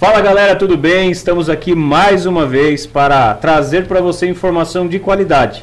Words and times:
Fala 0.00 0.22
galera, 0.22 0.56
tudo 0.56 0.78
bem? 0.78 1.10
Estamos 1.10 1.50
aqui 1.50 1.74
mais 1.74 2.24
uma 2.24 2.46
vez 2.46 2.86
para 2.86 3.34
trazer 3.34 3.86
para 3.86 4.00
você 4.00 4.26
informação 4.26 4.88
de 4.88 4.98
qualidade. 4.98 5.62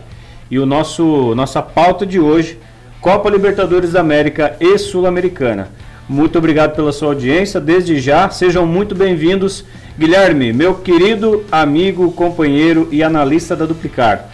E 0.51 0.59
o 0.59 0.65
nosso 0.65 1.33
nossa 1.33 1.59
pauta 1.59 2.05
de 2.05 2.19
hoje, 2.19 2.59
Copa 3.01 3.31
Libertadores 3.31 3.93
da 3.93 4.01
América 4.01 4.55
e 4.59 4.77
Sul-Americana. 4.77 5.69
Muito 6.07 6.37
obrigado 6.37 6.75
pela 6.75 6.91
sua 6.91 7.07
audiência. 7.07 7.59
Desde 7.59 7.99
já, 7.99 8.29
sejam 8.29 8.63
muito 8.63 8.93
bem-vindos. 8.93 9.65
Guilherme, 9.97 10.53
meu 10.53 10.75
querido 10.75 11.43
amigo, 11.51 12.11
companheiro 12.11 12.87
e 12.91 13.01
analista 13.01 13.55
da 13.55 13.65
Duplicar. 13.65 14.29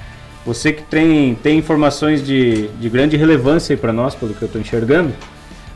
Você 0.45 0.73
que 0.73 0.83
tem, 0.83 1.33
tem 1.35 1.57
informações 1.57 2.21
de, 2.27 2.67
de 2.67 2.89
grande 2.89 3.15
relevância 3.15 3.77
para 3.77 3.93
nós, 3.93 4.13
pelo 4.13 4.33
que 4.33 4.41
eu 4.41 4.47
estou 4.47 4.59
enxergando. 4.59 5.13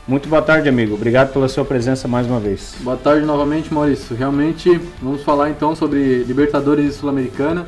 Muito 0.08 0.26
boa 0.26 0.40
tarde, 0.40 0.70
amigo. 0.70 0.94
Obrigado 0.94 1.34
pela 1.34 1.46
sua 1.48 1.66
presença 1.66 2.08
mais 2.08 2.26
uma 2.26 2.40
vez. 2.40 2.74
Boa 2.80 2.96
tarde 2.96 3.26
novamente, 3.26 3.72
Maurício. 3.74 4.16
Realmente, 4.16 4.80
vamos 5.02 5.22
falar 5.22 5.50
então 5.50 5.76
sobre 5.76 6.24
Libertadores 6.24 6.86
e 6.86 6.98
Sul-Americana. 6.98 7.66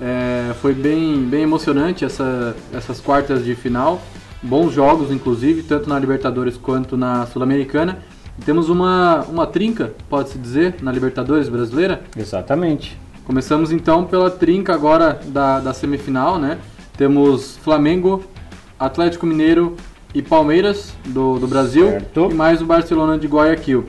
É, 0.00 0.54
foi 0.62 0.72
bem, 0.72 1.26
bem 1.26 1.42
emocionante 1.42 2.02
essa, 2.02 2.56
essas 2.72 3.02
quartas 3.02 3.44
de 3.44 3.54
final. 3.54 4.00
Bons 4.42 4.72
jogos, 4.72 5.12
inclusive, 5.12 5.62
tanto 5.62 5.86
na 5.86 5.98
Libertadores 5.98 6.56
quanto 6.56 6.96
na 6.96 7.26
Sul-Americana. 7.26 7.98
Temos 8.46 8.70
uma, 8.70 9.22
uma 9.28 9.46
trinca, 9.46 9.92
pode-se 10.08 10.38
dizer, 10.38 10.76
na 10.80 10.90
Libertadores 10.90 11.50
brasileira? 11.50 12.02
Exatamente. 12.16 12.98
Começamos 13.26 13.70
então 13.70 14.04
pela 14.04 14.30
trinca 14.30 14.72
agora 14.72 15.20
da, 15.26 15.60
da 15.60 15.74
semifinal, 15.74 16.38
né? 16.38 16.56
Temos 16.96 17.58
Flamengo, 17.58 18.24
Atlético 18.78 19.26
Mineiro 19.26 19.76
e 20.14 20.22
Palmeiras 20.22 20.94
do, 21.06 21.38
do 21.38 21.46
Brasil 21.46 21.90
certo. 21.90 22.28
e 22.30 22.34
mais 22.34 22.62
o 22.62 22.66
Barcelona 22.66 23.18
de 23.18 23.26
Guayaquil. 23.26 23.84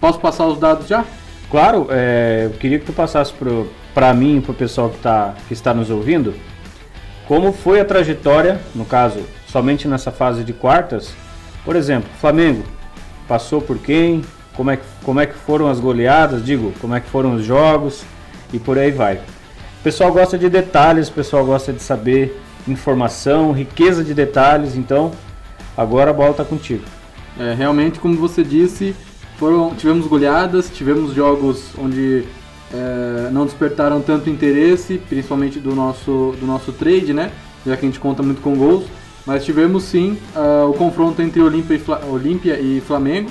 Posso 0.00 0.20
passar 0.20 0.46
os 0.46 0.58
dados 0.58 0.86
já? 0.86 1.04
Claro, 1.50 1.86
é, 1.90 2.42
eu 2.44 2.58
queria 2.58 2.78
que 2.78 2.84
tu 2.84 2.92
passasse 2.92 3.32
para 3.94 4.12
mim 4.12 4.38
e 4.38 4.40
para 4.40 4.52
o 4.52 4.54
pessoal 4.54 4.90
que, 4.90 4.98
tá, 4.98 5.34
que 5.48 5.54
está 5.54 5.72
nos 5.72 5.88
ouvindo 5.88 6.34
como 7.26 7.52
foi 7.52 7.80
a 7.80 7.84
trajetória, 7.84 8.60
no 8.74 8.84
caso, 8.84 9.20
somente 9.46 9.88
nessa 9.88 10.10
fase 10.10 10.44
de 10.44 10.52
quartas. 10.52 11.14
Por 11.64 11.74
exemplo, 11.74 12.08
Flamengo 12.20 12.62
passou 13.26 13.62
por 13.62 13.78
quem? 13.78 14.22
Como 14.54 14.70
é, 14.70 14.76
que, 14.76 14.84
como 15.02 15.20
é 15.20 15.26
que 15.26 15.34
foram 15.34 15.68
as 15.68 15.80
goleadas? 15.80 16.44
Digo, 16.44 16.72
como 16.80 16.94
é 16.94 17.00
que 17.00 17.08
foram 17.08 17.34
os 17.34 17.44
jogos? 17.44 18.04
E 18.52 18.58
por 18.58 18.78
aí 18.78 18.90
vai. 18.90 19.14
O 19.14 19.82
pessoal 19.82 20.12
gosta 20.12 20.36
de 20.36 20.48
detalhes, 20.50 21.08
o 21.08 21.12
pessoal 21.12 21.44
gosta 21.44 21.72
de 21.72 21.82
saber 21.82 22.40
informação, 22.68 23.52
riqueza 23.52 24.04
de 24.04 24.12
detalhes, 24.12 24.76
então 24.76 25.10
Agora 25.76 26.10
a 26.10 26.14
bola 26.14 26.30
está 26.30 26.44
contigo. 26.44 26.84
É, 27.38 27.54
realmente, 27.54 27.98
como 27.98 28.16
você 28.16 28.42
disse, 28.42 28.94
foram, 29.36 29.74
tivemos 29.74 30.06
goleadas, 30.06 30.70
tivemos 30.70 31.12
jogos 31.14 31.70
onde 31.76 32.24
é, 32.72 33.30
não 33.30 33.44
despertaram 33.44 34.00
tanto 34.00 34.30
interesse, 34.30 34.98
principalmente 35.08 35.58
do 35.58 35.74
nosso, 35.74 36.34
do 36.38 36.46
nosso 36.46 36.72
trade, 36.72 37.12
né? 37.12 37.32
Já 37.66 37.76
que 37.76 37.84
a 37.84 37.88
gente 37.88 38.00
conta 38.00 38.22
muito 38.22 38.40
com 38.40 38.56
gols. 38.56 38.84
Mas 39.26 39.44
tivemos 39.44 39.84
sim 39.84 40.18
uh, 40.36 40.68
o 40.68 40.74
confronto 40.74 41.22
entre 41.22 41.40
Olímpia 41.40 41.74
e, 41.74 42.06
Olímpia 42.10 42.60
e 42.60 42.80
Flamengo. 42.80 43.30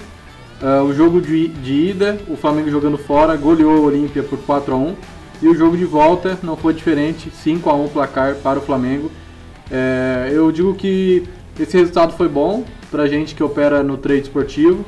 Uh, 0.62 0.84
o 0.86 0.94
jogo 0.94 1.22
de, 1.22 1.50
de, 1.50 1.90
ida, 1.90 2.18
o 2.28 2.36
Flamengo 2.36 2.70
jogando 2.70 2.98
fora, 2.98 3.36
goleou 3.36 3.82
o 3.82 3.86
Olímpia 3.86 4.24
por 4.24 4.40
4 4.40 4.74
a 4.74 4.78
1 4.78 4.96
E 5.42 5.48
o 5.48 5.56
jogo 5.56 5.78
de 5.78 5.86
volta 5.86 6.40
não 6.42 6.58
foi 6.58 6.74
diferente, 6.74 7.30
5 7.30 7.70
a 7.70 7.76
1 7.76 7.90
placar 7.90 8.36
para 8.36 8.58
o 8.58 8.62
Flamengo. 8.62 9.12
É, 9.70 10.32
eu 10.34 10.52
digo 10.52 10.74
que 10.74 11.28
esse 11.60 11.78
resultado 11.78 12.14
foi 12.14 12.28
bom 12.28 12.64
pra 12.90 13.08
gente 13.08 13.36
que 13.36 13.44
opera 13.44 13.84
no 13.84 13.98
trade 13.98 14.24
esportivo. 14.24 14.86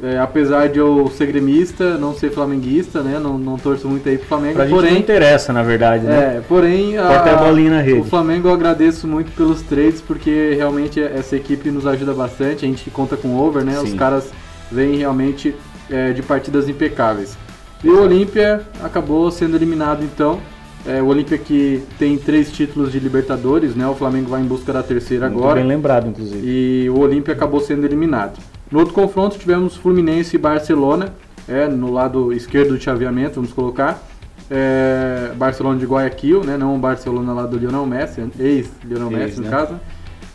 É, 0.00 0.16
apesar 0.16 0.68
de 0.68 0.78
eu 0.78 1.10
ser 1.16 1.26
gremista, 1.26 1.98
não 1.98 2.14
ser 2.14 2.30
flamenguista, 2.30 3.02
né? 3.02 3.18
Não, 3.18 3.36
não 3.36 3.58
torço 3.58 3.88
muito 3.88 4.08
aí 4.08 4.16
pro 4.16 4.28
Flamengo. 4.28 4.54
Pra 4.54 4.66
porém, 4.66 4.90
gente 4.90 4.92
não 4.92 5.00
interessa, 5.00 5.52
na 5.52 5.64
verdade, 5.64 6.04
né? 6.04 6.36
É, 6.36 6.40
porém, 6.40 6.96
a, 6.96 7.20
a 7.20 7.36
bolinha 7.36 7.70
na 7.72 7.80
rede. 7.80 7.98
o 7.98 8.04
Flamengo 8.04 8.46
eu 8.46 8.54
agradeço 8.54 9.08
muito 9.08 9.32
pelos 9.32 9.60
trades, 9.62 10.00
porque 10.00 10.54
realmente 10.54 11.02
essa 11.02 11.34
equipe 11.34 11.68
nos 11.72 11.84
ajuda 11.84 12.14
bastante. 12.14 12.64
A 12.64 12.68
gente 12.68 12.88
conta 12.90 13.16
com 13.16 13.36
over, 13.36 13.64
né? 13.64 13.72
Sim. 13.72 13.86
Os 13.86 13.94
caras 13.94 14.30
vêm 14.70 14.98
realmente 14.98 15.52
é, 15.90 16.12
de 16.12 16.22
partidas 16.22 16.68
impecáveis. 16.68 17.36
E 17.82 17.88
o 17.88 18.00
Olímpia 18.00 18.60
acabou 18.82 19.28
sendo 19.32 19.56
eliminado 19.56 20.04
então 20.04 20.38
é, 20.86 21.02
o 21.02 21.06
Olímpia 21.06 21.36
que 21.36 21.82
tem 21.98 22.16
três 22.16 22.50
títulos 22.50 22.92
de 22.92 22.98
Libertadores, 22.98 23.74
né? 23.74 23.86
O 23.86 23.94
Flamengo 23.94 24.30
vai 24.30 24.40
em 24.40 24.46
busca 24.46 24.72
da 24.72 24.82
terceira 24.82 25.28
Muito 25.28 25.40
agora. 25.40 25.60
bem 25.60 25.68
lembrado, 25.68 26.08
inclusive. 26.08 26.40
E 26.42 26.88
o 26.90 27.00
Olímpia 27.00 27.34
acabou 27.34 27.60
sendo 27.60 27.84
eliminado. 27.84 28.38
No 28.70 28.78
outro 28.78 28.94
confronto 28.94 29.38
tivemos 29.38 29.76
Fluminense 29.76 30.36
e 30.36 30.38
Barcelona, 30.38 31.14
é, 31.48 31.66
no 31.66 31.92
lado 31.92 32.32
esquerdo 32.32 32.70
do 32.70 32.80
chaveamento, 32.80 33.36
vamos 33.36 33.52
colocar. 33.52 34.02
É, 34.50 35.32
Barcelona 35.36 35.78
de 35.78 35.84
Guayaquil, 35.84 36.42
né? 36.44 36.56
Não 36.56 36.76
o 36.76 36.78
Barcelona 36.78 37.32
lá 37.32 37.44
do 37.44 37.58
Lionel 37.58 37.84
Messi, 37.84 38.22
ex-Lionel 38.38 39.10
Messi, 39.10 39.38
no 39.38 39.44
né? 39.44 39.50
caso. 39.50 39.74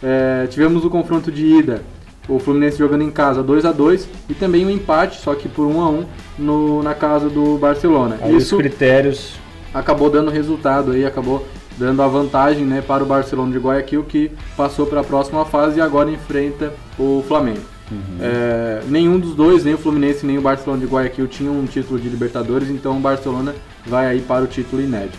É, 0.02 0.46
tivemos 0.48 0.84
o 0.84 0.90
confronto 0.90 1.32
de 1.32 1.46
ida, 1.46 1.82
o 2.28 2.38
Fluminense 2.38 2.78
jogando 2.78 3.04
em 3.04 3.10
casa 3.10 3.42
2 3.42 3.66
a 3.66 3.72
2 3.72 4.08
e 4.30 4.34
também 4.34 4.66
um 4.66 4.70
empate, 4.70 5.20
só 5.20 5.34
que 5.34 5.48
por 5.48 5.66
1 5.66 5.82
a 5.82 5.90
1 5.90 6.06
no, 6.40 6.84
na 6.84 6.94
casa 6.94 7.30
do 7.30 7.58
Barcelona. 7.58 8.18
Aí 8.22 8.36
Isso, 8.36 8.56
os 8.56 8.62
critérios 8.62 9.43
acabou 9.74 10.10
dando 10.10 10.30
resultado 10.30 10.92
aí, 10.92 11.06
acabou 11.06 11.46
dando 11.78 12.02
a 12.02 12.08
vantagem 12.08 12.66
né, 12.66 12.82
para 12.82 13.04
o 13.04 13.08
Barcelona 13.08 13.52
de 13.52 13.58
Guayaquil 13.58 14.04
que 14.04 14.32
passou 14.56 14.86
para 14.86 15.02
a 15.02 15.04
próxima 15.04 15.44
fase 15.46 15.80
e 15.80 15.82
agora 15.82 16.12
enfrenta 16.12 16.74
o 17.00 17.24
Flamengo. 17.28 17.62
Uhum. 17.92 18.18
É, 18.22 18.82
nenhum 18.88 19.20
dos 19.20 19.36
dois, 19.36 19.64
nem 19.64 19.74
o 19.74 19.78
Fluminense 19.78 20.26
nem 20.26 20.38
o 20.38 20.42
Barcelona 20.42 20.86
de 20.86 20.92
Guayaquil 20.92 21.28
tinham 21.28 21.54
um 21.60 21.66
título 21.66 22.00
de 22.00 22.08
Libertadores, 22.08 22.70
então 22.70 22.98
o 22.98 23.00
Barcelona 23.00 23.54
vai 23.86 24.08
aí 24.08 24.22
para 24.22 24.44
o 24.44 24.48
título 24.48 24.82
inédito. 24.82 25.18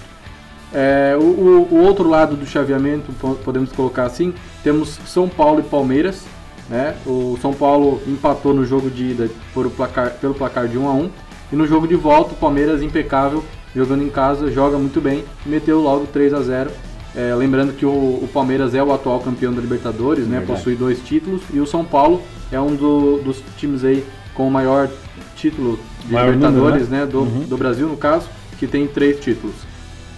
É, 0.72 1.16
o, 1.16 1.22
o, 1.22 1.68
o, 1.70 1.82
outro 1.84 2.08
lado 2.08 2.34
do 2.34 2.44
chaveamento, 2.44 3.12
podemos 3.44 3.70
colocar 3.70 4.04
assim, 4.04 4.34
temos 4.64 4.98
São 5.06 5.28
Paulo 5.28 5.60
e 5.60 5.62
Palmeiras. 5.62 6.24
Né? 6.68 6.96
O 7.06 7.38
São 7.40 7.52
Paulo 7.52 8.02
empatou 8.08 8.54
no 8.54 8.64
jogo 8.64 8.90
de 8.90 9.10
ida 9.10 9.30
por 9.52 9.70
placar, 9.70 10.12
pelo 10.14 10.34
placar 10.34 10.66
de 10.66 10.78
1 10.78 10.88
a 10.88 10.92
1 10.92 11.10
e 11.52 11.56
no 11.56 11.66
jogo 11.66 11.86
de 11.86 11.94
volta 11.94 12.32
o 12.32 12.36
Palmeiras 12.36 12.82
impecável 12.82 13.44
jogando 13.74 14.02
em 14.02 14.10
casa, 14.10 14.50
joga 14.50 14.78
muito 14.78 15.00
bem 15.00 15.24
meteu 15.44 15.80
logo 15.80 16.06
3 16.06 16.34
a 16.34 16.40
0 16.40 16.70
é, 17.16 17.32
lembrando 17.34 17.72
que 17.72 17.86
o, 17.86 17.90
o, 17.90 18.28
Palmeiras 18.32 18.74
é 18.74 18.82
o 18.82 18.92
atual 18.92 19.20
campeão 19.20 19.52
da 19.52 19.60
Libertadores, 19.60 20.26
né? 20.26 20.42
Possui 20.44 20.74
dois 20.74 20.98
títulos 20.98 21.42
e 21.52 21.60
o 21.60 21.66
São 21.66 21.84
Paulo 21.84 22.20
é 22.50 22.58
um 22.58 22.74
do, 22.74 23.18
dos 23.18 23.40
times 23.56 23.84
aí 23.84 24.04
com 24.34 24.48
o 24.48 24.50
maior 24.50 24.90
título 25.36 25.78
de 26.04 26.12
maior 26.12 26.32
Libertadores, 26.34 26.88
número, 26.88 26.90
né? 26.90 27.00
né? 27.04 27.06
Do, 27.06 27.20
uhum. 27.20 27.44
do, 27.48 27.56
Brasil 27.56 27.88
no 27.88 27.96
caso, 27.96 28.28
que 28.58 28.66
tem 28.66 28.88
três 28.88 29.20
títulos. 29.20 29.54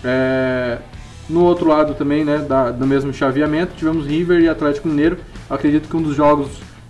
É, 0.03 0.79
no 1.29 1.45
outro 1.45 1.69
lado 1.69 1.95
também, 1.95 2.25
né? 2.25 2.39
Da, 2.39 2.71
do 2.71 2.87
mesmo 2.87 3.13
chaveamento, 3.13 3.75
tivemos 3.77 4.07
River 4.07 4.41
e 4.41 4.49
Atlético 4.49 4.89
Mineiro. 4.89 5.19
Acredito 5.51 5.91
que 5.91 5.97
um 5.99 6.03
dos 6.03 6.17
jogos 6.17 6.49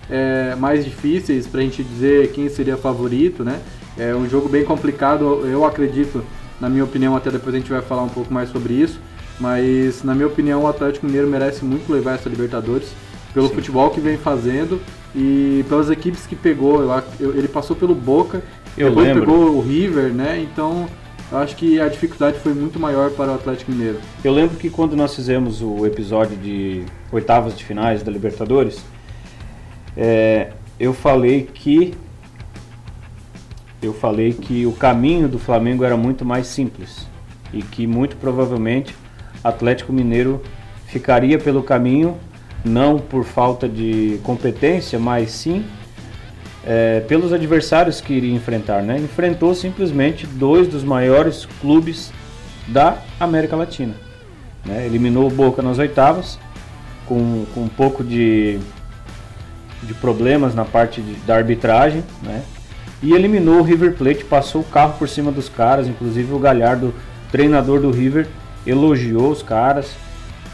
é, 0.09 0.55
mais 0.55 0.85
difíceis 0.85 1.49
para 1.49 1.61
a 1.61 1.63
gente 1.65 1.83
dizer 1.83 2.31
quem 2.31 2.49
seria 2.49 2.77
favorito, 2.77 3.43
né? 3.43 3.61
É 3.99 4.15
um 4.15 4.29
jogo 4.29 4.49
bem 4.49 4.65
complicado, 4.65 5.45
eu 5.47 5.65
acredito 5.65 6.23
na 6.61 6.69
minha 6.69 6.85
opinião, 6.85 7.17
até 7.17 7.31
depois 7.31 7.55
a 7.55 7.59
gente 7.59 7.71
vai 7.71 7.83
falar 7.83 8.03
um 8.03 8.09
pouco 8.09 8.33
mais 8.33 8.49
sobre 8.51 8.75
isso. 8.75 9.01
Mas, 9.39 10.03
na 10.03 10.15
minha 10.15 10.27
opinião, 10.27 10.63
o 10.63 10.67
Atlético 10.67 11.07
Mineiro 11.07 11.29
merece 11.29 11.65
muito 11.65 11.93
levar 11.93 12.15
essa 12.15 12.29
Libertadores 12.29 12.89
pelo 13.35 13.49
Sim. 13.49 13.55
futebol 13.55 13.91
que 13.91 14.01
vem 14.01 14.17
fazendo 14.17 14.81
e 15.15 15.65
pelas 15.69 15.91
equipes 15.91 16.27
que 16.27 16.35
pegou. 16.35 16.81
Ele 17.21 17.49
passou 17.49 17.77
pelo 17.77 17.95
Boca, 17.95 18.43
eu 18.79 18.89
depois 18.89 19.07
lembro. 19.07 19.27
pegou 19.27 19.57
o 19.57 19.61
River, 19.61 20.13
né? 20.13 20.41
Então, 20.41 20.89
eu 21.31 21.39
acho 21.39 21.55
que 21.57 21.79
a 21.81 21.89
dificuldade 21.89 22.39
foi 22.39 22.55
muito 22.55 22.81
maior 22.81 23.11
para 23.11 23.33
o 23.33 23.35
Atlético 23.35 23.73
Mineiro. 23.73 23.99
Eu 24.25 24.33
lembro 24.33 24.57
que 24.57 24.71
quando 24.71 24.97
nós 24.97 25.15
fizemos 25.15 25.61
o 25.61 25.85
episódio 25.85 26.37
de 26.37 26.85
oitavas 27.13 27.57
de 27.57 27.65
finais 27.65 28.03
da 28.03 28.11
Libertadores, 28.11 28.83
é, 29.97 30.53
eu 30.81 30.95
falei 30.95 31.49
que 31.53 31.95
eu 33.87 33.95
falei 33.95 34.33
que 34.33 34.67
o 34.67 34.73
caminho 34.73 35.29
do 35.29 35.39
Flamengo 35.39 35.85
era 35.85 35.97
muito 35.97 36.25
mais 36.25 36.47
simples 36.47 37.07
e 37.53 37.63
que 37.63 37.87
muito 37.87 38.17
provavelmente 38.17 38.95
Atlético 39.43 39.93
Mineiro 39.93 40.43
ficaria 40.87 41.39
pelo 41.39 41.63
caminho 41.63 42.17
não 42.65 42.99
por 42.99 43.25
falta 43.25 43.69
de 43.69 44.19
competência, 44.23 44.99
mas 44.99 45.31
sim 45.31 45.65
é, 46.65 47.01
pelos 47.01 47.33
adversários 47.33 48.01
que 48.01 48.13
iria 48.13 48.35
enfrentar. 48.35 48.83
Né? 48.83 48.99
Enfrentou 48.99 49.55
simplesmente 49.55 50.27
dois 50.27 50.67
dos 50.67 50.83
maiores 50.83 51.47
clubes 51.61 52.13
da 52.67 52.99
América 53.21 53.55
Latina. 53.55 53.95
Né? 54.65 54.85
Eliminou 54.85 55.29
o 55.29 55.31
Boca 55.31 55.63
nas 55.63 55.79
oitavas, 55.79 56.41
com, 57.07 57.47
com 57.55 57.61
um 57.61 57.69
pouco 57.69 58.03
de, 58.03 58.59
de 59.85 59.95
problemas 59.95 60.57
na 60.57 60.65
parte 60.65 61.01
de, 61.01 61.15
da 61.21 61.37
arbitragem, 61.37 62.03
né? 62.25 62.43
E 63.03 63.13
eliminou 63.13 63.61
o 63.61 63.63
River 63.63 63.95
Plate, 63.95 64.25
passou 64.25 64.63
o 64.63 64.65
carro 64.65 64.95
por 64.99 65.09
cima 65.09 65.31
dos 65.31 65.49
caras, 65.49 65.87
inclusive 65.87 66.33
o 66.33 66.39
Galhardo, 66.39 66.95
treinador 67.31 67.81
do 67.81 67.91
River, 67.91 68.27
elogiou 68.67 69.31
os 69.31 69.43
caras, 69.43 69.91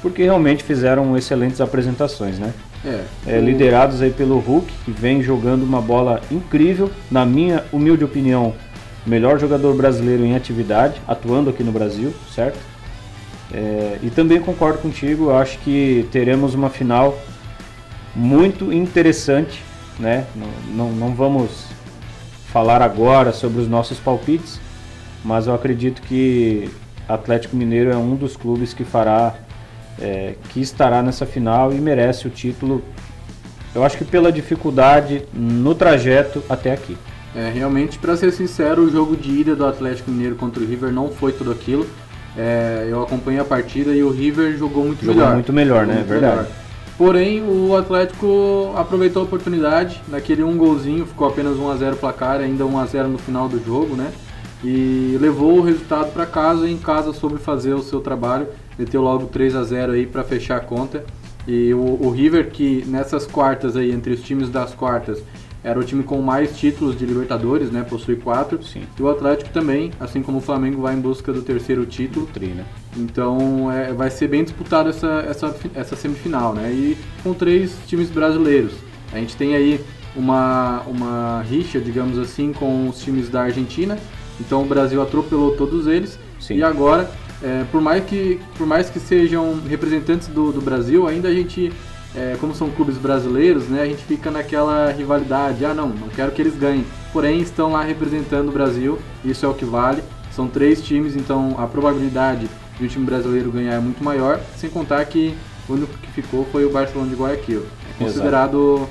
porque 0.01 0.25
realmente 0.25 0.65
fizeram 0.65 1.17
excelentes 1.17 1.61
apresentações, 1.61 2.39
né? 2.39 2.53
É, 2.85 3.05
é, 3.29 3.41
liderados 3.41 4.03
aí 4.03 4.11
pelo 4.11 4.39
Hulk, 4.41 4.67
que 4.85 4.91
vem 4.91 5.23
jogando 5.23 5.63
uma 5.63 5.81
bola 5.81 6.21
incrível, 6.33 6.91
na 7.09 7.25
minha 7.25 7.63
humilde 7.73 8.03
opinião, 8.03 8.55
melhor 9.07 9.39
jogador 9.39 9.75
brasileiro 9.77 10.25
em 10.25 10.35
atividade, 10.35 11.01
atuando 11.07 11.49
aqui 11.49 11.63
no 11.63 11.71
Brasil, 11.71 12.13
certo? 12.35 12.59
É, 13.55 13.99
e 14.03 14.11
também 14.11 14.41
concordo 14.41 14.79
contigo, 14.79 15.31
acho 15.31 15.59
que 15.59 16.09
teremos 16.11 16.55
uma 16.55 16.71
final 16.71 17.17
muito 18.17 18.73
interessante, 18.73 19.63
né? 19.99 20.27
Não, 20.35 20.49
não, 20.75 20.93
não 20.93 21.15
vamos 21.15 21.67
falar 22.53 22.83
agora 22.83 23.33
sobre 23.33 23.63
os 23.63 23.69
nossos 23.69 23.99
palpites, 23.99 24.61
mas 25.25 25.47
eu 25.47 25.55
acredito 25.55 26.03
que 26.03 26.71
Atlético 27.09 27.57
Mineiro 27.57 27.91
é 27.91 27.97
um 27.97 28.15
dos 28.15 28.37
clubes 28.37 28.75
que 28.75 28.85
fará, 28.85 29.35
é, 30.01 30.35
que 30.51 30.61
estará 30.61 31.03
nessa 31.03 31.25
final 31.25 31.73
e 31.73 31.81
merece 31.81 32.27
o 32.27 32.31
título. 32.31 32.83
Eu 33.75 33.83
acho 33.83 33.97
que 33.97 34.05
pela 34.05 34.31
dificuldade 34.31 35.23
no 35.33 35.75
trajeto 35.75 36.43
até 36.49 36.73
aqui. 36.73 36.97
É, 37.35 37.51
realmente, 37.51 37.99
para 37.99 38.15
ser 38.17 38.31
sincero, 38.33 38.83
o 38.83 38.91
jogo 38.91 39.17
de 39.17 39.31
ida 39.31 39.57
do 39.57 39.65
Atlético 39.65 40.11
Mineiro 40.11 40.37
contra 40.37 40.63
o 40.63 40.67
River 40.67 40.93
não 40.93 41.09
foi 41.09 41.33
tudo 41.33 41.51
aquilo. 41.51 41.87
É, 42.37 42.87
eu 42.91 43.03
acompanhei 43.03 43.41
a 43.41 43.45
partida 43.45 43.95
e 43.95 44.03
o 44.03 44.11
River 44.11 44.57
jogou 44.59 44.85
muito 44.85 45.01
jogou 45.01 45.15
melhor. 45.15 45.25
Jogou 45.25 45.35
muito 45.35 45.53
melhor, 45.53 45.81
jogou 45.81 45.87
né? 45.87 45.95
Muito 46.01 46.09
Verdade. 46.09 46.37
Melhor. 46.37 46.62
Porém, 47.05 47.43
o 47.43 47.75
Atlético 47.75 48.73
aproveitou 48.77 49.23
a 49.23 49.25
oportunidade, 49.25 50.01
naquele 50.07 50.45
um 50.45 50.57
golzinho, 50.57 51.05
ficou 51.05 51.27
apenas 51.27 51.57
1 51.59 51.69
a 51.69 51.77
0 51.77 51.97
placar, 51.97 52.41
ainda 52.41 52.65
1 52.65 52.79
a 52.79 52.87
0 52.87 53.09
no 53.09 53.19
final 53.19 53.49
do 53.49 53.59
jogo, 53.59 53.97
né? 53.97 54.13
E 54.63 55.19
levou 55.21 55.59
o 55.59 55.63
resultado 55.63 56.13
para 56.13 56.25
casa 56.25 56.69
e 56.69 56.73
em 56.73 56.79
casa 56.79 57.13
soube 57.13 57.39
fazer 57.39 57.75
o 57.75 57.83
seu 57.83 58.01
trabalho, 58.01 58.47
meteu 58.79 59.03
logo 59.03 59.27
3 59.27 59.57
a 59.57 59.65
0 59.65 59.95
aí 59.95 60.07
para 60.07 60.23
fechar 60.23 60.59
a 60.59 60.61
conta. 60.61 61.05
E 61.45 61.75
o, 61.75 61.81
o 61.81 62.09
River 62.09 62.53
que 62.53 62.85
nessas 62.87 63.27
quartas 63.27 63.77
aí, 63.77 63.91
entre 63.91 64.13
os 64.13 64.23
times 64.23 64.49
das 64.49 64.73
quartas, 64.73 65.21
era 65.65 65.79
o 65.79 65.85
time 65.85 66.03
com 66.03 66.21
mais 66.21 66.57
títulos 66.57 66.99
de 66.99 67.07
Libertadores, 67.07 67.71
né? 67.71 67.83
Possui 67.83 68.17
quatro. 68.17 68.63
Sim. 68.63 68.83
E 68.99 69.03
o 69.03 69.09
Atlético 69.09 69.51
também, 69.51 69.93
assim 70.01 70.23
como 70.23 70.39
o 70.39 70.41
Flamengo, 70.41 70.83
vai 70.83 70.95
em 70.95 71.01
busca 71.01 71.33
do 71.33 71.43
terceiro 71.43 71.87
título. 71.87 72.27
Tri, 72.27 72.49
né? 72.49 72.65
Então 72.97 73.71
é, 73.71 73.93
vai 73.93 74.11
ser 74.11 74.29
bem 74.29 74.43
disputado 74.43 74.89
essa, 74.89 75.25
essa, 75.29 75.55
essa 75.75 75.97
semifinal, 75.97 76.53
né? 76.53 76.71
E 76.73 76.97
com 77.23 77.33
três 77.33 77.77
times 77.87 78.11
brasileiros. 78.11 78.73
A 79.13 79.19
gente 79.19 79.37
tem 79.37 79.55
aí 79.55 79.81
uma, 80.17 80.81
uma 80.87 81.43
rixa, 81.43 81.81
digamos 81.81 82.19
assim, 82.19 82.53
com 82.53 82.89
os 82.89 82.99
times 83.01 83.29
da 83.29 83.43
Argentina. 83.43 83.97
Então 84.41 84.63
o 84.63 84.67
Brasil 84.67 85.01
atropelou 85.01 85.57
todos 85.57 85.87
eles. 85.87 86.19
Sim. 86.41 86.57
E 86.57 86.63
agora, 86.65 87.09
é, 87.41 87.65
por, 87.71 87.81
mais 87.81 88.05
que, 88.05 88.41
por 88.59 88.67
mais 88.67 88.91
que 88.91 88.99
sejam 88.99 89.61
representantes 89.69 90.27
do, 90.27 90.51
do 90.51 90.61
Brasil, 90.61 91.07
ainda 91.07 91.29
a 91.29 91.33
gente 91.33 91.73
é, 92.15 92.37
como 92.39 92.55
são 92.55 92.71
clubes 92.71 92.97
brasileiros, 92.97 93.69
né, 93.69 93.83
a 93.83 93.87
gente 93.87 94.05
fica 94.05 94.31
naquela 94.31 94.91
rivalidade, 94.91 95.65
ah 95.65 95.75
não, 95.75 95.89
não 95.89 96.09
quero 96.09 96.33
que 96.33 96.43
eles 96.43 96.55
ganhem. 96.55 96.85
Porém, 97.13 97.41
estão 97.41 97.73
lá 97.73 97.83
representando 97.83 98.49
o 98.49 98.53
Brasil, 98.53 98.99
isso 99.25 99.45
é 99.45 99.49
o 99.49 99.55
que 99.55 99.65
vale. 99.65 100.03
São 100.31 100.49
três 100.49 100.83
times, 100.83 101.15
então 101.15 101.57
a 101.59 101.67
probabilidade 101.67 102.49
de 102.79 102.85
um 102.85 102.89
time 102.89 103.05
brasileiro 103.05 103.51
ganhar 103.51 103.75
é 103.75 103.81
muito 103.81 104.03
maior, 104.03 104.41
sem 104.57 104.71
contar 104.71 105.05
que 105.05 105.35
o 105.69 105.75
único 105.75 105.93
que 105.99 106.11
ficou 106.11 106.47
foi 106.51 106.65
o 106.65 106.71
Barcelona 106.71 107.11
de 107.11 107.17
Guayaquil. 107.17 107.65
É 107.91 108.05
considerado 108.05 108.89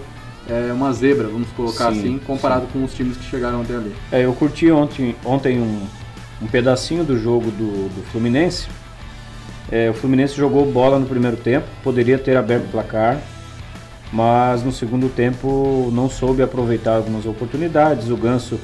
é, 0.47 0.71
uma 0.71 0.94
zebra, 0.94 1.27
vamos 1.27 1.50
colocar 1.50 1.91
sim, 1.91 2.00
assim, 2.00 2.19
comparado 2.19 2.65
sim. 2.65 2.71
com 2.74 2.83
os 2.83 2.94
times 2.94 3.17
que 3.17 3.25
chegaram 3.25 3.62
até 3.62 3.75
ali. 3.75 3.94
É, 4.12 4.25
eu 4.25 4.33
curti 4.33 4.71
ontem, 4.71 5.15
ontem 5.25 5.59
um, 5.59 5.81
um 6.41 6.47
pedacinho 6.47 7.03
do 7.03 7.17
jogo 7.17 7.50
do, 7.51 7.89
do 7.89 8.03
Fluminense, 8.12 8.67
é, 9.71 9.89
o 9.89 9.94
Fluminense 9.94 10.35
jogou 10.35 10.69
bola 10.69 11.00
no 11.00 11.06
primeiro 11.06 11.38
tempo, 11.38 11.65
poderia 11.81 12.18
ter 12.18 12.35
aberto 12.35 12.65
o 12.65 12.68
placar, 12.68 13.18
mas 14.12 14.63
no 14.63 14.71
segundo 14.71 15.07
tempo 15.07 15.89
não 15.94 16.09
soube 16.09 16.44
aproveitar 16.44 16.97
algumas 16.97 17.25
oportunidades. 17.25 18.09
O 18.09 18.18
Ganso 18.18 18.59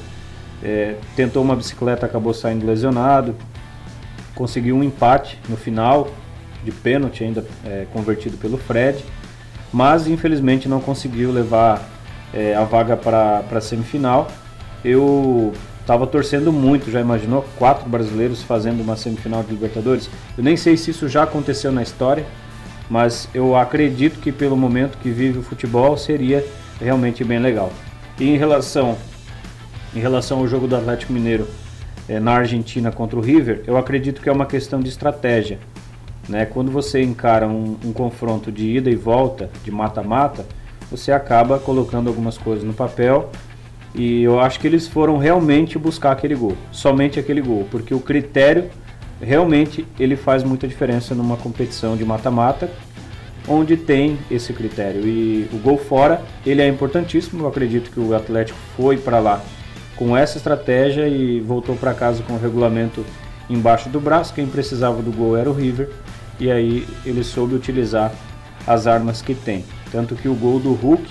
é, 0.62 0.96
tentou 1.16 1.42
uma 1.42 1.56
bicicleta, 1.56 2.04
acabou 2.04 2.34
saindo 2.34 2.66
lesionado, 2.66 3.34
conseguiu 4.34 4.76
um 4.76 4.84
empate 4.84 5.38
no 5.48 5.56
final, 5.56 6.10
de 6.62 6.72
pênalti 6.72 7.24
ainda 7.24 7.44
é, 7.64 7.86
convertido 7.92 8.36
pelo 8.36 8.58
Fred, 8.58 9.02
mas 9.72 10.06
infelizmente 10.06 10.68
não 10.68 10.80
conseguiu 10.80 11.32
levar 11.32 11.88
é, 12.34 12.54
a 12.54 12.64
vaga 12.64 12.96
para 12.96 13.44
a 13.50 13.60
semifinal. 13.60 14.28
Eu 14.84 15.52
Estava 15.88 16.06
torcendo 16.06 16.52
muito, 16.52 16.90
já 16.90 17.00
imaginou? 17.00 17.46
Quatro 17.56 17.88
brasileiros 17.88 18.42
fazendo 18.42 18.82
uma 18.82 18.94
semifinal 18.94 19.42
de 19.42 19.52
Libertadores. 19.52 20.10
Eu 20.36 20.44
nem 20.44 20.54
sei 20.54 20.76
se 20.76 20.90
isso 20.90 21.08
já 21.08 21.22
aconteceu 21.22 21.72
na 21.72 21.82
história, 21.82 22.26
mas 22.90 23.26
eu 23.32 23.56
acredito 23.56 24.20
que 24.20 24.30
pelo 24.30 24.54
momento 24.54 24.98
que 24.98 25.08
vive 25.08 25.38
o 25.38 25.42
futebol 25.42 25.96
seria 25.96 26.44
realmente 26.78 27.24
bem 27.24 27.38
legal. 27.38 27.72
E 28.20 28.28
em 28.28 28.36
relação, 28.36 28.98
em 29.96 29.98
relação 29.98 30.40
ao 30.40 30.46
jogo 30.46 30.66
do 30.66 30.76
Atlético 30.76 31.10
Mineiro 31.10 31.48
é, 32.06 32.20
na 32.20 32.32
Argentina 32.32 32.92
contra 32.92 33.18
o 33.18 33.22
River, 33.22 33.62
eu 33.66 33.78
acredito 33.78 34.20
que 34.20 34.28
é 34.28 34.32
uma 34.32 34.44
questão 34.44 34.80
de 34.80 34.90
estratégia. 34.90 35.58
Né? 36.28 36.44
Quando 36.44 36.70
você 36.70 37.02
encara 37.02 37.48
um, 37.48 37.78
um 37.82 37.94
confronto 37.94 38.52
de 38.52 38.76
ida 38.76 38.90
e 38.90 38.94
volta, 38.94 39.48
de 39.64 39.70
mata-mata, 39.70 40.44
você 40.90 41.12
acaba 41.12 41.58
colocando 41.58 42.08
algumas 42.08 42.36
coisas 42.36 42.62
no 42.62 42.74
papel 42.74 43.30
e 43.94 44.22
eu 44.22 44.38
acho 44.40 44.60
que 44.60 44.66
eles 44.66 44.86
foram 44.86 45.18
realmente 45.18 45.78
buscar 45.78 46.12
aquele 46.12 46.34
gol, 46.34 46.56
somente 46.70 47.18
aquele 47.18 47.40
gol, 47.40 47.66
porque 47.70 47.94
o 47.94 48.00
critério 48.00 48.70
realmente 49.20 49.86
ele 49.98 50.16
faz 50.16 50.42
muita 50.44 50.68
diferença 50.68 51.14
numa 51.14 51.36
competição 51.36 51.96
de 51.96 52.04
mata-mata, 52.04 52.70
onde 53.48 53.76
tem 53.76 54.18
esse 54.30 54.52
critério. 54.52 55.06
E 55.06 55.48
o 55.52 55.58
gol 55.58 55.78
fora, 55.78 56.22
ele 56.44 56.60
é 56.60 56.68
importantíssimo. 56.68 57.42
Eu 57.42 57.48
acredito 57.48 57.90
que 57.90 57.98
o 57.98 58.14
Atlético 58.14 58.58
foi 58.76 58.98
para 58.98 59.18
lá 59.18 59.42
com 59.96 60.16
essa 60.16 60.36
estratégia 60.36 61.08
e 61.08 61.40
voltou 61.40 61.74
para 61.74 61.94
casa 61.94 62.22
com 62.22 62.34
o 62.34 62.38
regulamento 62.38 63.04
embaixo 63.48 63.88
do 63.88 63.98
braço. 63.98 64.34
Quem 64.34 64.46
precisava 64.46 65.02
do 65.02 65.10
gol 65.10 65.36
era 65.36 65.50
o 65.50 65.52
River, 65.54 65.88
e 66.38 66.50
aí 66.50 66.86
ele 67.04 67.24
soube 67.24 67.54
utilizar 67.54 68.12
as 68.66 68.86
armas 68.86 69.22
que 69.22 69.34
tem. 69.34 69.64
Tanto 69.90 70.14
que 70.14 70.28
o 70.28 70.34
gol 70.34 70.60
do 70.60 70.72
Hulk, 70.74 71.02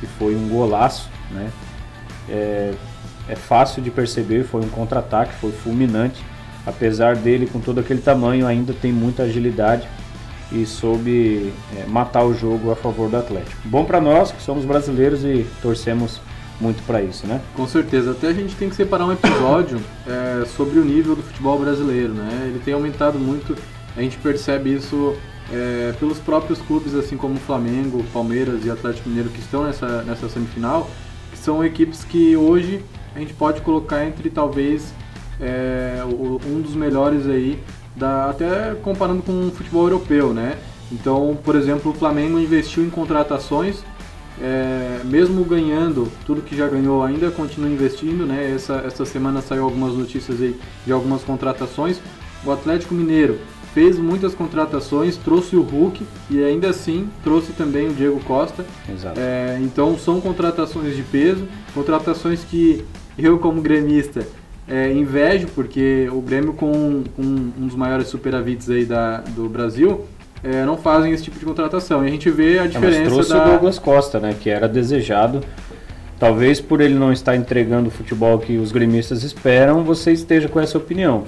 que 0.00 0.06
foi 0.18 0.34
um 0.34 0.48
golaço, 0.48 1.08
né? 1.30 1.50
É, 2.28 2.72
é 3.28 3.36
fácil 3.36 3.82
de 3.82 3.90
perceber, 3.90 4.44
foi 4.44 4.60
um 4.62 4.68
contra-ataque, 4.68 5.34
foi 5.40 5.52
fulminante. 5.52 6.22
Apesar 6.64 7.16
dele, 7.16 7.46
com 7.46 7.60
todo 7.60 7.80
aquele 7.80 8.00
tamanho, 8.00 8.46
ainda 8.46 8.72
tem 8.72 8.92
muita 8.92 9.24
agilidade 9.24 9.88
e 10.52 10.66
soube 10.66 11.52
é, 11.76 11.86
matar 11.86 12.24
o 12.24 12.34
jogo 12.34 12.70
a 12.70 12.76
favor 12.76 13.08
do 13.08 13.16
Atlético. 13.16 13.56
Bom 13.64 13.84
para 13.84 14.00
nós 14.00 14.30
que 14.30 14.42
somos 14.42 14.64
brasileiros 14.64 15.24
e 15.24 15.46
torcemos 15.60 16.20
muito 16.60 16.82
para 16.84 17.02
isso, 17.02 17.26
né? 17.26 17.40
Com 17.56 17.66
certeza. 17.66 18.12
Até 18.12 18.28
a 18.28 18.32
gente 18.32 18.54
tem 18.54 18.68
que 18.68 18.76
separar 18.76 19.06
um 19.06 19.12
episódio 19.12 19.80
é, 20.06 20.44
sobre 20.44 20.78
o 20.78 20.84
nível 20.84 21.16
do 21.16 21.22
futebol 21.22 21.58
brasileiro, 21.58 22.12
né? 22.12 22.46
Ele 22.48 22.60
tem 22.64 22.74
aumentado 22.74 23.18
muito. 23.18 23.56
A 23.96 24.00
gente 24.00 24.16
percebe 24.18 24.72
isso 24.72 25.16
é, 25.50 25.92
pelos 25.98 26.18
próprios 26.18 26.60
clubes, 26.60 26.94
assim 26.94 27.16
como 27.16 27.34
o 27.34 27.40
Flamengo, 27.40 28.04
Palmeiras 28.12 28.64
e 28.64 28.70
Atlético 28.70 29.08
Mineiro 29.08 29.30
que 29.30 29.40
estão 29.40 29.64
nessa, 29.64 30.02
nessa 30.02 30.28
semifinal 30.28 30.88
são 31.42 31.64
equipes 31.64 32.04
que 32.04 32.36
hoje 32.36 32.84
a 33.14 33.18
gente 33.18 33.34
pode 33.34 33.60
colocar 33.62 34.06
entre 34.06 34.30
talvez 34.30 34.94
é, 35.40 36.00
um 36.06 36.60
dos 36.60 36.74
melhores 36.74 37.26
aí, 37.26 37.58
da, 37.96 38.30
até 38.30 38.74
comparando 38.76 39.22
com 39.22 39.48
o 39.48 39.50
futebol 39.50 39.82
europeu, 39.82 40.32
né? 40.32 40.56
Então, 40.90 41.36
por 41.42 41.56
exemplo, 41.56 41.90
o 41.90 41.94
Flamengo 41.94 42.38
investiu 42.38 42.84
em 42.84 42.90
contratações, 42.90 43.82
é, 44.40 45.00
mesmo 45.04 45.44
ganhando 45.44 46.10
tudo 46.24 46.42
que 46.42 46.56
já 46.56 46.68
ganhou, 46.68 47.02
ainda 47.02 47.30
continua 47.30 47.68
investindo, 47.68 48.24
né? 48.24 48.52
Essa, 48.54 48.74
essa 48.86 49.04
semana 49.04 49.42
saiu 49.42 49.64
algumas 49.64 49.94
notícias 49.94 50.40
aí 50.40 50.58
de 50.86 50.92
algumas 50.92 51.22
contratações. 51.22 52.00
O 52.44 52.52
Atlético 52.52 52.94
Mineiro 52.94 53.38
fez 53.74 53.98
muitas 53.98 54.34
contratações, 54.34 55.16
trouxe 55.16 55.56
o 55.56 55.62
Hulk 55.62 56.04
e 56.30 56.42
ainda 56.42 56.68
assim 56.68 57.08
trouxe 57.24 57.52
também 57.52 57.88
o 57.88 57.92
Diego 57.92 58.20
Costa. 58.24 58.64
Exato. 58.90 59.18
É, 59.18 59.58
então 59.62 59.98
são 59.98 60.20
contratações 60.20 60.94
de 60.94 61.02
peso, 61.02 61.46
contratações 61.74 62.44
que 62.44 62.84
eu 63.18 63.38
como 63.38 63.60
gremista 63.60 64.26
é, 64.68 64.92
invejo, 64.92 65.48
porque 65.54 66.08
o 66.12 66.20
Grêmio 66.20 66.52
com 66.52 66.70
um, 66.70 67.04
um 67.18 67.66
dos 67.66 67.74
maiores 67.74 68.08
superavites 68.08 68.70
aí 68.70 68.84
da, 68.84 69.18
do 69.18 69.48
Brasil 69.48 70.06
é, 70.42 70.64
não 70.64 70.76
fazem 70.76 71.12
esse 71.12 71.24
tipo 71.24 71.38
de 71.38 71.44
contratação. 71.44 72.04
E 72.04 72.08
a 72.08 72.10
gente 72.10 72.30
vê 72.30 72.58
a 72.58 72.66
diferença. 72.66 72.98
É, 72.98 73.04
mas 73.04 73.12
trouxe 73.12 73.30
da... 73.30 73.44
o 73.44 73.50
Douglas 73.50 73.78
Costa, 73.78 74.20
né, 74.20 74.34
que 74.38 74.50
era 74.50 74.68
desejado. 74.68 75.40
Talvez 76.18 76.60
por 76.60 76.80
ele 76.80 76.94
não 76.94 77.12
estar 77.12 77.34
entregando 77.34 77.88
o 77.88 77.90
futebol 77.90 78.38
que 78.38 78.56
os 78.56 78.70
gremistas 78.70 79.24
esperam, 79.24 79.82
você 79.82 80.12
esteja 80.12 80.48
com 80.48 80.60
essa 80.60 80.78
opinião. 80.78 81.24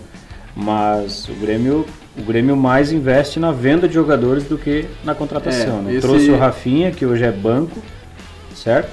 Mas 0.54 1.28
o 1.28 1.32
Grêmio 1.34 1.84
o 2.16 2.22
Grêmio 2.22 2.56
mais 2.56 2.92
investe 2.92 3.40
na 3.40 3.50
venda 3.50 3.88
de 3.88 3.94
jogadores 3.94 4.44
do 4.44 4.56
que 4.56 4.86
na 5.02 5.14
contratação. 5.14 5.80
É, 5.80 5.82
né? 5.82 5.92
esse... 5.92 6.00
Trouxe 6.00 6.30
o 6.30 6.36
Rafinha, 6.36 6.90
que 6.90 7.04
hoje 7.04 7.24
é 7.24 7.32
banco, 7.32 7.82
certo? 8.54 8.90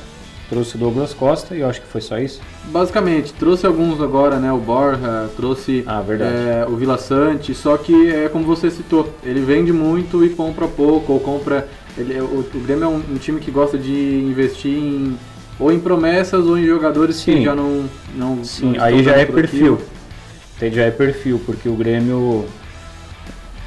Trouxe 0.49 0.75
o 0.75 0.79
Douglas 0.79 1.13
Costa 1.13 1.55
e 1.55 1.61
eu 1.61 1.69
acho 1.69 1.81
que 1.81 1.87
foi 1.87 2.01
só 2.01 2.19
isso. 2.19 2.41
Basicamente, 2.65 3.31
trouxe 3.33 3.65
alguns 3.65 4.01
agora, 4.01 4.37
né? 4.37 4.51
O 4.51 4.57
Borja, 4.57 5.29
trouxe 5.37 5.83
ah, 5.87 6.03
é, 6.09 6.65
o 6.67 6.75
Vila 6.75 6.97
Sante, 6.97 7.53
só 7.53 7.77
que 7.77 8.11
é 8.11 8.27
como 8.27 8.43
você 8.43 8.69
citou, 8.69 9.13
ele 9.23 9.39
vende 9.39 9.71
muito 9.71 10.25
e 10.25 10.29
compra 10.29 10.67
pouco, 10.67 11.13
ou 11.13 11.19
compra. 11.19 11.69
Ele, 11.97 12.19
o, 12.19 12.45
o 12.53 12.59
Grêmio 12.59 12.83
é 12.83 12.87
um, 12.87 13.01
um 13.11 13.17
time 13.17 13.39
que 13.39 13.49
gosta 13.49 13.77
de 13.77 13.91
investir 13.91 14.73
em 14.73 15.17
ou 15.61 15.71
em 15.71 15.79
promessas 15.79 16.45
ou 16.45 16.57
em 16.57 16.65
jogadores 16.65 17.17
Sim. 17.17 17.35
que 17.35 17.43
já 17.43 17.55
não. 17.55 17.85
não 18.15 18.43
Sim, 18.43 18.73
não 18.73 18.83
aí 18.83 19.03
já 19.03 19.15
é 19.15 19.25
perfil. 19.25 19.75
aquilo. 19.75 20.73
Já 20.73 20.83
é 20.83 20.91
perfil, 20.91 21.41
porque 21.45 21.69
o 21.69 21.73
Grêmio 21.73 22.45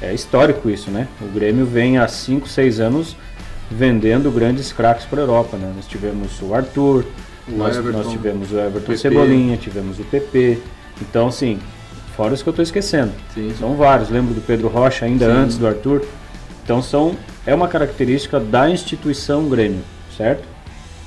é 0.01 0.13
histórico 0.13 0.69
isso, 0.69 0.91
né? 0.91 1.07
O 1.21 1.27
Grêmio 1.27 1.65
vem 1.65 1.97
há 1.97 2.07
5, 2.07 2.47
6 2.47 2.79
anos 2.79 3.15
vendendo 3.69 4.29
grandes 4.31 4.71
craques 4.71 5.05
para 5.05 5.19
a 5.19 5.23
Europa, 5.23 5.57
né? 5.57 5.71
Nós 5.75 5.87
tivemos 5.87 6.41
o 6.41 6.53
Arthur, 6.53 7.05
O 7.47 7.51
nós, 7.51 7.77
Everton, 7.77 7.97
nós 7.97 8.11
tivemos 8.11 8.51
o 8.51 8.59
Everton 8.59 8.87
PP. 8.87 8.97
Cebolinha, 8.97 9.57
tivemos 9.57 9.99
o 9.99 10.03
PP. 10.03 10.59
Então, 11.01 11.27
assim, 11.27 11.59
fora 12.15 12.33
os 12.33 12.41
que 12.41 12.49
eu 12.49 12.51
estou 12.51 12.63
esquecendo. 12.63 13.11
Sim. 13.33 13.53
São 13.59 13.75
vários, 13.75 14.09
lembro 14.09 14.33
do 14.33 14.41
Pedro 14.41 14.67
Rocha 14.67 15.05
ainda 15.05 15.25
Sim. 15.25 15.31
antes 15.31 15.57
do 15.57 15.67
Arthur. 15.67 16.05
Então 16.63 16.81
são 16.81 17.15
é 17.45 17.53
uma 17.53 17.67
característica 17.67 18.39
da 18.39 18.69
instituição 18.69 19.47
Grêmio, 19.47 19.83
certo? 20.17 20.43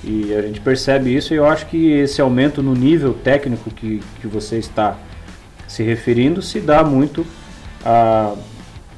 E 0.04 0.32
a 0.32 0.42
gente 0.42 0.60
percebe 0.60 1.12
isso 1.12 1.34
e 1.34 1.36
eu 1.36 1.44
acho 1.44 1.66
que 1.66 1.90
esse 1.90 2.20
aumento 2.20 2.62
no 2.62 2.74
nível 2.74 3.12
técnico 3.12 3.68
que, 3.68 4.00
que 4.20 4.28
você 4.28 4.56
está 4.58 4.96
se 5.66 5.82
referindo 5.82 6.40
se 6.40 6.60
dá 6.60 6.84
muito 6.84 7.26
a, 7.84 8.34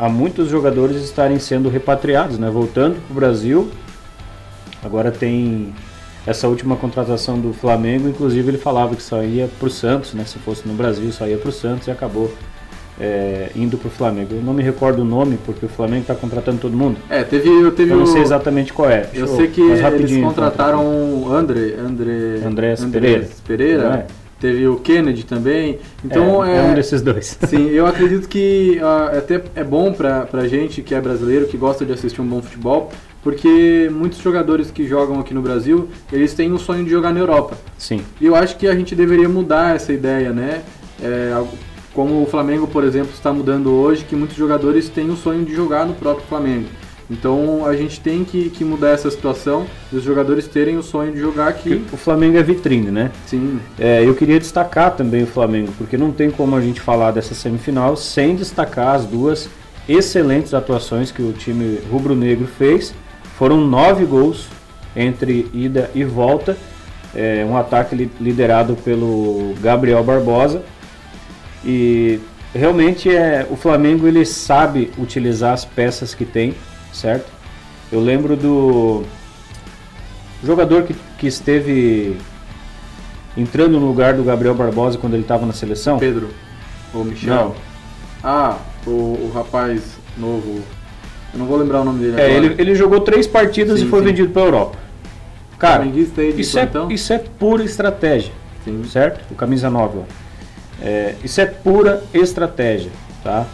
a 0.00 0.09
muitos 0.09 0.49
jogadores 0.49 0.97
estarem 1.04 1.38
sendo 1.38 1.69
repatriados, 1.69 2.38
né? 2.38 2.49
Voltando 2.49 2.95
para 3.07 3.12
o 3.12 3.14
Brasil. 3.14 3.71
Agora 4.83 5.11
tem 5.11 5.75
essa 6.26 6.49
última 6.49 6.75
contratação 6.75 7.38
do 7.38 7.52
Flamengo, 7.52 8.09
inclusive 8.09 8.49
ele 8.49 8.57
falava 8.57 8.97
que 8.97 9.02
só 9.02 9.23
ia 9.23 9.47
para 9.59 9.66
o 9.69 9.71
Santos, 9.71 10.14
né? 10.14 10.25
Se 10.25 10.38
fosse 10.38 10.66
no 10.66 10.73
Brasil, 10.73 11.12
só 11.12 11.26
ia 11.26 11.37
para 11.37 11.50
o 11.50 11.52
Santos 11.52 11.87
e 11.87 11.90
acabou 11.90 12.33
é, 12.99 13.50
indo 13.54 13.76
para 13.76 13.88
o 13.88 13.90
Flamengo. 13.90 14.35
Eu 14.37 14.42
não 14.42 14.54
me 14.54 14.62
recordo 14.62 15.02
o 15.02 15.04
nome 15.04 15.38
porque 15.45 15.66
o 15.66 15.69
Flamengo 15.69 16.00
está 16.00 16.14
contratando 16.14 16.57
todo 16.57 16.75
mundo. 16.75 16.97
É, 17.11 17.23
teve, 17.23 17.50
eu 17.50 17.71
teve 17.71 17.92
Eu 17.92 17.99
não 17.99 18.07
sei 18.07 18.23
exatamente 18.23 18.73
qual 18.73 18.88
é. 18.88 19.02
Eu 19.12 19.26
Deixa 19.26 19.37
sei 19.37 19.49
que 19.49 19.61
eles 19.61 19.83
rapidinho, 19.83 20.25
contrataram 20.25 20.83
o 20.83 21.30
André, 21.30 21.75
André, 21.78 22.40
Andrés 22.42 22.83
Andrés 22.83 23.42
Pereira. 23.47 24.07
Teve 24.40 24.66
o 24.66 24.76
Kennedy 24.76 25.25
também. 25.25 25.78
Então 26.02 26.42
é, 26.44 26.56
é, 26.56 26.56
é 26.56 26.62
um 26.62 26.75
desses 26.75 27.02
dois. 27.02 27.38
Sim, 27.47 27.68
eu 27.68 27.87
acredito 27.87 28.26
que 28.26 28.80
ah, 28.82 29.18
até 29.18 29.42
é 29.54 29.62
bom 29.62 29.92
pra, 29.92 30.23
pra 30.23 30.49
gente 30.49 30.80
que 30.80 30.94
é 30.94 31.00
brasileiro, 31.00 31.47
que 31.47 31.59
gosta 31.59 31.85
de 31.85 31.92
assistir 31.92 32.23
um 32.23 32.26
bom 32.26 32.40
futebol, 32.40 32.90
porque 33.23 33.90
muitos 33.92 34.18
jogadores 34.18 34.70
que 34.70 34.87
jogam 34.87 35.20
aqui 35.20 35.35
no 35.35 35.42
Brasil, 35.42 35.90
eles 36.11 36.32
têm 36.32 36.52
o 36.52 36.59
sonho 36.59 36.85
de 36.85 36.90
jogar 36.90 37.12
na 37.12 37.20
Europa. 37.20 37.59
Sim, 37.76 38.02
E 38.18 38.26
eu 38.26 38.35
acho 38.35 38.56
que 38.56 38.66
a 38.66 38.75
gente 38.75 38.94
deveria 38.94 39.28
mudar 39.28 39.76
essa 39.76 39.92
ideia, 39.92 40.32
né? 40.32 40.62
É, 41.02 41.35
como 41.92 42.23
o 42.23 42.26
Flamengo, 42.26 42.66
por 42.66 42.85
exemplo, 42.85 43.11
está 43.12 43.32
mudando 43.32 43.70
hoje, 43.73 44.04
que 44.04 44.16
muitos 44.16 44.37
jogadores 44.37 44.88
têm 44.88 45.11
o 45.11 45.16
sonho 45.16 45.44
de 45.44 45.54
jogar 45.54 45.85
no 45.85 45.94
próprio 45.94 46.26
Flamengo. 46.26 46.68
Então 47.11 47.67
a 47.67 47.75
gente 47.75 47.99
tem 48.00 48.23
que, 48.25 48.50
que 48.50 48.64
mudar 48.64 48.90
essa 48.90 49.11
situação 49.11 49.67
e 49.93 49.97
os 49.97 50.05
jogadores 50.05 50.47
terem 50.47 50.76
o 50.79 50.83
sonho 50.83 51.12
de 51.12 51.19
jogar 51.19 51.49
aqui. 51.49 51.85
o 51.93 51.97
Flamengo 51.97 52.38
é 52.38 52.43
vitrine, 52.43 52.90
né? 52.90 53.11
Sim, 53.26 53.59
É, 53.79 54.05
eu 54.07 54.14
queria 54.14 54.38
destacar 54.38 54.95
também 54.95 55.25
o 55.25 55.26
Flamengo, 55.26 55.73
porque 55.76 55.97
não 55.99 56.12
tem 56.12 56.31
como 56.31 56.55
a 56.55 56.61
gente 56.61 56.81
falar 56.81 57.11
dessa 57.11 57.35
semifinal 57.35 57.97
sem 57.97 58.37
destacar 58.37 58.95
as 58.95 59.05
duas 59.05 59.49
excelentes 59.88 60.55
atuações 60.55 61.11
que 61.11 61.21
o 61.21 61.33
time 61.33 61.81
rubro-negro 61.90 62.47
fez. 62.47 62.95
Foram 63.37 63.57
nove 63.61 64.05
gols 64.05 64.47
entre 64.95 65.50
ida 65.52 65.90
e 65.95 66.05
volta. 66.05 66.57
É, 67.12 67.45
um 67.45 67.57
ataque 67.57 67.97
li- 67.97 68.11
liderado 68.21 68.76
pelo 68.76 69.52
Gabriel 69.61 70.05
Barbosa. 70.05 70.62
E 71.64 72.21
realmente 72.55 73.14
é, 73.14 73.47
o 73.50 73.57
Flamengo 73.57 74.07
ele 74.07 74.25
sabe 74.25 74.90
utilizar 74.97 75.52
as 75.52 75.64
peças 75.64 76.14
que 76.14 76.25
tem, 76.25 76.55
certo? 76.92 77.30
Eu 77.90 78.00
lembro 78.00 78.37
do 78.37 79.04
jogador 80.44 80.85
que, 80.85 80.94
que 81.18 81.26
esteve 81.26 82.16
entrando 83.37 83.78
no 83.78 83.87
lugar 83.87 84.14
do 84.14 84.23
Gabriel 84.25 84.54
Barbosa 84.54 84.99
quando 84.99 85.14
ele 85.14 85.23
estava 85.23 85.47
na 85.47 85.52
seleção. 85.52 85.99
Pedro 85.99 86.30
ou 86.92 87.04
Michel. 87.04 87.35
Não. 87.35 87.54
Ah, 88.23 88.59
o, 88.87 88.90
o 88.90 89.32
rapaz 89.35 89.82
novo. 90.16 90.61
Eu 91.32 91.38
não 91.38 91.47
vou 91.47 91.56
lembrar 91.56 91.80
o 91.80 91.85
nome 91.85 92.00
dele 92.00 92.20
É, 92.20 92.26
agora. 92.26 92.44
ele, 92.47 92.54
ele 92.59 92.75
jogou 92.75 93.00
três 93.00 93.26
partidas 93.26 93.78
Sim, 93.78 93.87
e 93.87 93.88
foi 93.88 94.00
sim. 94.00 94.06
vendido 94.06 94.30
para 94.30 94.42
a 94.42 94.44
Europa. 94.47 94.78
Cara, 95.59 95.85
isso 95.87 96.59
é, 96.59 96.66
plantão? 96.66 96.90
isso 96.90 97.12
é 97.12 97.18
pura 97.18 97.62
estratégia, 97.62 98.32
Sim. 98.64 98.82
certo? 98.85 99.20
O 99.30 99.35
camisa 99.35 99.68
9, 99.68 99.99
ó. 99.99 100.02
É, 100.82 101.14
isso 101.23 101.40
é 101.40 101.47
pura 101.47 102.02
estratégia, 102.14 102.90
tá? 103.23 103.47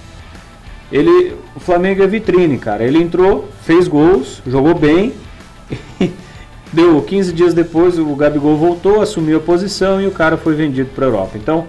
Ele, 0.90 1.35
o 1.55 1.61
Flamengo 1.61 2.02
é 2.02 2.07
vitrine, 2.07 2.59
cara. 2.59 2.85
Ele 2.85 2.99
entrou, 2.99 3.49
fez 3.62 3.88
gols, 3.88 4.43
jogou 4.47 4.75
bem. 4.75 5.12
Deu 6.73 7.00
15 7.00 7.33
dias 7.33 7.55
depois, 7.55 7.99
o 7.99 8.14
Gabigol 8.14 8.57
voltou, 8.57 9.00
assumiu 9.00 9.38
a 9.38 9.40
posição 9.40 10.00
e 10.00 10.07
o 10.07 10.11
cara 10.11 10.37
foi 10.37 10.55
vendido 10.55 10.90
para 10.95 11.07
a 11.07 11.09
Europa. 11.09 11.33
Então, 11.37 11.66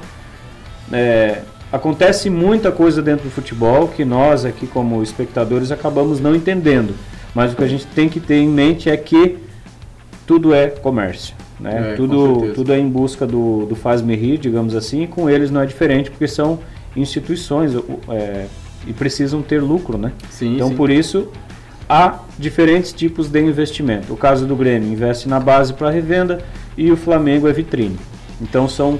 é, 0.91 1.41
acontece 1.71 2.29
muita 2.29 2.71
coisa 2.71 3.01
dentro 3.01 3.25
do 3.25 3.31
futebol 3.31 3.87
que 3.87 4.03
nós 4.03 4.45
aqui 4.45 4.67
como 4.67 5.01
espectadores 5.01 5.71
acabamos 5.71 6.19
não 6.19 6.35
entendendo. 6.35 6.95
Mas 7.33 7.53
o 7.53 7.55
que 7.55 7.63
a 7.63 7.67
gente 7.67 7.85
tem 7.87 8.09
que 8.09 8.19
ter 8.19 8.37
em 8.37 8.49
mente 8.49 8.89
é 8.89 8.97
que 8.97 9.37
tudo 10.25 10.53
é 10.53 10.67
comércio. 10.67 11.35
Né? 11.59 11.93
É, 11.93 11.95
tudo, 11.95 12.53
tudo 12.53 12.73
é 12.73 12.79
em 12.79 12.87
busca 12.87 13.25
do, 13.25 13.65
do 13.65 13.75
faz-me 13.75 14.15
rir, 14.15 14.37
digamos 14.37 14.75
assim, 14.75 15.03
e 15.03 15.07
com 15.07 15.29
eles 15.29 15.49
não 15.49 15.61
é 15.61 15.65
diferente 15.65 16.11
porque 16.11 16.27
são 16.27 16.59
instituições 16.95 17.73
é, 18.09 18.45
e 18.87 18.93
precisam 18.93 19.41
ter 19.41 19.61
lucro. 19.61 19.97
Né? 19.97 20.11
Sim, 20.29 20.55
Então, 20.55 20.69
sim. 20.69 20.75
por 20.75 20.89
isso, 20.89 21.29
há 21.87 22.19
diferentes 22.37 22.93
tipos 22.93 23.29
de 23.29 23.41
investimento. 23.41 24.13
O 24.13 24.17
caso 24.17 24.45
do 24.45 24.55
Grêmio 24.55 24.91
investe 24.91 25.27
na 25.27 25.39
base 25.39 25.73
para 25.73 25.89
revenda 25.89 26.39
e 26.77 26.91
o 26.91 26.97
Flamengo 26.97 27.47
é 27.47 27.53
vitrine. 27.53 27.97
Então, 28.41 28.67
são 28.67 28.99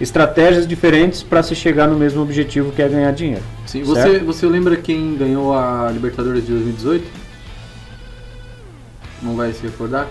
estratégias 0.00 0.66
diferentes 0.66 1.22
para 1.22 1.42
se 1.42 1.54
chegar 1.54 1.88
no 1.88 1.98
mesmo 1.98 2.22
objetivo 2.22 2.70
que 2.72 2.82
é 2.82 2.88
ganhar 2.88 3.10
dinheiro. 3.12 3.42
Sim, 3.66 3.82
você, 3.82 4.18
você 4.18 4.46
lembra 4.46 4.76
quem 4.76 5.16
ganhou 5.16 5.54
a 5.54 5.90
Libertadores 5.92 6.44
de 6.44 6.52
2018? 6.52 7.06
Não 9.22 9.34
vai 9.34 9.52
se 9.52 9.62
recordar? 9.62 10.06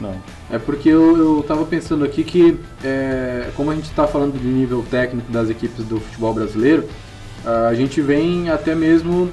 Não. 0.00 0.14
É 0.50 0.58
porque 0.58 0.88
eu, 0.88 1.16
eu 1.16 1.44
tava 1.46 1.64
pensando 1.64 2.04
aqui 2.04 2.24
que, 2.24 2.58
é, 2.82 3.48
como 3.54 3.70
a 3.70 3.74
gente 3.74 3.84
está 3.84 4.06
falando 4.06 4.38
de 4.38 4.46
nível 4.48 4.84
técnico 4.90 5.30
das 5.30 5.48
equipes 5.50 5.84
do 5.84 6.00
futebol 6.00 6.34
brasileiro, 6.34 6.84
a 7.44 7.74
gente 7.74 8.00
vem 8.00 8.48
até 8.50 8.74
mesmo 8.74 9.30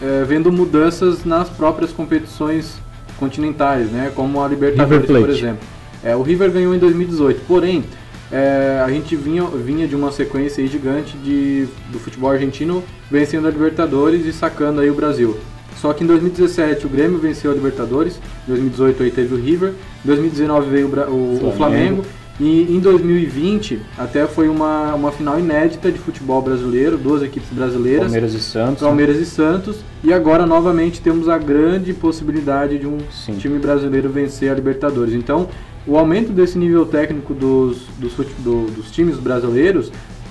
é, 0.00 0.24
vendo 0.24 0.50
mudanças 0.52 1.24
nas 1.24 1.48
próprias 1.48 1.90
competições 1.92 2.74
continentais, 3.18 3.90
né? 3.90 4.12
Como 4.14 4.42
a 4.42 4.48
Libertadores, 4.48 5.06
por 5.06 5.30
exemplo. 5.38 5.58
É, 6.04 6.14
o 6.14 6.22
River 6.22 6.50
ganhou 6.52 6.74
em 6.74 6.78
2018, 6.78 7.40
porém, 7.48 7.84
é, 8.30 8.80
a 8.84 8.88
gente 8.90 9.16
vinha, 9.16 9.44
vinha 9.44 9.88
de 9.88 9.96
uma 9.96 10.12
sequência 10.12 10.64
gigante 10.66 11.16
de, 11.18 11.66
do 11.90 11.98
futebol 11.98 12.30
argentino 12.30 12.84
vencendo 13.10 13.48
a 13.48 13.50
Libertadores 13.50 14.24
e 14.24 14.32
sacando 14.32 14.80
aí 14.80 14.90
o 14.90 14.94
Brasil. 14.94 15.36
Só 15.76 15.92
que 15.92 16.04
em 16.04 16.06
2017 16.06 16.86
o 16.86 16.88
Grêmio 16.88 17.18
venceu 17.18 17.50
a 17.50 17.54
Libertadores, 17.54 18.14
em 18.46 18.50
2018 18.52 19.02
aí 19.02 19.10
teve 19.10 19.34
o 19.34 19.38
River, 19.38 19.70
em 20.04 20.06
2019 20.06 20.70
veio 20.70 20.86
o- 20.86 20.90
o 20.90 21.52
Flamengo. 21.56 21.56
Flamengo 21.56 22.04
e 22.40 22.62
em 22.74 22.78
2020 22.80 23.80
até 23.96 24.26
foi 24.26 24.48
uma, 24.48 24.94
uma 24.94 25.10
final 25.10 25.38
inédita 25.38 25.90
de 25.90 25.98
futebol 25.98 26.40
brasileiro, 26.40 26.96
duas 26.96 27.22
equipes 27.22 27.48
brasileiras. 27.50 28.02
Palmeiras 28.04 28.34
e 28.34 28.40
Santos. 28.40 28.82
né? 28.82 28.86
Palmeiras 28.88 29.16
e 29.18 29.26
Santos. 29.26 29.76
E 30.04 30.12
agora 30.12 30.46
novamente 30.46 31.00
temos 31.00 31.28
a 31.28 31.36
grande 31.36 31.92
possibilidade 31.92 32.78
de 32.78 32.86
um 32.86 32.98
Sim. 33.10 33.34
time 33.34 33.58
brasileiro 33.58 34.08
vencer 34.08 34.50
a 34.50 34.54
Libertadores. 34.54 35.14
Então, 35.14 35.48
o 35.86 35.98
aumento 35.98 36.30
desse 36.32 36.56
nível 36.58 36.86
técnico 36.86 37.34
dos, 37.34 37.78
dos, 37.98 38.12
do- 38.38 38.70
dos 38.70 38.90
times 38.92 39.16
brasileiros 39.16 39.90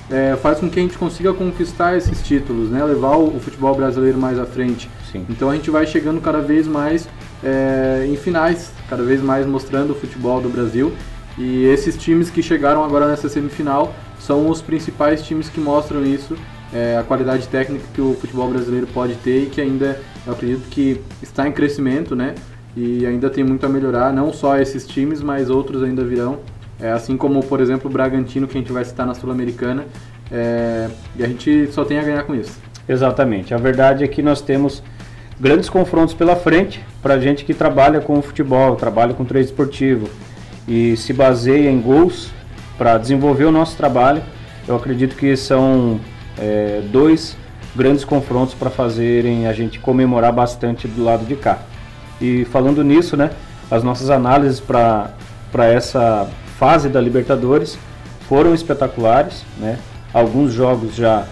é, 0.10 0.38
faz 0.42 0.60
com 0.60 0.70
que 0.70 0.80
a 0.80 0.82
gente 0.82 0.98
consiga 0.98 1.34
conquistar 1.34 1.98
esses 1.98 2.22
títulos, 2.26 2.70
né? 2.70 2.82
levar 2.86 3.18
o, 3.18 3.36
o 3.36 3.40
futebol 3.42 3.76
brasileiro 3.76 4.18
mais 4.18 4.40
à 4.40 4.46
frente. 4.46 4.90
Sim. 5.12 5.26
Então 5.30 5.50
a 5.50 5.56
gente 5.56 5.70
vai 5.70 5.86
chegando 5.86 6.22
cada 6.22 6.40
vez 6.40 6.66
mais 6.66 7.10
é, 7.44 8.08
em 8.10 8.16
finais, 8.16 8.72
cada 8.90 9.04
vez 9.04 9.22
mais 9.22 9.46
mostrando 9.46 9.92
o 9.92 9.96
futebol 9.96 10.40
do 10.40 10.48
Brasil. 10.48 10.94
E 11.38 11.66
esses 11.66 11.96
times 11.96 12.30
que 12.30 12.42
chegaram 12.42 12.84
agora 12.84 13.08
nessa 13.08 13.30
semifinal 13.30 13.94
são 14.20 14.50
os 14.50 14.62
principais 14.62 15.22
times 15.22 15.50
que 15.50 15.60
mostram 15.60 16.04
isso, 16.04 16.36
é, 16.74 16.98
a 16.98 17.04
qualidade 17.04 17.48
técnica 17.48 17.86
que 17.94 18.02
o 18.02 18.14
futebol 18.16 18.50
brasileiro 18.50 18.88
pode 18.88 19.14
ter 19.16 19.44
e 19.44 19.46
que 19.46 19.62
ainda, 19.62 20.02
eu 20.26 20.34
acredito 20.34 20.68
que 20.70 21.00
está 21.22 21.48
em 21.48 21.52
crescimento, 21.52 22.16
né? 22.16 22.34
E 22.76 23.06
ainda 23.06 23.30
tem 23.30 23.44
muito 23.44 23.66
a 23.66 23.70
melhorar, 23.70 24.12
não 24.12 24.34
só 24.34 24.58
esses 24.58 24.86
times, 24.86 25.22
mas 25.22 25.50
outros 25.50 25.84
ainda 25.84 26.04
virão. 26.04 26.40
É, 26.80 26.92
assim 26.92 27.18
como, 27.18 27.44
por 27.44 27.60
exemplo, 27.60 27.90
o 27.90 27.94
Bragantino, 27.94 28.48
que 28.48 28.58
a 28.58 28.62
gente 28.62 28.72
vai 28.72 28.86
citar 28.86 29.06
na 29.06 29.16
Sul-Americana. 29.16 29.86
É, 30.32 30.90
e 31.16 31.24
a 31.24 31.28
gente 31.28 31.70
só 31.72 31.86
tem 31.86 31.98
a 31.98 32.04
ganhar 32.04 32.24
com 32.24 32.36
isso. 32.36 32.60
Exatamente. 32.88 33.54
A 33.54 33.58
verdade 33.58 34.04
é 34.04 34.08
que 34.08 34.22
nós 34.22 34.42
temos 34.42 34.84
grandes 35.40 35.70
confrontos 35.70 36.14
pela 36.14 36.36
frente 36.36 36.84
para 37.02 37.20
gente 37.20 37.46
que 37.46 37.54
trabalha 37.54 38.00
com 38.00 38.22
futebol, 38.22 38.76
trabalha 38.76 39.14
com 39.14 39.26
trade 39.26 39.48
esportivo 39.48 40.08
e 40.68 40.98
se 40.98 41.14
baseia 41.14 41.70
em 41.70 41.80
gols 41.80 42.30
para 42.78 42.98
desenvolver 42.98 43.46
o 43.46 43.52
nosso 43.52 43.78
trabalho. 43.78 44.22
Eu 44.68 44.76
acredito 44.76 45.16
que 45.16 45.36
são 45.38 46.00
é, 46.38 46.82
dois 46.92 47.38
grandes 47.76 48.04
confrontos 48.04 48.54
para 48.54 48.70
fazerem 48.70 49.48
a 49.48 49.54
gente 49.54 49.80
comemorar 49.80 50.34
bastante 50.34 50.88
do 50.88 51.04
lado 51.04 51.26
de 51.26 51.36
cá. 51.36 51.60
E 52.20 52.46
falando 52.46 52.84
nisso, 52.84 53.16
né, 53.16 53.32
as 53.70 53.84
nossas 53.84 54.10
análises 54.10 54.60
para 54.60 55.14
essa 55.54 56.28
fase 56.58 56.90
da 56.90 57.00
Libertadores 57.00 57.78
foram 58.28 58.54
espetaculares, 58.54 59.44
né? 59.60 59.78
Alguns 60.14 60.52
jogos 60.52 60.96
já 60.96 61.26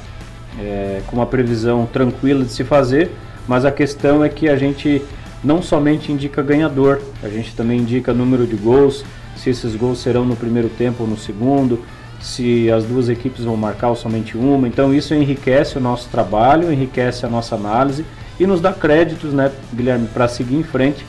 é, 0.60 1.02
com 1.08 1.16
uma 1.16 1.26
previsão 1.26 1.86
tranquila 1.86 2.44
de 2.44 2.52
se 2.52 2.64
fazer, 2.64 3.12
mas 3.48 3.66
a 3.66 3.72
questão 3.72 4.24
é 4.24 4.30
que 4.30 4.48
a 4.48 4.56
gente 4.56 5.02
não 5.44 5.62
somente 5.62 6.12
indica 6.12 6.42
ganhador, 6.42 7.02
a 7.24 7.30
gente 7.30 7.56
também 7.56 7.80
indica 7.80 8.14
número 8.14 8.46
de 8.46 8.56
gols, 8.56 9.04
se 9.36 9.50
esses 9.50 9.76
gols 9.76 10.00
serão 10.00 10.26
no 10.26 10.36
primeiro 10.36 10.70
tempo 10.70 11.04
ou 11.04 11.10
no 11.10 11.18
segundo, 11.18 11.84
se 12.20 12.72
as 12.72 12.84
duas 12.84 13.10
equipes 13.10 13.46
vão 13.46 13.56
marcar 13.56 13.90
ou 13.90 13.96
somente 13.96 14.38
uma. 14.38 14.68
Então 14.68 14.94
isso 14.94 15.14
enriquece 15.14 15.78
o 15.78 15.82
nosso 15.82 16.10
trabalho, 16.10 16.72
enriquece 16.72 17.26
a 17.26 17.30
nossa 17.30 17.56
análise 17.56 18.06
e 18.40 18.48
nos 18.48 18.60
dá 18.60 18.74
créditos, 18.74 19.34
né, 19.34 19.52
Guilherme, 19.74 20.08
para 20.08 20.28
seguir 20.28 20.56
em 20.56 20.64
frente 20.64 21.06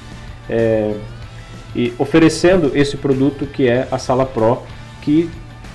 é, 0.49 0.95
e 1.75 1.93
oferecendo 1.99 2.71
esse 2.75 2.97
produto 2.97 3.47
que 3.47 3.69
é 3.69 3.89
a 3.91 3.99
Sala 3.99 4.27
Pro, 4.27 4.63
que 5.03 5.31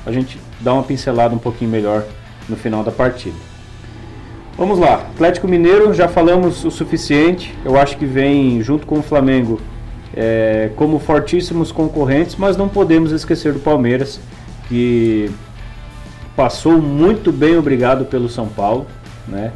a 0.05 0.11
gente 0.11 0.39
dá 0.59 0.73
uma 0.73 0.83
pincelada 0.83 1.33
um 1.33 1.39
pouquinho 1.39 1.71
melhor 1.71 2.03
no 2.47 2.55
final 2.55 2.83
da 2.83 2.91
partida. 2.91 3.35
Vamos 4.57 4.77
lá, 4.77 4.95
Atlético 4.95 5.47
Mineiro, 5.47 5.93
já 5.93 6.07
falamos 6.07 6.63
o 6.65 6.71
suficiente. 6.71 7.55
Eu 7.63 7.79
acho 7.79 7.97
que 7.97 8.05
vem 8.05 8.61
junto 8.61 8.85
com 8.85 8.99
o 8.99 9.01
Flamengo 9.01 9.59
é, 10.15 10.69
como 10.75 10.99
fortíssimos 10.99 11.71
concorrentes, 11.71 12.35
mas 12.35 12.57
não 12.57 12.67
podemos 12.67 13.11
esquecer 13.11 13.53
do 13.53 13.59
Palmeiras, 13.59 14.19
que 14.67 15.31
passou 16.35 16.81
muito 16.81 17.31
bem 17.31 17.57
obrigado 17.57 18.05
pelo 18.05 18.29
São 18.29 18.47
Paulo, 18.47 18.87
né? 19.27 19.51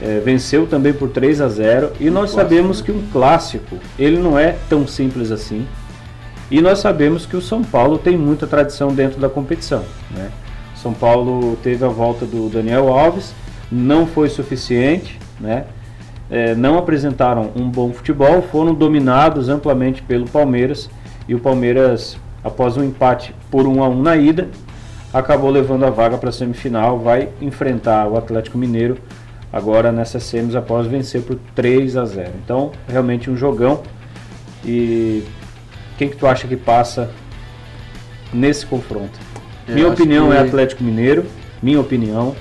É, 0.00 0.20
venceu 0.24 0.66
também 0.66 0.92
por 0.92 1.10
3 1.10 1.40
a 1.40 1.48
0 1.48 1.92
e 2.00 2.10
um 2.10 2.12
nós 2.12 2.32
clássico, 2.32 2.42
sabemos 2.42 2.80
né? 2.80 2.84
que 2.84 2.92
um 2.92 3.02
clássico 3.12 3.78
ele 3.96 4.18
não 4.18 4.36
é 4.36 4.56
tão 4.68 4.88
simples 4.88 5.30
assim 5.30 5.64
e 6.50 6.60
nós 6.60 6.80
sabemos 6.80 7.24
que 7.24 7.36
o 7.36 7.40
São 7.40 7.62
Paulo 7.62 7.96
tem 7.96 8.18
muita 8.18 8.44
tradição 8.44 8.92
dentro 8.92 9.20
da 9.20 9.28
competição 9.28 9.84
né? 10.10 10.32
São 10.74 10.92
Paulo 10.92 11.56
teve 11.62 11.84
a 11.84 11.88
volta 11.88 12.26
do 12.26 12.48
Daniel 12.48 12.88
Alves 12.88 13.32
não 13.70 14.06
foi 14.06 14.28
suficiente, 14.28 15.18
né? 15.40 15.64
É, 16.30 16.54
não 16.54 16.78
apresentaram 16.78 17.50
um 17.54 17.68
bom 17.68 17.92
futebol, 17.92 18.42
foram 18.42 18.74
dominados 18.74 19.48
amplamente 19.48 20.02
pelo 20.02 20.28
Palmeiras 20.28 20.88
e 21.28 21.34
o 21.34 21.38
Palmeiras, 21.38 22.16
após 22.42 22.76
um 22.76 22.84
empate 22.84 23.34
por 23.50 23.66
1 23.66 23.82
a 23.82 23.88
1 23.88 24.02
na 24.02 24.16
ida, 24.16 24.48
acabou 25.12 25.50
levando 25.50 25.84
a 25.84 25.90
vaga 25.90 26.18
para 26.18 26.30
a 26.30 26.32
semifinal, 26.32 26.98
vai 26.98 27.28
enfrentar 27.40 28.08
o 28.08 28.16
Atlético 28.16 28.58
Mineiro 28.58 28.98
agora 29.52 29.92
nessa 29.92 30.18
semis 30.18 30.56
após 30.56 30.88
vencer 30.88 31.22
por 31.22 31.38
3 31.54 31.96
a 31.96 32.04
0. 32.04 32.30
Então, 32.44 32.72
realmente 32.88 33.30
um 33.30 33.36
jogão. 33.36 33.82
E 34.64 35.22
quem 35.96 36.08
que 36.08 36.16
tu 36.16 36.26
acha 36.26 36.48
que 36.48 36.56
passa 36.56 37.10
nesse 38.32 38.66
confronto? 38.66 39.16
Eu 39.68 39.74
minha 39.74 39.88
opinião 39.88 40.32
é 40.32 40.36
que... 40.36 40.42
é 40.42 40.46
Atlético 40.48 40.82
Mineiro, 40.82 41.24
minha 41.62 41.80
opinião. 41.80 42.34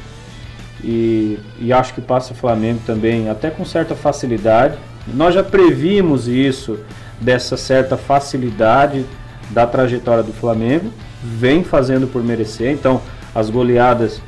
E, 0.83 1.39
e 1.59 1.71
acho 1.71 1.93
que 1.93 2.01
passa 2.01 2.33
o 2.33 2.35
Flamengo 2.35 2.81
também, 2.85 3.29
até 3.29 3.49
com 3.49 3.63
certa 3.63 3.95
facilidade. 3.95 4.77
Nós 5.07 5.33
já 5.33 5.43
previmos 5.43 6.27
isso, 6.27 6.77
dessa 7.19 7.55
certa 7.55 7.95
facilidade 7.95 9.05
da 9.49 9.65
trajetória 9.65 10.23
do 10.23 10.33
Flamengo, 10.33 10.91
vem 11.23 11.63
fazendo 11.63 12.07
por 12.07 12.23
merecer. 12.23 12.71
Então, 12.71 13.01
as 13.33 13.49
goleadas, 13.49 14.21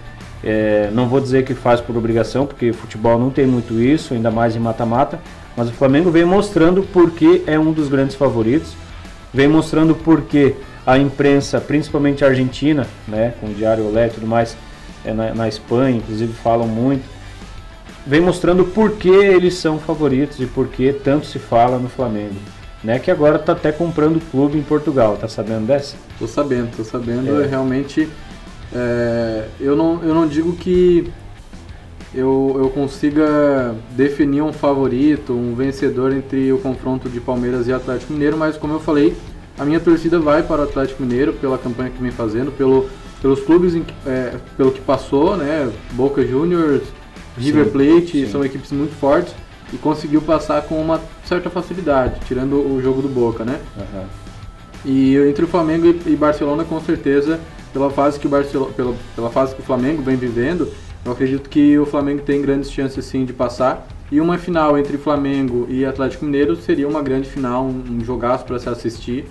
é, 0.43 0.89
não 0.93 1.07
vou 1.07 1.19
dizer 1.19 1.43
que 1.43 1.53
faz 1.53 1.81
por 1.81 1.97
obrigação, 1.97 2.45
porque 2.45 2.71
futebol 2.71 3.19
não 3.19 3.29
tem 3.29 3.45
muito 3.45 3.79
isso, 3.81 4.13
ainda 4.13 4.31
mais 4.31 4.55
em 4.55 4.59
mata-mata, 4.59 5.19
mas 5.57 5.69
o 5.69 5.71
Flamengo 5.71 6.09
vem 6.09 6.25
mostrando 6.25 6.83
porque 6.83 7.43
é 7.47 7.57
um 7.57 7.71
dos 7.71 7.88
grandes 7.88 8.15
favoritos, 8.15 8.74
vem 9.33 9.47
mostrando 9.47 9.95
porque 9.95 10.55
a 10.85 10.97
imprensa, 10.97 11.59
principalmente 11.59 12.24
a 12.24 12.27
argentina, 12.27 12.85
né, 13.07 13.33
com 13.39 13.47
o 13.47 13.53
Diário 13.53 13.88
Olé 13.88 14.07
e 14.07 14.09
tudo 14.09 14.27
mais, 14.27 14.55
na, 15.13 15.33
na 15.33 15.48
Espanha, 15.48 15.98
inclusive 15.98 16.33
falam 16.33 16.68
muito, 16.68 17.03
vem 18.05 18.22
mostrando 18.22 18.65
por 18.65 18.91
que 18.94 19.09
eles 19.09 19.55
são 19.55 19.79
favoritos 19.79 20.39
e 20.39 20.46
por 20.46 20.68
que 20.68 20.94
tanto 20.94 21.25
se 21.25 21.39
fala 21.39 21.79
no 21.79 21.89
Flamengo. 21.89 22.35
Né, 22.83 23.00
que 23.00 23.09
agora 23.09 23.37
está 23.37 23.53
até 23.53 23.72
comprando 23.72 24.22
clube 24.29 24.59
em 24.59 24.61
Portugal, 24.61 25.18
tá 25.18 25.27
sabendo 25.27 25.65
dessa? 25.65 25.96
Tô 26.20 26.27
sabendo, 26.27 26.70
tô 26.77 26.83
sabendo. 26.83 27.41
É. 27.41 27.48
Realmente, 27.48 28.07
é, 28.72 29.48
eu, 29.59 29.75
não, 29.75 30.03
eu 30.03 30.13
não 30.13 30.27
digo 30.27 30.55
que 30.55 31.11
eu, 32.13 32.55
eu 32.59 32.70
consiga 32.70 33.75
definir 33.91 34.41
um 34.41 34.53
favorito, 34.53 35.33
um 35.33 35.55
vencedor 35.55 36.13
entre 36.13 36.53
o 36.53 36.59
confronto 36.59 37.09
de 37.09 37.20
Palmeiras 37.20 37.68
e 37.68 37.74
Atlético 37.74 38.13
Mineiro, 38.13 38.37
mas 38.37 38.55
como 38.55 38.74
eu 38.74 38.79
falei, 38.79 39.15
a 39.57 39.65
minha 39.65 39.79
torcida 39.79 40.20
vai 40.20 40.44
para 40.44 40.61
o 40.61 40.63
Atlético 40.63 41.01
Mineiro 41.01 41.33
pela 41.33 41.57
campanha 41.57 41.89
que 41.89 42.01
vem 42.01 42.11
fazendo, 42.11 42.51
pelo 42.51 42.87
pelos 43.25 43.40
clubes 43.42 43.75
é, 44.05 44.35
pelo 44.55 44.72
que 44.72 44.79
passou, 44.81 45.35
né? 45.35 45.68
Boca 45.94 46.24
Juniors, 46.24 46.83
River 47.35 47.72
Plate, 47.72 48.24
sim. 48.24 48.31
são 48.31 48.46
equipes 48.46 48.72
muito 48.72 48.94
fortes 49.00 49.33
e 49.74 49.77
conseguiu 49.77 50.22
passar 50.22 50.61
com 50.61 50.79
uma 50.79 51.01
certa 51.25 51.50
facilidade, 51.50 52.20
tirando 52.27 52.53
o 52.53 52.79
jogo 52.79 53.01
do 53.01 53.09
Boca, 53.09 53.44
né? 53.44 53.59
Uhum. 53.75 54.05
E 54.85 55.18
entre 55.27 55.44
o 55.44 55.48
Flamengo 55.48 55.88
e 56.05 56.16
Barcelona, 56.16 56.64
com 56.64 56.79
certeza, 56.79 57.40
pela 57.74 57.90
fase 57.90 58.20
que 58.20 58.27
o 58.27 58.29
Barcelona, 58.29 58.72
pela, 58.74 58.94
pela 59.16 59.29
fase 59.31 59.55
que 59.55 59.61
o 59.61 59.66
Flamengo 59.66 60.03
vem 60.03 60.16
vivendo, 60.16 60.72
eu 61.03 61.11
acredito 61.11 61.50
que 61.50 61.79
o 61.79 61.85
Flamengo 61.88 62.22
tem 62.22 62.44
grandes 62.44 62.72
chances 62.72 63.03
sim 63.05 63.25
de 63.25 63.33
passar. 63.33 63.88
E 64.11 64.22
uma 64.22 64.38
final 64.38 64.77
entre 64.77 65.00
Flamengo 65.00 65.66
e 65.68 65.83
Atlético 65.83 66.25
Mineiro 66.25 66.55
seria 66.55 66.88
uma 66.88 67.01
grande 67.01 67.27
final, 67.27 67.66
um, 67.66 67.83
um 67.90 68.05
jogaço 68.05 68.46
para 68.46 68.59
se 68.59 68.70
assistir. 68.70 69.25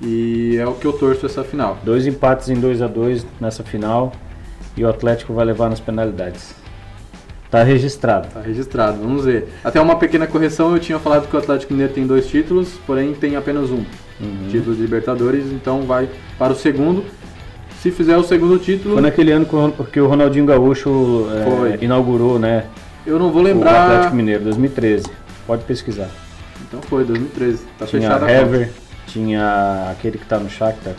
E 0.00 0.56
é 0.56 0.66
o 0.66 0.74
que 0.74 0.86
eu 0.86 0.92
torço 0.92 1.26
essa 1.26 1.42
final. 1.42 1.78
Dois 1.82 2.06
empates 2.06 2.48
em 2.48 2.54
2 2.54 2.82
a 2.82 2.86
2 2.86 3.26
nessa 3.40 3.64
final 3.64 4.12
e 4.76 4.84
o 4.84 4.88
Atlético 4.88 5.32
vai 5.32 5.44
levar 5.44 5.68
nas 5.68 5.80
penalidades. 5.80 6.54
Tá 7.50 7.62
registrado. 7.62 8.28
Tá 8.28 8.40
registrado, 8.40 8.98
vamos 8.98 9.24
ver. 9.24 9.48
Até 9.64 9.80
uma 9.80 9.96
pequena 9.96 10.26
correção, 10.26 10.74
eu 10.74 10.78
tinha 10.78 10.98
falado 10.98 11.28
que 11.28 11.34
o 11.34 11.38
Atlético 11.38 11.72
Mineiro 11.72 11.94
tem 11.94 12.06
dois 12.06 12.28
títulos, 12.28 12.68
porém 12.86 13.14
tem 13.14 13.36
apenas 13.36 13.70
um. 13.70 13.84
Uhum. 14.20 14.48
Título 14.50 14.76
de 14.76 14.82
Libertadores, 14.82 15.46
então 15.46 15.82
vai 15.82 16.08
para 16.38 16.52
o 16.52 16.56
segundo. 16.56 17.04
Se 17.80 17.90
fizer 17.90 18.16
o 18.16 18.24
segundo 18.24 18.58
título. 18.58 18.94
Foi 18.94 19.02
naquele 19.02 19.32
ano 19.32 19.46
que 19.90 20.00
o 20.00 20.06
Ronaldinho 20.06 20.44
Gaúcho 20.44 21.26
é, 21.80 21.84
inaugurou, 21.84 22.38
né? 22.38 22.64
Eu 23.06 23.18
não 23.18 23.32
vou 23.32 23.40
lembrar. 23.40 23.72
O 23.72 23.92
Atlético 23.92 24.16
Mineiro, 24.16 24.44
2013. 24.44 25.06
Pode 25.46 25.64
pesquisar. 25.64 26.10
Então 26.66 26.82
foi, 26.82 27.04
2013. 27.04 27.64
Tá 27.78 27.86
Tinha 27.86 28.02
fechado 28.02 28.24
a 28.24 28.30
Hever, 28.30 28.70
tinha 29.08 29.90
aquele 29.90 30.18
que 30.18 30.26
tá 30.26 30.38
no 30.38 30.50
Shakhtar, 30.50 30.94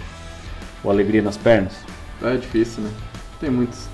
o 0.83 0.89
Alegria 0.89 1.21
nas 1.21 1.37
Pernas. 1.37 1.73
É 2.21 2.35
difícil, 2.35 2.83
né? 2.83 2.89
Tem 3.39 3.49
muitos. 3.49 3.87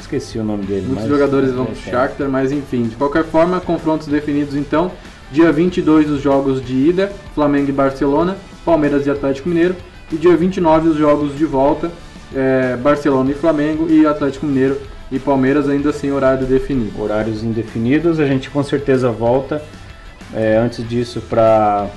Esqueci 0.00 0.38
o 0.38 0.44
nome 0.44 0.64
dele. 0.64 0.86
Muitos 0.86 1.08
jogadores 1.08 1.52
vão 1.52 1.64
é, 1.64 1.66
pro 1.68 1.76
Shakhtar, 1.76 2.28
mas 2.28 2.50
enfim. 2.50 2.84
De 2.84 2.96
qualquer 2.96 3.24
forma, 3.24 3.60
confrontos 3.60 4.08
definidos 4.08 4.54
então. 4.54 4.90
Dia 5.30 5.52
22 5.52 6.10
os 6.10 6.22
jogos 6.22 6.64
de 6.64 6.74
ida, 6.74 7.12
Flamengo 7.34 7.68
e 7.68 7.72
Barcelona, 7.72 8.36
Palmeiras 8.64 9.06
e 9.06 9.10
Atlético 9.10 9.48
Mineiro. 9.48 9.76
E 10.10 10.16
dia 10.16 10.34
29 10.34 10.88
os 10.88 10.96
jogos 10.96 11.36
de 11.36 11.44
volta, 11.44 11.92
é, 12.34 12.76
Barcelona 12.76 13.30
e 13.30 13.34
Flamengo 13.34 13.86
e 13.90 14.06
Atlético 14.06 14.46
Mineiro 14.46 14.80
e 15.12 15.18
Palmeiras 15.18 15.68
ainda 15.68 15.92
sem 15.92 16.10
horário 16.10 16.46
definido. 16.46 17.00
Horários 17.00 17.42
indefinidos, 17.42 18.18
a 18.18 18.26
gente 18.26 18.48
com 18.48 18.62
certeza 18.62 19.10
volta 19.10 19.62
é, 20.34 20.56
antes 20.56 20.86
disso 20.86 21.20
para 21.28 21.88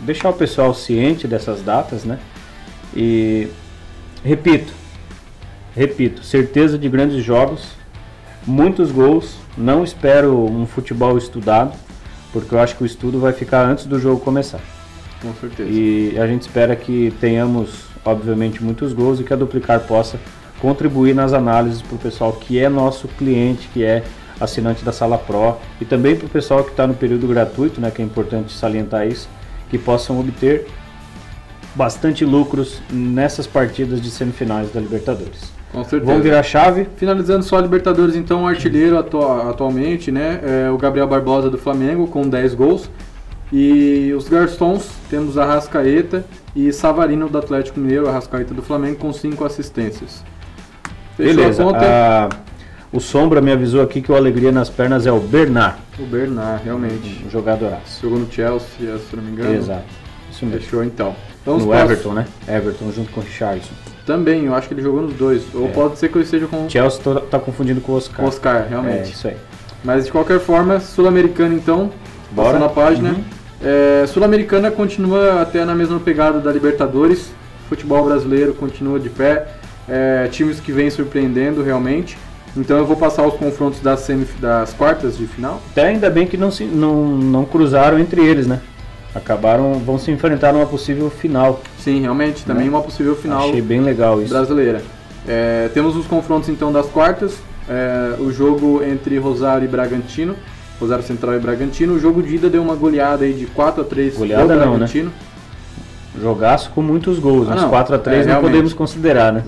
deixar 0.00 0.30
o 0.30 0.32
pessoal 0.32 0.74
ciente 0.74 1.26
dessas 1.26 1.62
datas, 1.62 2.04
né? 2.04 2.18
E 2.94 3.48
repito, 4.24 4.72
repito, 5.74 6.24
certeza 6.24 6.78
de 6.78 6.88
grandes 6.88 7.22
jogos, 7.22 7.70
muitos 8.46 8.90
gols. 8.90 9.36
Não 9.56 9.82
espero 9.82 10.44
um 10.44 10.66
futebol 10.66 11.18
estudado, 11.18 11.72
porque 12.32 12.54
eu 12.54 12.60
acho 12.60 12.76
que 12.76 12.82
o 12.82 12.86
estudo 12.86 13.18
vai 13.18 13.32
ficar 13.32 13.64
antes 13.66 13.86
do 13.86 13.98
jogo 13.98 14.20
começar. 14.20 14.60
Com 15.20 15.34
certeza. 15.34 15.68
E 15.68 16.16
a 16.18 16.26
gente 16.26 16.42
espera 16.42 16.76
que 16.76 17.12
tenhamos, 17.20 17.86
obviamente, 18.04 18.62
muitos 18.62 18.92
gols 18.92 19.18
e 19.18 19.24
que 19.24 19.32
a 19.32 19.36
Duplicar 19.36 19.80
possa 19.80 20.18
contribuir 20.60 21.14
nas 21.14 21.32
análises 21.32 21.82
para 21.82 21.96
o 21.96 21.98
pessoal 21.98 22.32
que 22.32 22.58
é 22.58 22.68
nosso 22.68 23.08
cliente, 23.08 23.68
que 23.72 23.84
é 23.84 24.04
assinante 24.40 24.84
da 24.84 24.92
Sala 24.92 25.18
Pro 25.18 25.56
e 25.80 25.84
também 25.84 26.16
para 26.16 26.26
o 26.26 26.28
pessoal 26.28 26.62
que 26.62 26.70
está 26.70 26.86
no 26.86 26.94
período 26.94 27.26
gratuito, 27.26 27.80
né, 27.80 27.90
que 27.90 28.00
é 28.00 28.04
importante 28.04 28.52
salientar 28.52 29.06
isso, 29.06 29.28
que 29.70 29.78
possam 29.78 30.18
obter 30.18 30.66
bastante 31.74 32.24
lucros 32.24 32.80
nessas 32.90 33.46
partidas 33.46 34.00
de 34.00 34.10
semifinais 34.10 34.72
da 34.72 34.80
Libertadores. 34.80 35.52
Com 35.70 35.84
certeza. 35.84 36.10
Vamos 36.10 36.22
virar 36.22 36.40
a 36.40 36.42
chave. 36.42 36.88
Finalizando 36.96 37.44
só 37.44 37.58
a 37.58 37.60
Libertadores, 37.60 38.16
então, 38.16 38.44
o 38.44 38.46
artilheiro 38.46 38.98
atualmente, 38.98 40.10
né, 40.10 40.40
é 40.42 40.70
o 40.70 40.78
Gabriel 40.78 41.06
Barbosa 41.06 41.50
do 41.50 41.58
Flamengo, 41.58 42.06
com 42.08 42.22
10 42.22 42.54
gols. 42.54 42.90
E 43.52 44.12
os 44.16 44.28
garçons, 44.28 44.90
temos 45.08 45.38
a 45.38 45.44
Rascaeta 45.44 46.24
e 46.54 46.72
Savarino 46.72 47.28
do 47.28 47.38
Atlético 47.38 47.80
Mineiro, 47.80 48.08
a 48.08 48.12
Rascaeta 48.12 48.52
do 48.52 48.62
Flamengo, 48.62 48.96
com 48.96 49.12
5 49.12 49.44
assistências. 49.44 50.24
Fechou 51.16 51.36
Beleza. 51.36 51.64
A, 51.76 52.28
o 52.92 53.00
Sombra 53.00 53.40
me 53.40 53.52
avisou 53.52 53.82
aqui 53.82 54.00
que 54.00 54.10
o 54.10 54.16
Alegria 54.16 54.50
nas 54.52 54.68
Pernas 54.70 55.06
é 55.06 55.12
o 55.12 55.20
Bernard. 55.20 55.76
O 55.98 56.06
Bernard, 56.06 56.62
realmente. 56.64 57.22
Um 57.26 57.30
jogadoraço. 57.30 58.00
Jogou 58.02 58.18
no 58.18 58.32
Chelsea, 58.32 58.98
se 59.10 59.16
não 59.16 59.22
me 59.22 59.32
engano. 59.32 59.54
Exato. 59.54 59.84
Isso 60.30 60.46
mesmo. 60.46 60.60
Fechou 60.60 60.84
então. 60.84 61.14
Então, 61.42 61.58
no 61.58 61.74
Everton, 61.74 62.12
né? 62.12 62.26
Everton 62.46 62.90
junto 62.92 63.10
com 63.12 63.20
o 63.20 63.24
Richardson. 63.24 63.72
Também, 64.06 64.44
eu 64.46 64.54
acho 64.54 64.68
que 64.68 64.74
ele 64.74 64.82
jogou 64.82 65.02
nos 65.02 65.14
dois. 65.14 65.42
Ou 65.54 65.66
É. 65.66 65.70
pode 65.70 65.98
ser 65.98 66.08
que 66.10 66.16
eu 66.16 66.22
esteja 66.22 66.46
com 66.46 66.66
o 66.66 66.70
Chelsea 66.70 67.00
tá, 67.02 67.20
tá 67.20 67.38
confundindo 67.38 67.80
com 67.80 67.92
o 67.92 67.96
Oscar. 67.96 68.24
Oscar, 68.24 68.56
É, 68.64 68.68
realmente. 68.68 69.12
isso 69.12 69.28
aí. 69.28 69.36
Mas 69.84 70.06
de 70.06 70.12
qualquer 70.12 70.40
forma, 70.40 70.80
Sul-Americana 70.80 71.54
então, 71.54 71.90
Bora. 72.32 72.48
passando 72.58 72.64
a 72.64 72.68
página. 72.68 73.10
Uhum. 73.10 73.24
É, 73.62 74.06
Sul-Americana 74.06 74.70
continua 74.70 75.42
até 75.42 75.64
na 75.64 75.74
mesma 75.74 76.00
pegada 76.00 76.38
da 76.40 76.50
Libertadores. 76.52 77.30
Futebol 77.68 78.04
brasileiro 78.04 78.54
continua 78.54 78.98
de 78.98 79.10
pé. 79.10 79.46
É, 79.88 80.28
times 80.30 80.60
que 80.60 80.72
vêm 80.72 80.90
surpreendendo 80.90 81.62
realmente. 81.62 82.16
Então 82.56 82.76
eu 82.78 82.86
vou 82.86 82.96
passar 82.96 83.26
os 83.26 83.34
confrontos 83.34 83.80
das, 83.80 84.00
semif- 84.00 84.38
das 84.40 84.72
quartas 84.72 85.16
de 85.16 85.26
final. 85.26 85.60
Até 85.70 85.86
ainda 85.88 86.10
bem 86.10 86.26
que 86.26 86.36
não, 86.36 86.50
se, 86.50 86.64
não, 86.64 87.06
não 87.06 87.44
cruzaram 87.44 87.98
entre 87.98 88.20
eles, 88.24 88.46
né? 88.46 88.60
Acabaram, 89.14 89.74
vão 89.74 89.98
se 89.98 90.10
enfrentar 90.10 90.52
numa 90.52 90.66
possível 90.66 91.08
final. 91.10 91.60
Sim, 91.78 92.00
realmente, 92.00 92.44
também 92.44 92.64
Né? 92.64 92.70
uma 92.70 92.82
possível 92.82 93.16
final 93.16 93.48
Achei 93.48 93.62
bem 93.62 93.80
legal 93.80 94.20
isso. 94.20 94.32
brasileira. 94.32 94.82
É, 95.26 95.68
temos 95.74 95.96
os 95.96 96.06
confrontos 96.06 96.48
então 96.48 96.72
das 96.72 96.86
quartas. 96.86 97.34
É, 97.68 98.14
o 98.18 98.32
jogo 98.32 98.82
entre 98.82 99.18
Rosário 99.18 99.64
e 99.64 99.68
Bragantino. 99.68 100.34
Rosário 100.80 101.02
Central 101.04 101.34
e 101.34 101.38
Bragantino. 101.38 101.94
O 101.94 101.98
jogo 101.98 102.22
de 102.22 102.36
ida 102.36 102.48
deu 102.48 102.62
uma 102.62 102.74
goleada 102.74 103.24
aí 103.24 103.32
de 103.32 103.46
4 103.46 103.82
a 103.82 103.84
3 103.84 104.16
Goleada 104.16 104.56
pro 104.56 104.66
não, 104.66 104.78
né? 104.78 104.86
Jogaço 106.20 106.70
com 106.74 106.82
muitos 106.82 107.18
gols, 107.18 107.48
Ah, 107.50 107.54
uns 107.54 107.62
não. 107.62 107.68
4 107.70 107.94
a 107.94 107.98
3 107.98 108.26
É, 108.26 108.32
não 108.32 108.40
podemos 108.40 108.72
considerar, 108.72 109.32
né? 109.32 109.44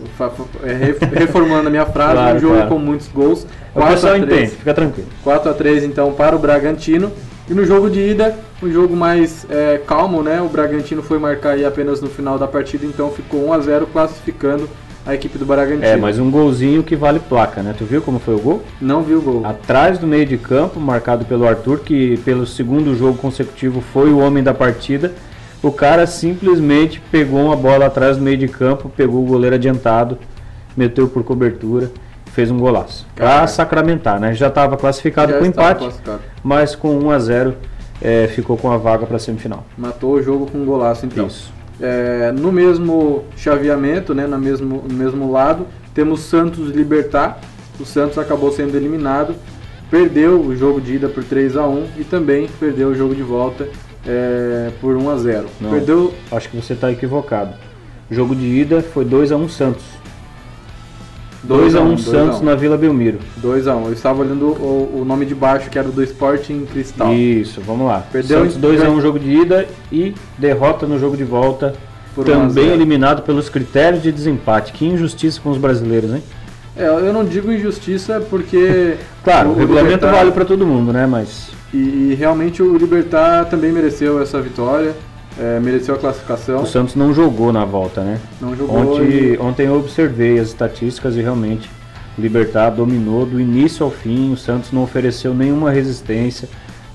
É, 0.64 0.72
re- 0.72 0.96
reformulando 1.12 1.68
a 1.68 1.70
minha 1.70 1.86
frase, 1.86 2.12
Claro, 2.14 2.36
um 2.36 2.40
jogo 2.40 2.54
claro. 2.54 2.68
com 2.70 2.78
muitos 2.78 3.08
gols. 3.08 3.46
O 3.74 3.78
4 3.78 3.94
pessoal 3.94 4.14
a 4.14 4.18
3. 4.20 4.32
entende, 4.32 4.50
fica 4.56 4.74
tranquilo. 4.74 5.08
4 5.24 5.50
a 5.50 5.54
3 5.54 5.84
então 5.84 6.12
para 6.12 6.34
o 6.34 6.38
Bragantino. 6.38 7.10
E 7.48 7.54
no 7.54 7.64
jogo 7.64 7.90
de 7.90 7.98
ida, 8.00 8.36
um 8.62 8.70
jogo 8.70 8.94
mais 8.94 9.44
é, 9.50 9.80
calmo, 9.84 10.22
né? 10.22 10.40
O 10.40 10.48
Bragantino 10.48 11.02
foi 11.02 11.18
marcar 11.18 11.50
aí 11.54 11.64
apenas 11.64 12.00
no 12.00 12.08
final 12.08 12.38
da 12.38 12.46
partida, 12.46 12.86
então 12.86 13.10
ficou 13.10 13.48
1 13.48 13.52
a 13.52 13.58
0 13.58 13.86
classificando 13.92 14.68
a 15.04 15.14
equipe 15.14 15.36
do 15.36 15.44
Bragantino. 15.44 15.84
É, 15.84 15.96
mas 15.96 16.18
um 16.20 16.30
golzinho 16.30 16.82
que 16.84 16.94
vale 16.94 17.18
placa, 17.18 17.60
né? 17.62 17.74
Tu 17.76 17.84
viu 17.84 18.00
como 18.02 18.20
foi 18.20 18.34
o 18.34 18.38
gol? 18.38 18.62
Não 18.80 19.02
viu 19.02 19.18
o 19.18 19.22
gol. 19.22 19.46
Atrás 19.46 19.98
do 19.98 20.06
meio 20.06 20.26
de 20.26 20.36
campo, 20.38 20.78
marcado 20.78 21.24
pelo 21.24 21.44
Arthur, 21.48 21.80
que 21.80 22.18
pelo 22.18 22.46
segundo 22.46 22.94
jogo 22.96 23.18
consecutivo 23.18 23.80
foi 23.80 24.10
o 24.12 24.18
homem 24.18 24.44
da 24.44 24.54
partida. 24.54 25.12
O 25.62 25.70
cara 25.70 26.06
simplesmente 26.06 27.00
pegou 27.12 27.44
uma 27.44 27.56
bola 27.56 27.86
atrás 27.86 28.16
do 28.16 28.22
meio 28.22 28.38
de 28.38 28.48
campo, 28.48 28.88
pegou 28.88 29.22
o 29.22 29.26
goleiro 29.26 29.56
adiantado, 29.56 30.16
meteu 30.74 31.06
por 31.06 31.22
cobertura, 31.22 31.90
fez 32.32 32.50
um 32.50 32.58
golaço. 32.58 33.06
Pra 33.14 33.26
Caraca. 33.26 33.46
sacramentar, 33.48 34.18
né? 34.18 34.32
Já 34.32 34.48
estava 34.48 34.76
classificado 34.76 35.32
Já 35.32 35.38
com 35.38 35.44
empate, 35.44 35.80
classificado. 35.80 36.20
mas 36.42 36.74
com 36.74 36.98
1 36.98 37.10
a 37.10 37.18
0 37.18 37.54
é, 38.00 38.26
ficou 38.28 38.56
com 38.56 38.70
a 38.70 38.78
vaga 38.78 39.04
para 39.04 39.18
semifinal. 39.18 39.66
Matou 39.76 40.14
o 40.14 40.22
jogo 40.22 40.46
com 40.46 40.58
um 40.58 40.64
golaço 40.64 41.04
então. 41.04 41.26
Isso. 41.26 41.52
É, 41.78 42.32
no 42.32 42.50
mesmo 42.50 43.24
chaveamento, 43.36 44.14
né, 44.14 44.26
no, 44.26 44.38
mesmo, 44.38 44.82
no 44.88 44.94
mesmo 44.94 45.30
lado, 45.30 45.66
temos 45.92 46.20
Santos 46.20 46.70
Libertar. 46.70 47.38
O 47.78 47.84
Santos 47.84 48.16
acabou 48.16 48.50
sendo 48.52 48.76
eliminado, 48.76 49.34
perdeu 49.90 50.40
o 50.40 50.56
jogo 50.56 50.80
de 50.80 50.94
ida 50.94 51.08
por 51.08 51.24
3 51.24 51.56
a 51.56 51.66
1 51.66 51.86
e 51.98 52.04
também 52.04 52.48
perdeu 52.58 52.88
o 52.88 52.94
jogo 52.94 53.14
de 53.14 53.22
volta 53.22 53.68
é, 54.06 54.70
por 54.80 54.96
1 54.96 55.10
a 55.10 55.16
0 55.16 55.46
Não. 55.60 55.70
Perdeu 55.70 56.14
Acho 56.30 56.48
que 56.48 56.56
você 56.56 56.72
está 56.72 56.90
equivocado. 56.90 57.54
O 58.10 58.14
jogo 58.14 58.34
de 58.34 58.46
ida 58.46 58.82
foi 58.82 59.04
2 59.04 59.30
a 59.32 59.36
1 59.36 59.48
Santos. 59.48 59.84
2 61.42 61.74
a 61.74 61.80
1 61.80 61.86
dois 61.86 62.00
Santos 62.02 62.40
na 62.42 62.54
Vila 62.54 62.76
Belmiro. 62.76 63.18
2 63.38 63.66
a 63.66 63.74
1 63.74 63.86
Eu 63.86 63.92
estava 63.92 64.20
olhando 64.20 64.46
o, 64.48 65.00
o 65.00 65.04
nome 65.04 65.24
de 65.24 65.34
baixo, 65.34 65.70
que 65.70 65.78
era 65.78 65.88
do 65.88 66.02
Sporting 66.02 66.66
Cristal. 66.66 67.14
Isso, 67.14 67.60
vamos 67.62 67.86
lá. 67.86 68.04
Perdeu 68.12 68.40
Santos 68.40 68.56
em- 68.56 68.60
2 68.60 68.82
a 68.82 68.90
1 68.90 69.00
jogo 69.00 69.18
de 69.18 69.30
ida 69.30 69.66
e 69.90 70.14
derrota 70.36 70.86
no 70.86 70.98
jogo 70.98 71.16
de 71.16 71.24
volta. 71.24 71.74
Por 72.14 72.28
1 72.28 72.32
a 72.32 72.34
também 72.34 72.64
0. 72.64 72.74
eliminado 72.74 73.22
pelos 73.22 73.48
critérios 73.48 74.02
de 74.02 74.12
desempate. 74.12 74.72
Que 74.72 74.84
injustiça 74.84 75.40
com 75.40 75.50
os 75.50 75.58
brasileiros, 75.58 76.12
hein? 76.12 76.22
É, 76.76 76.86
eu 76.86 77.12
não 77.12 77.24
digo 77.24 77.50
injustiça 77.52 78.20
porque. 78.28 78.96
Claro, 79.22 79.50
o, 79.50 79.54
regulamento 79.54 80.06
vale 80.06 80.30
para 80.32 80.46
todo 80.46 80.66
mundo, 80.66 80.94
né? 80.94 81.06
Mas 81.06 81.50
E, 81.72 81.76
e 82.10 82.14
realmente 82.18 82.62
o 82.62 82.76
Libertar 82.76 83.44
também 83.46 83.72
mereceu 83.72 84.20
essa 84.20 84.40
vitória, 84.40 84.94
é, 85.38 85.60
mereceu 85.60 85.94
a 85.94 85.98
classificação. 85.98 86.62
o 86.62 86.66
Santos 86.66 86.94
não 86.94 87.14
jogou 87.14 87.52
na 87.52 87.64
volta, 87.64 88.02
né? 88.02 88.18
Não 88.40 88.54
jogou. 88.56 88.76
Ontem, 88.76 89.08
e- 89.08 89.38
ontem 89.38 89.66
eu 89.66 89.76
observei 89.76 90.38
as 90.38 90.48
estatísticas 90.48 91.16
e 91.16 91.20
realmente 91.20 91.70
o 92.18 92.20
Libertar 92.20 92.70
dominou 92.70 93.24
do 93.24 93.40
início 93.40 93.84
ao 93.84 93.90
fim. 93.90 94.32
O 94.32 94.36
Santos 94.36 94.72
não 94.72 94.82
ofereceu 94.82 95.32
nenhuma 95.32 95.70
resistência. 95.70 96.48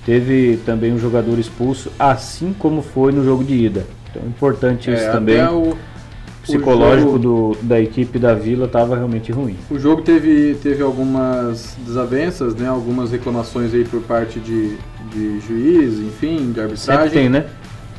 Teve 0.05 0.59
também 0.65 0.93
um 0.93 0.99
jogador 0.99 1.39
expulso, 1.39 1.91
assim 1.97 2.53
como 2.57 2.81
foi 2.81 3.11
no 3.11 3.23
jogo 3.23 3.43
de 3.43 3.55
ida. 3.55 3.85
Então 4.11 4.21
é 4.23 4.27
importante 4.27 4.91
isso 4.91 5.03
é, 5.03 5.11
também. 5.11 5.39
até 5.39 5.51
o, 5.51 5.75
psicológico 6.45 7.11
jogo, 7.11 7.19
do, 7.19 7.57
da 7.61 7.79
equipe 7.79 8.19
da 8.19 8.33
Vila 8.33 8.65
estava 8.65 8.95
realmente 8.95 9.31
ruim. 9.31 9.55
o 9.69 9.79
jogo 9.79 10.01
teve, 10.01 10.55
teve 10.61 10.81
algumas 10.81 11.75
desavenças, 11.85 12.55
né? 12.55 12.67
Algumas 12.67 13.11
reclamações 13.11 13.73
aí 13.73 13.83
por 13.83 14.01
parte 14.01 14.39
de, 14.39 14.77
de 15.11 15.39
juiz, 15.41 15.99
enfim, 15.99 16.51
de 16.51 16.61
arbitragem. 16.61 16.77
Sempre 16.77 17.09
tem, 17.09 17.29
né? 17.29 17.45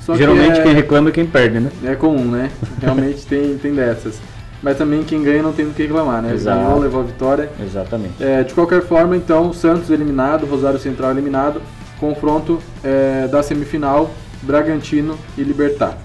Só 0.01 0.13
que 0.13 0.19
Geralmente 0.19 0.61
é, 0.61 0.63
quem 0.63 0.73
reclama 0.73 1.09
é 1.09 1.13
quem 1.13 1.27
perde, 1.27 1.59
né? 1.59 1.71
é 1.85 1.97
comum, 1.97 2.25
né? 2.25 2.51
Realmente 2.81 3.25
tem, 3.27 3.59
tem 3.59 3.75
dessas. 3.75 4.21
Mas 4.63 4.79
também 4.79 5.03
quem 5.03 5.23
ganha 5.23 5.43
não 5.43 5.53
tem 5.53 5.67
do 5.67 5.75
que 5.75 5.83
reclamar, 5.83 6.23
né? 6.23 6.33
Exato. 6.33 6.61
Ganhou, 6.61 6.79
levou 6.79 7.01
a 7.01 7.05
vitória. 7.05 7.51
Exatamente. 7.61 8.23
É, 8.23 8.43
de 8.43 8.55
qualquer 8.55 8.83
forma, 8.83 9.17
então, 9.17 9.53
Santos 9.53 9.91
eliminado, 9.91 10.47
Rosário 10.47 10.79
Central 10.79 11.11
eliminado, 11.11 11.61
confronto 11.99 12.61
é, 12.83 13.27
da 13.29 13.43
semifinal, 13.43 14.11
Bragantino 14.43 15.19
e 15.37 15.43
Libertar. 15.43 15.99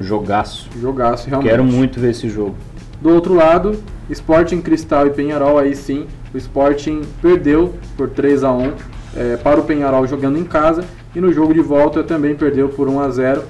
Jogaço. 0.00 0.68
Jogaço, 0.80 1.28
realmente. 1.28 1.50
Quero 1.50 1.64
muito 1.64 2.00
ver 2.00 2.10
esse 2.10 2.28
jogo. 2.28 2.54
Do 3.00 3.10
outro 3.10 3.34
lado, 3.34 3.82
Sporting 4.10 4.60
Cristal 4.60 5.06
e 5.06 5.10
Penharol, 5.10 5.58
aí 5.58 5.74
sim, 5.74 6.06
o 6.32 6.38
Sporting 6.38 7.02
perdeu 7.20 7.74
por 7.96 8.08
3 8.08 8.44
a 8.44 8.52
1 8.52 8.72
é, 9.16 9.36
para 9.36 9.60
o 9.60 9.64
Penharol 9.64 10.06
jogando 10.06 10.38
em 10.38 10.44
casa 10.44 10.84
e 11.14 11.20
no 11.20 11.32
jogo 11.32 11.54
de 11.54 11.60
volta 11.60 12.02
também 12.02 12.34
perdeu 12.34 12.68
por 12.68 12.88
1 12.88 13.00
a 13.00 13.08
0 13.10 13.42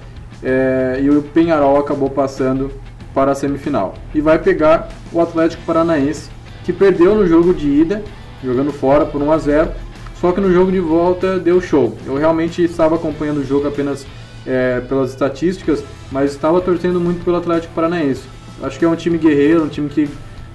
é, 0.42 1.00
e 1.02 1.08
o 1.08 1.22
Penharol 1.22 1.78
acabou 1.78 2.10
passando 2.10 2.70
para 3.14 3.32
a 3.32 3.34
semifinal. 3.34 3.94
E 4.14 4.20
vai 4.20 4.38
pegar 4.38 4.88
o 5.12 5.20
Atlético 5.20 5.62
Paranaense, 5.64 6.28
que 6.64 6.72
perdeu 6.72 7.14
no 7.14 7.26
jogo 7.26 7.54
de 7.54 7.68
ida, 7.68 8.02
jogando 8.42 8.72
fora 8.72 9.06
por 9.06 9.22
1 9.22 9.32
a 9.32 9.38
0 9.38 9.70
só 10.24 10.32
que 10.32 10.40
no 10.40 10.50
jogo 10.50 10.72
de 10.72 10.80
volta 10.80 11.38
deu 11.38 11.60
show. 11.60 11.94
Eu 12.06 12.16
realmente 12.16 12.64
estava 12.64 12.94
acompanhando 12.94 13.42
o 13.42 13.44
jogo 13.44 13.68
apenas 13.68 14.06
é, 14.46 14.80
pelas 14.88 15.10
estatísticas, 15.10 15.82
mas 16.12 16.32
estava 16.32 16.60
torcendo 16.60 17.00
muito 17.00 17.24
pelo 17.24 17.36
Atlético 17.36 17.72
Paranaense. 17.74 18.22
Acho 18.62 18.78
que 18.78 18.84
é 18.84 18.88
um 18.88 18.94
time 18.96 19.18
guerreiro, 19.18 19.64
um 19.64 19.68
time 19.68 19.88
que, 19.88 20.08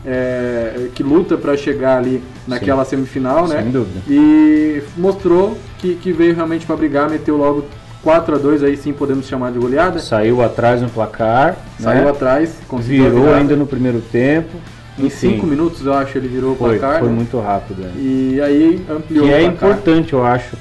é, 0.06 0.88
que 0.95 1.04
luta 1.04 1.38
para 1.38 1.56
chegar 1.58 1.97
ali 1.97 2.23
naquela 2.47 2.86
semifinal, 2.86 3.47
né? 3.47 3.62
Sem 3.62 3.71
dúvida. 3.71 4.02
E 4.08 4.82
mostrou 4.97 5.58
que, 5.78 5.95
que 5.95 6.12
veio 6.12 6.36
realmente 6.36 6.65
para 6.65 6.75
brigar, 6.75 7.10
meteu 7.10 7.36
logo 7.38 7.65
4 8.04 8.36
a 8.36 8.38
2 8.38 8.63
aí 8.63 8.78
sim 8.78 8.93
podemos 8.93 9.28
chamar 9.28 9.52
de 9.52 9.60
goleada. 9.60 9.99
Saiu 9.99 10.41
atrás 10.41 10.82
no 10.82 10.89
placar, 10.89 11.58
Saiu 11.80 12.06
né? 12.06 12.10
atrás, 12.10 12.56
virou 12.80 13.34
ainda 13.34 13.56
no 13.56 13.67
primeiro 13.67 13.99
tempo. 13.99 14.58
em 14.97 15.08
Enfim, 15.08 15.34
5 15.34 15.45
minutos, 15.45 15.86
eu 15.86 15.93
acho, 15.93 16.17
ele 16.17 16.28
virou 16.30 16.54
o 16.54 16.56
foi, 16.56 16.80
placar. 16.80 16.99
foi 16.99 17.10
né? 17.10 17.15
muito 17.15 17.38
rápido. 17.39 17.82
né? 17.82 17.91
E 17.97 18.39
aí 18.41 18.86
ampliou 18.89 19.25
Que 19.25 19.32
o 19.32 19.36
é 19.36 19.39
placar. 19.41 19.54
importante, 19.69 20.13
eu 20.13 20.23
acho, 20.25 20.56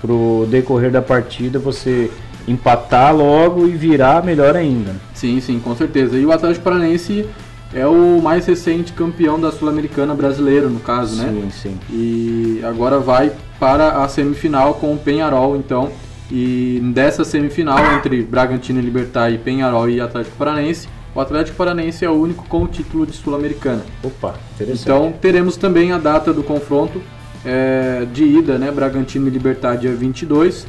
pro 0.00 0.46
decorrer 0.50 0.90
da 0.90 1.00
partida 1.00 1.58
você 1.60 2.10
empatar 2.46 3.14
logo 3.14 3.66
e 3.66 3.70
virar 3.72 4.24
melhor 4.24 4.56
ainda. 4.56 4.94
Sim, 5.14 5.40
sim, 5.40 5.60
com 5.60 5.74
certeza. 5.74 6.18
E 6.18 6.26
o 6.26 6.32
Atlético 6.32 6.64
Paranaense 6.64 7.26
é 7.74 7.86
o 7.86 8.20
mais 8.20 8.46
recente 8.46 8.92
campeão 8.92 9.40
da 9.40 9.50
Sul-Americana 9.50 10.14
brasileiro, 10.14 10.68
no 10.68 10.80
caso, 10.80 11.22
né? 11.22 11.28
Sim, 11.30 11.50
sim. 11.50 11.78
E 11.90 12.60
agora 12.64 12.98
vai 12.98 13.32
para 13.58 14.02
a 14.02 14.08
semifinal 14.08 14.74
com 14.74 14.92
o 14.92 14.98
Penharol, 14.98 15.56
então. 15.56 15.90
E 16.30 16.80
dessa 16.94 17.24
semifinal 17.24 17.78
entre 17.94 18.22
Bragantino 18.22 18.78
e 18.78 18.82
Libertar 18.82 19.30
e 19.30 19.38
Penharol 19.38 19.88
e 19.88 20.00
Atlético 20.00 20.36
Paranaense, 20.36 20.88
o 21.14 21.20
Atlético 21.20 21.56
Paranaense 21.56 22.04
é 22.04 22.10
o 22.10 22.14
único 22.14 22.46
com 22.48 22.62
o 22.62 22.66
título 22.66 23.06
de 23.06 23.12
Sul-Americana. 23.12 23.82
Opa, 24.02 24.34
interessante. 24.54 24.82
Então 24.82 25.12
teremos 25.20 25.56
também 25.56 25.92
a 25.92 25.98
data 25.98 26.32
do 26.32 26.42
confronto 26.42 27.02
é, 27.44 28.06
de 28.12 28.24
ida, 28.24 28.56
né? 28.56 28.70
Bragantino 28.70 29.26
e 29.28 29.30
Libertar 29.30 29.76
dia 29.76 29.94
22, 29.94 30.66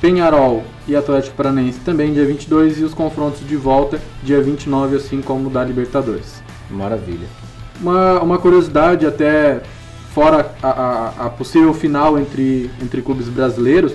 Penharol 0.00 0.62
e 0.86 0.94
Atlético 0.94 1.36
Paranaense 1.36 1.80
também 1.80 2.12
dia 2.12 2.24
22 2.24 2.78
e 2.80 2.84
os 2.84 2.94
confrontos 2.94 3.46
de 3.46 3.56
volta 3.56 4.00
dia 4.22 4.40
29, 4.40 4.96
assim 4.96 5.20
como 5.20 5.50
da 5.50 5.64
Libertadores. 5.64 6.42
Maravilha. 6.70 7.26
Uma, 7.80 8.20
uma 8.20 8.38
curiosidade 8.38 9.06
até 9.06 9.60
fora 10.12 10.52
a, 10.62 10.68
a- 10.68 11.12
a 11.26 11.30
possível 11.30 11.72
final 11.74 12.18
entre, 12.18 12.70
entre 12.82 13.02
clubes 13.02 13.28
brasileiros 13.28 13.92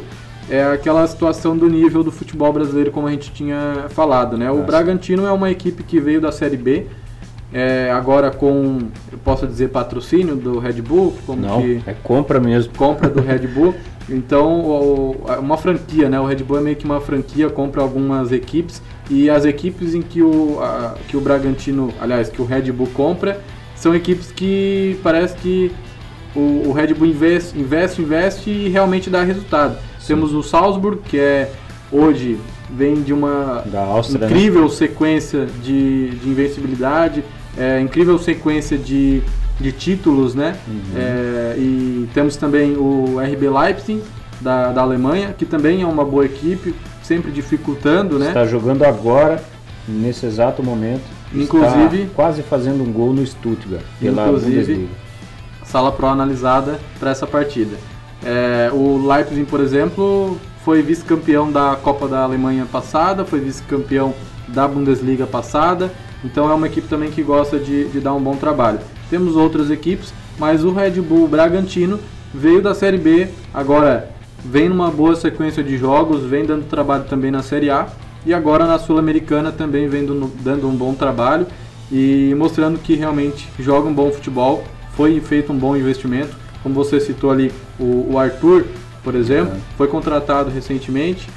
é 0.49 0.63
aquela 0.63 1.07
situação 1.07 1.55
do 1.57 1.69
nível 1.69 2.03
do 2.03 2.11
futebol 2.11 2.51
brasileiro 2.51 2.91
como 2.91 3.07
a 3.07 3.11
gente 3.11 3.31
tinha 3.31 3.85
falado, 3.89 4.37
né? 4.37 4.51
O 4.51 4.55
Nossa. 4.55 4.67
Bragantino 4.67 5.25
é 5.25 5.31
uma 5.31 5.49
equipe 5.49 5.83
que 5.83 5.99
veio 6.01 6.19
da 6.19 6.31
Série 6.33 6.57
B, 6.57 6.87
é, 7.53 7.91
agora 7.91 8.31
com, 8.31 8.79
eu 9.11 9.17
posso 9.23 9.45
dizer, 9.45 9.69
patrocínio 9.69 10.35
do 10.35 10.59
Red 10.59 10.81
Bull, 10.81 11.13
como 11.25 11.41
Não, 11.41 11.61
que 11.61 11.81
é 11.85 11.93
compra 12.03 12.39
mesmo. 12.39 12.73
compra 12.75 13.09
do 13.09 13.21
Red 13.21 13.47
Bull. 13.47 13.73
Então, 14.09 14.59
o- 14.65 15.15
uma 15.39 15.55
franquia, 15.57 16.09
né? 16.09 16.19
O 16.19 16.25
Red 16.25 16.43
Bull 16.43 16.57
é 16.57 16.61
meio 16.61 16.75
que 16.75 16.83
uma 16.83 16.99
franquia, 16.99 17.49
compra 17.49 17.81
algumas 17.81 18.33
equipes. 18.33 18.81
e 19.09 19.29
as 19.29 19.45
equipes 19.45 19.95
em 19.95 20.01
que 20.01 20.21
o, 20.21 20.59
a, 20.61 20.95
que 21.07 21.15
o 21.15 21.21
Bragantino, 21.21 21.89
aliás, 22.01 22.27
que 22.27 22.41
o 22.41 22.45
Red 22.45 22.69
Bull 22.73 22.87
compra, 22.93 23.39
são 23.77 23.95
equipes 23.95 24.29
que 24.29 24.99
parece 25.01 25.37
que 25.37 25.71
o, 26.35 26.63
o 26.67 26.73
Red 26.73 26.93
Bull 26.93 27.07
investe, 27.07 27.57
investe, 27.57 28.01
investe 28.01 28.49
e 28.49 28.67
realmente 28.67 29.09
dá 29.09 29.23
resultado. 29.23 29.77
Sim. 29.99 30.07
Temos 30.15 30.33
o 30.33 30.43
Salzburg, 30.43 30.99
que 31.05 31.17
é 31.17 31.49
hoje 31.89 32.37
vem 32.69 32.95
de 33.03 33.13
uma 33.13 33.63
Áustria, 33.73 34.19
né? 34.19 34.25
incrível 34.25 34.63
né? 34.63 34.69
sequência 34.69 35.45
de, 35.63 36.09
de 36.09 36.27
invencibilidade, 36.29 37.23
é, 37.57 37.79
incrível 37.79 38.17
sequência 38.17 38.77
de, 38.77 39.21
de 39.59 39.71
títulos, 39.71 40.35
né? 40.35 40.57
Uhum. 40.67 40.81
É, 40.95 41.55
e 41.57 42.09
temos 42.13 42.35
também 42.35 42.75
o 42.75 43.17
RB 43.19 43.49
Leipzig, 43.49 44.01
da, 44.41 44.71
da 44.71 44.81
Alemanha, 44.81 45.33
que 45.37 45.45
também 45.45 45.81
é 45.81 45.85
uma 45.85 46.03
boa 46.03 46.25
equipe, 46.25 46.75
sempre 47.01 47.31
dificultando, 47.31 48.19
né? 48.19 48.27
Está 48.27 48.45
jogando 48.45 48.83
agora, 48.83 49.43
nesse 49.87 50.25
exato 50.25 50.61
momento. 50.61 51.03
Inclusive, 51.33 52.09
quase 52.15 52.43
fazendo 52.43 52.83
um 52.83 52.91
gol 52.91 53.13
no 53.13 53.25
Stuttgart. 53.25 53.83
Inclusive, 54.01 54.89
sala 55.63 55.91
pro 55.91 56.07
analisada 56.07 56.79
para 56.99 57.11
essa 57.11 57.25
partida. 57.25 57.75
É, 58.23 58.69
o 58.71 59.05
Leipzig, 59.07 59.45
por 59.45 59.59
exemplo, 59.59 60.37
foi 60.63 60.81
vice-campeão 60.81 61.51
da 61.51 61.75
Copa 61.75 62.07
da 62.07 62.23
Alemanha 62.23 62.65
passada, 62.65 63.25
foi 63.25 63.39
vice-campeão 63.39 64.13
da 64.47 64.67
Bundesliga 64.67 65.25
passada, 65.25 65.91
então 66.23 66.49
é 66.49 66.53
uma 66.53 66.67
equipe 66.67 66.87
também 66.87 67.11
que 67.11 67.21
gosta 67.21 67.59
de, 67.59 67.87
de 67.89 67.99
dar 67.99 68.13
um 68.13 68.21
bom 68.21 68.35
trabalho. 68.35 68.79
Temos 69.09 69.35
outras 69.35 69.69
equipes, 69.69 70.13
mas 70.39 70.63
o 70.63 70.71
Red 70.71 71.01
Bull 71.01 71.27
Bragantino 71.27 71.99
veio 72.33 72.61
da 72.61 72.73
Série 72.73 72.97
B, 72.97 73.27
agora 73.53 74.09
vem 74.43 74.69
numa 74.69 74.89
boa 74.89 75.15
sequência 75.15 75.63
de 75.63 75.77
jogos, 75.77 76.23
vem 76.23 76.45
dando 76.45 76.65
trabalho 76.65 77.05
também 77.05 77.31
na 77.31 77.43
Série 77.43 77.69
A 77.69 77.87
e 78.25 78.33
agora 78.33 78.65
na 78.65 78.79
Sul-Americana 78.79 79.51
também 79.51 79.87
vem 79.87 80.05
dando 80.05 80.67
um 80.67 80.75
bom 80.75 80.93
trabalho 80.93 81.45
e 81.91 82.33
mostrando 82.37 82.79
que 82.79 82.95
realmente 82.95 83.47
joga 83.59 83.87
um 83.87 83.93
bom 83.93 84.11
futebol, 84.11 84.63
foi 84.95 85.19
feito 85.19 85.51
um 85.51 85.57
bom 85.57 85.75
investimento. 85.75 86.35
Como 86.61 86.73
você 86.73 86.99
citou 86.99 87.29
ali, 87.29 87.51
o, 87.79 88.13
o 88.13 88.17
Arthur, 88.17 88.65
por 89.03 89.15
exemplo, 89.15 89.55
é. 89.55 89.59
foi 89.77 89.87
contratado 89.87 90.49
recentemente, 90.49 91.27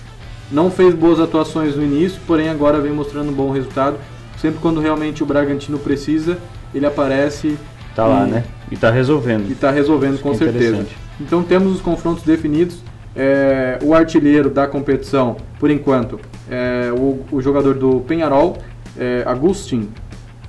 não 0.50 0.70
fez 0.70 0.94
boas 0.94 1.18
atuações 1.18 1.74
no 1.74 1.82
início, 1.82 2.20
porém 2.26 2.48
agora 2.48 2.80
vem 2.80 2.92
mostrando 2.92 3.30
um 3.30 3.34
bom 3.34 3.50
resultado. 3.50 3.98
Sempre 4.36 4.60
quando 4.60 4.80
realmente 4.80 5.22
o 5.22 5.26
Bragantino 5.26 5.78
precisa, 5.78 6.38
ele 6.74 6.86
aparece. 6.86 7.56
Tá 7.94 8.04
e, 8.04 8.08
lá, 8.08 8.26
né? 8.26 8.44
E 8.70 8.76
tá 8.76 8.90
resolvendo. 8.90 9.50
E 9.50 9.54
tá 9.54 9.70
resolvendo 9.70 10.14
Isso 10.14 10.22
com 10.22 10.32
é 10.32 10.36
certeza. 10.36 10.86
Então 11.20 11.42
temos 11.42 11.74
os 11.74 11.80
confrontos 11.80 12.22
definidos. 12.22 12.82
É, 13.18 13.78
o 13.82 13.94
artilheiro 13.94 14.50
da 14.50 14.66
competição, 14.66 15.38
por 15.58 15.70
enquanto, 15.70 16.20
é 16.50 16.92
o, 16.92 17.24
o 17.32 17.40
jogador 17.40 17.74
do 17.74 18.00
Penharol, 18.00 18.58
é, 18.98 19.22
Agustin, 19.24 19.88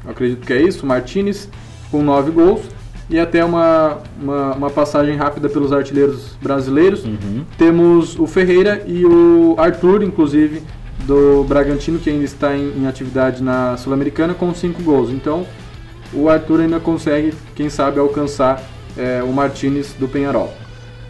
acredito 0.06 0.46
que 0.46 0.52
é 0.52 0.62
isso, 0.62 0.86
Martinez, 0.86 1.50
com 1.90 2.02
nove 2.04 2.32
gols. 2.32 2.62
E 3.10 3.18
até 3.18 3.44
uma, 3.46 4.00
uma, 4.22 4.54
uma, 4.54 4.70
passagem 4.70 5.16
rápida 5.16 5.48
pelos 5.48 5.72
artilheiros 5.72 6.36
brasileiros. 6.42 7.06
Uhum. 7.06 7.46
Temos 7.58 8.20
o 8.20 8.28
Ferreira 8.28 8.84
e 8.86 9.06
o 9.06 9.56
Arthur, 9.58 10.04
inclusive, 10.04 10.62
do 11.08 11.46
Bragantino, 11.46 11.98
que 11.98 12.10
ainda 12.10 12.26
está 12.26 12.56
em, 12.56 12.82
em 12.82 12.86
atividade 12.86 13.42
na 13.42 13.78
Sul-Americana, 13.78 14.34
com 14.34 14.54
cinco 14.54 14.84
gols. 14.84 15.10
Então, 15.10 15.48
o 16.14 16.30
Arthur 16.30 16.60
ainda 16.60 16.80
consegue, 16.80 17.34
quem 17.56 17.70
sabe, 17.70 17.98
alcançar 17.98 18.62
é, 18.98 19.24
o 19.24 19.32
Martinez 19.32 19.94
do 19.98 20.08
Penharol. 20.08 20.54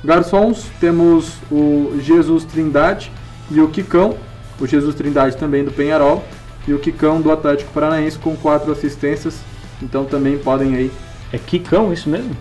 Garçons, 0.04 0.68
temos 0.80 1.34
o 1.52 1.98
Jesus 2.00 2.46
Trindade 2.46 3.12
e 3.50 3.60
o 3.60 3.68
Quicão, 3.68 4.16
o 4.60 4.68
Jesus 4.68 4.94
Trindade 4.94 5.36
também 5.36 5.64
do 5.64 5.72
Penharol, 5.72 6.24
e 6.68 6.74
o 6.74 6.80
Quicão 6.80 7.20
do 7.20 7.32
Atlético 7.32 7.72
Paranaense 7.74 8.20
com 8.20 8.36
quatro 8.36 8.72
assistências, 8.72 9.40
então 9.82 10.06
também 10.06 10.38
podem 10.38 10.76
aí. 10.76 10.92
É 11.34 11.40
Quicão 11.40 11.92
isso 11.92 12.10
mesmo? 12.10 12.32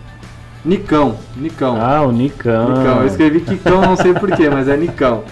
Nicão, 0.64 1.16
Nicão. 1.36 1.80
Ah, 1.80 2.02
o 2.02 2.12
Nicão. 2.12 2.76
Nicão. 2.76 3.00
Eu 3.00 3.06
escrevi 3.06 3.40
Quicão, 3.40 3.80
não 3.80 3.96
sei 3.96 4.12
porquê, 4.12 4.50
mas 4.50 4.68
é 4.68 4.76
Nicão. 4.76 5.24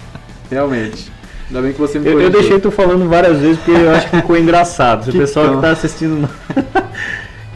Realmente. 0.49 1.14
Ainda 1.47 1.61
bem 1.61 1.73
que 1.73 1.79
você 1.79 1.99
me 1.99 2.07
eu, 2.07 2.19
eu 2.19 2.29
deixei 2.29 2.59
tu 2.59 2.71
falando 2.71 3.07
várias 3.07 3.39
vezes 3.39 3.57
porque 3.57 3.71
eu 3.71 3.91
acho 3.91 4.09
que 4.09 4.17
ficou 4.17 4.37
engraçado. 4.37 5.05
Se 5.05 5.11
o 5.11 5.13
pessoal 5.13 5.55
que 5.55 5.61
tá 5.61 5.71
assistindo. 5.71 6.29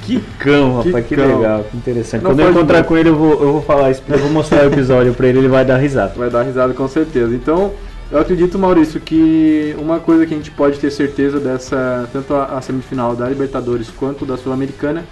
Que 0.10 0.19
cão, 0.39 0.78
rapaz, 0.78 1.06
que, 1.06 1.15
que 1.15 1.21
legal, 1.21 1.63
que 1.69 1.78
interessante. 1.78 2.23
Não 2.23 2.32
Quando 2.32 2.39
eu 2.39 2.49
encontrar 2.49 2.84
com 2.84 2.97
ele, 2.97 3.10
eu 3.10 3.15
vou, 3.15 3.32
eu 3.34 3.54
vou 3.54 3.62
falar 3.62 3.91
isso, 3.91 4.02
eu 4.10 4.17
vou 4.17 4.32
mostrar 4.32 4.63
o 4.63 4.65
episódio 4.65 5.13
pra 5.13 5.28
ele, 5.28 5.38
ele 5.38 5.47
vai 5.47 5.63
dar 5.63 5.78
risada. 5.78 6.13
Vai 6.17 6.32
dar 6.32 6.41
risada 6.41 6.73
com 6.73 6.88
certeza. 6.88 7.32
Então, 7.36 7.73
eu 8.12 8.17
acredito, 8.17 8.58
Maurício, 8.58 8.99
que 8.99 9.75
uma 9.78 9.99
coisa 9.99 10.25
que 10.25 10.34
a 10.34 10.38
gente 10.38 10.49
pode 10.49 10.80
ter 10.80 10.89
certeza 10.89 11.39
dessa, 11.39 12.10
tanto 12.12 12.34
a, 12.34 12.58
a 12.58 12.62
semifinal 12.62 13.15
da 13.15 13.30
Libertadores 13.30 13.91
quanto 13.91 14.25
da 14.25 14.36
Sul-Americana, 14.36 15.06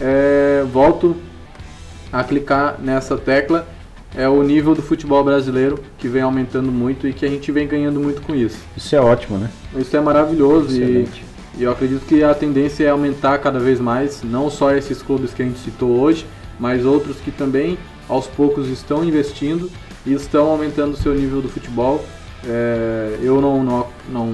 é, 0.00 0.64
volto 0.72 1.14
a 2.12 2.24
clicar 2.24 2.80
nessa 2.82 3.16
tecla, 3.16 3.64
é 4.14 4.28
o 4.28 4.42
nível 4.42 4.74
do 4.74 4.82
futebol 4.82 5.22
brasileiro 5.24 5.78
que 5.98 6.08
vem 6.08 6.22
aumentando 6.22 6.70
muito 6.70 7.06
e 7.06 7.12
que 7.12 7.24
a 7.24 7.28
gente 7.28 7.50
vem 7.50 7.66
ganhando 7.66 8.00
muito 8.00 8.22
com 8.22 8.34
isso. 8.34 8.58
Isso 8.76 8.94
é 8.94 9.00
ótimo, 9.00 9.38
né? 9.38 9.50
Isso 9.76 9.96
é 9.96 10.00
maravilhoso 10.00 10.68
Excelente. 10.68 11.24
e 11.28 11.32
e 11.58 11.64
eu 11.64 11.70
acredito 11.70 12.06
que 12.06 12.22
a 12.24 12.34
tendência 12.34 12.84
é 12.84 12.88
aumentar 12.88 13.38
cada 13.38 13.58
vez 13.58 13.78
mais, 13.78 14.22
não 14.22 14.50
só 14.50 14.72
esses 14.72 15.02
clubes 15.02 15.34
que 15.34 15.42
a 15.42 15.44
gente 15.44 15.58
citou 15.58 16.00
hoje, 16.00 16.26
mas 16.58 16.84
outros 16.86 17.18
que 17.18 17.30
também 17.30 17.76
aos 18.08 18.26
poucos 18.26 18.68
estão 18.68 19.04
investindo 19.04 19.70
e 20.06 20.14
estão 20.14 20.48
aumentando 20.48 20.94
o 20.94 20.96
seu 20.96 21.14
nível 21.14 21.42
do 21.42 21.48
futebol. 21.48 22.04
É, 22.44 23.18
eu 23.22 23.40
não, 23.40 23.62
não, 23.62 23.86
não 24.08 24.32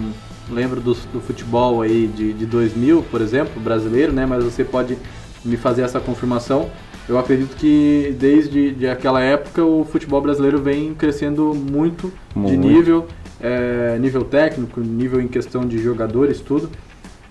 lembro 0.51 0.81
do, 0.81 0.95
do, 0.95 1.21
futebol 1.21 1.83
aí 1.83 2.07
de, 2.07 2.33
de 2.33 2.47
2000, 2.47 3.03
por 3.11 3.21
exemplo, 3.21 3.61
brasileiro, 3.61 4.13
né? 4.13 4.25
Mas 4.25 4.45
você 4.45 4.65
pode 4.65 4.97
me 5.45 5.57
fazer 5.57 5.83
essa 5.83 5.99
confirmação. 5.99 6.71
Eu 7.09 7.19
acredito 7.19 7.57
que 7.57 8.15
desde 8.19 8.73
de 8.73 8.87
aquela 8.87 9.23
época 9.23 9.65
o 9.65 9.85
futebol 9.85 10.21
brasileiro 10.21 10.61
vem 10.61 10.95
crescendo 10.95 11.55
muito, 11.55 12.13
muito. 12.35 12.51
de 12.51 12.57
nível, 12.59 13.07
é, 13.41 13.97
nível 13.99 14.25
técnico, 14.25 14.81
nível 14.81 15.21
em 15.21 15.27
questão 15.27 15.67
de 15.67 15.79
jogadores, 15.79 16.41
tudo. 16.41 16.69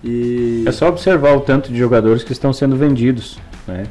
E... 0.02 0.64
É 0.66 0.72
só 0.72 0.88
observar 0.88 1.36
o 1.36 1.40
tanto 1.40 1.72
de 1.72 1.78
jogadores 1.78 2.24
que 2.24 2.32
estão 2.32 2.52
sendo 2.52 2.76
vendidos. 2.76 3.38
Né? 3.68 3.86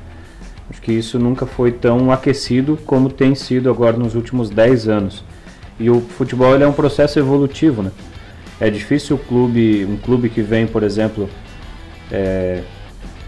Acho 0.69 0.81
que 0.81 0.91
isso 0.91 1.17
nunca 1.17 1.45
foi 1.45 1.71
tão 1.71 2.11
aquecido 2.11 2.77
como 2.85 3.09
tem 3.09 3.33
sido 3.33 3.69
agora 3.69 3.95
nos 3.95 4.13
últimos 4.13 4.49
10 4.49 4.89
anos. 4.89 5.23
E 5.79 5.89
o 5.89 6.01
futebol 6.01 6.53
é 6.55 6.67
um 6.67 6.73
processo 6.73 7.17
evolutivo. 7.17 7.81
Né? 7.81 7.91
É 8.59 8.69
difícil 8.69 9.15
o 9.15 9.19
clube, 9.19 9.85
um 9.85 9.95
clube 9.95 10.29
que 10.29 10.41
vem, 10.41 10.67
por 10.67 10.83
exemplo, 10.83 11.29
é, 12.11 12.61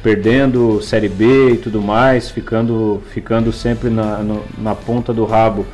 perdendo 0.02 0.82
Série 0.82 1.10
B 1.10 1.52
e 1.54 1.58
tudo 1.58 1.82
mais, 1.82 2.30
ficando, 2.30 3.02
ficando 3.12 3.52
sempre 3.52 3.90
na, 3.90 4.18
no, 4.20 4.44
na 4.58 4.74
ponta 4.74 5.14
do 5.14 5.26
rabo 5.26 5.66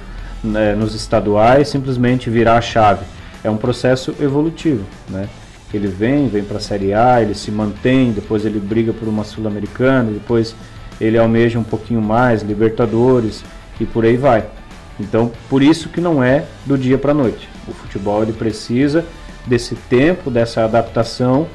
né, 0.44 0.74
nos 0.74 0.96
estaduais, 0.96 1.70
simplesmente 1.70 2.30
virar 2.30 2.58
a 2.58 2.62
chave. 2.62 3.06
É 3.44 3.50
um 3.50 3.58
processo 3.58 4.16
evolutivo. 4.20 4.84
Né? 5.10 5.28
Ele 5.74 5.88
vem, 5.88 6.28
vem 6.28 6.44
para 6.44 6.58
a 6.58 6.62
Série 6.62 6.94
A, 6.94 7.22
ele 7.22 7.36
se 7.36 7.52
mantém, 7.52 8.12
depois 8.12 8.46
ele 8.46 8.60
briga 8.60 8.94
por 8.94 9.08
uma 9.08 9.24
Sul-Americana, 9.24 10.12
depois 10.12 10.56
ele 11.00 11.18
almeja 11.18 11.60
um 11.60 11.64
pouquinho 11.64 12.02
mais, 12.02 12.42
Libertadores 12.42 13.44
e 13.80 13.86
por 13.86 14.06
aí 14.06 14.18
vai. 14.18 14.46
Então, 15.00 15.32
por 15.50 15.62
isso 15.62 15.90
que 15.90 16.00
não 16.00 16.24
é 16.24 16.46
do 16.66 16.78
dia 16.78 16.98
para 16.98 17.12
a 17.12 17.16
noite. 17.16 17.50
O 17.68 17.74
futebol 17.74 18.24
ele 18.24 18.32
precisa 18.32 19.06
desse 19.46 19.76
tempo, 19.76 20.32
dessa 20.32 20.64
adaptação 20.64 21.48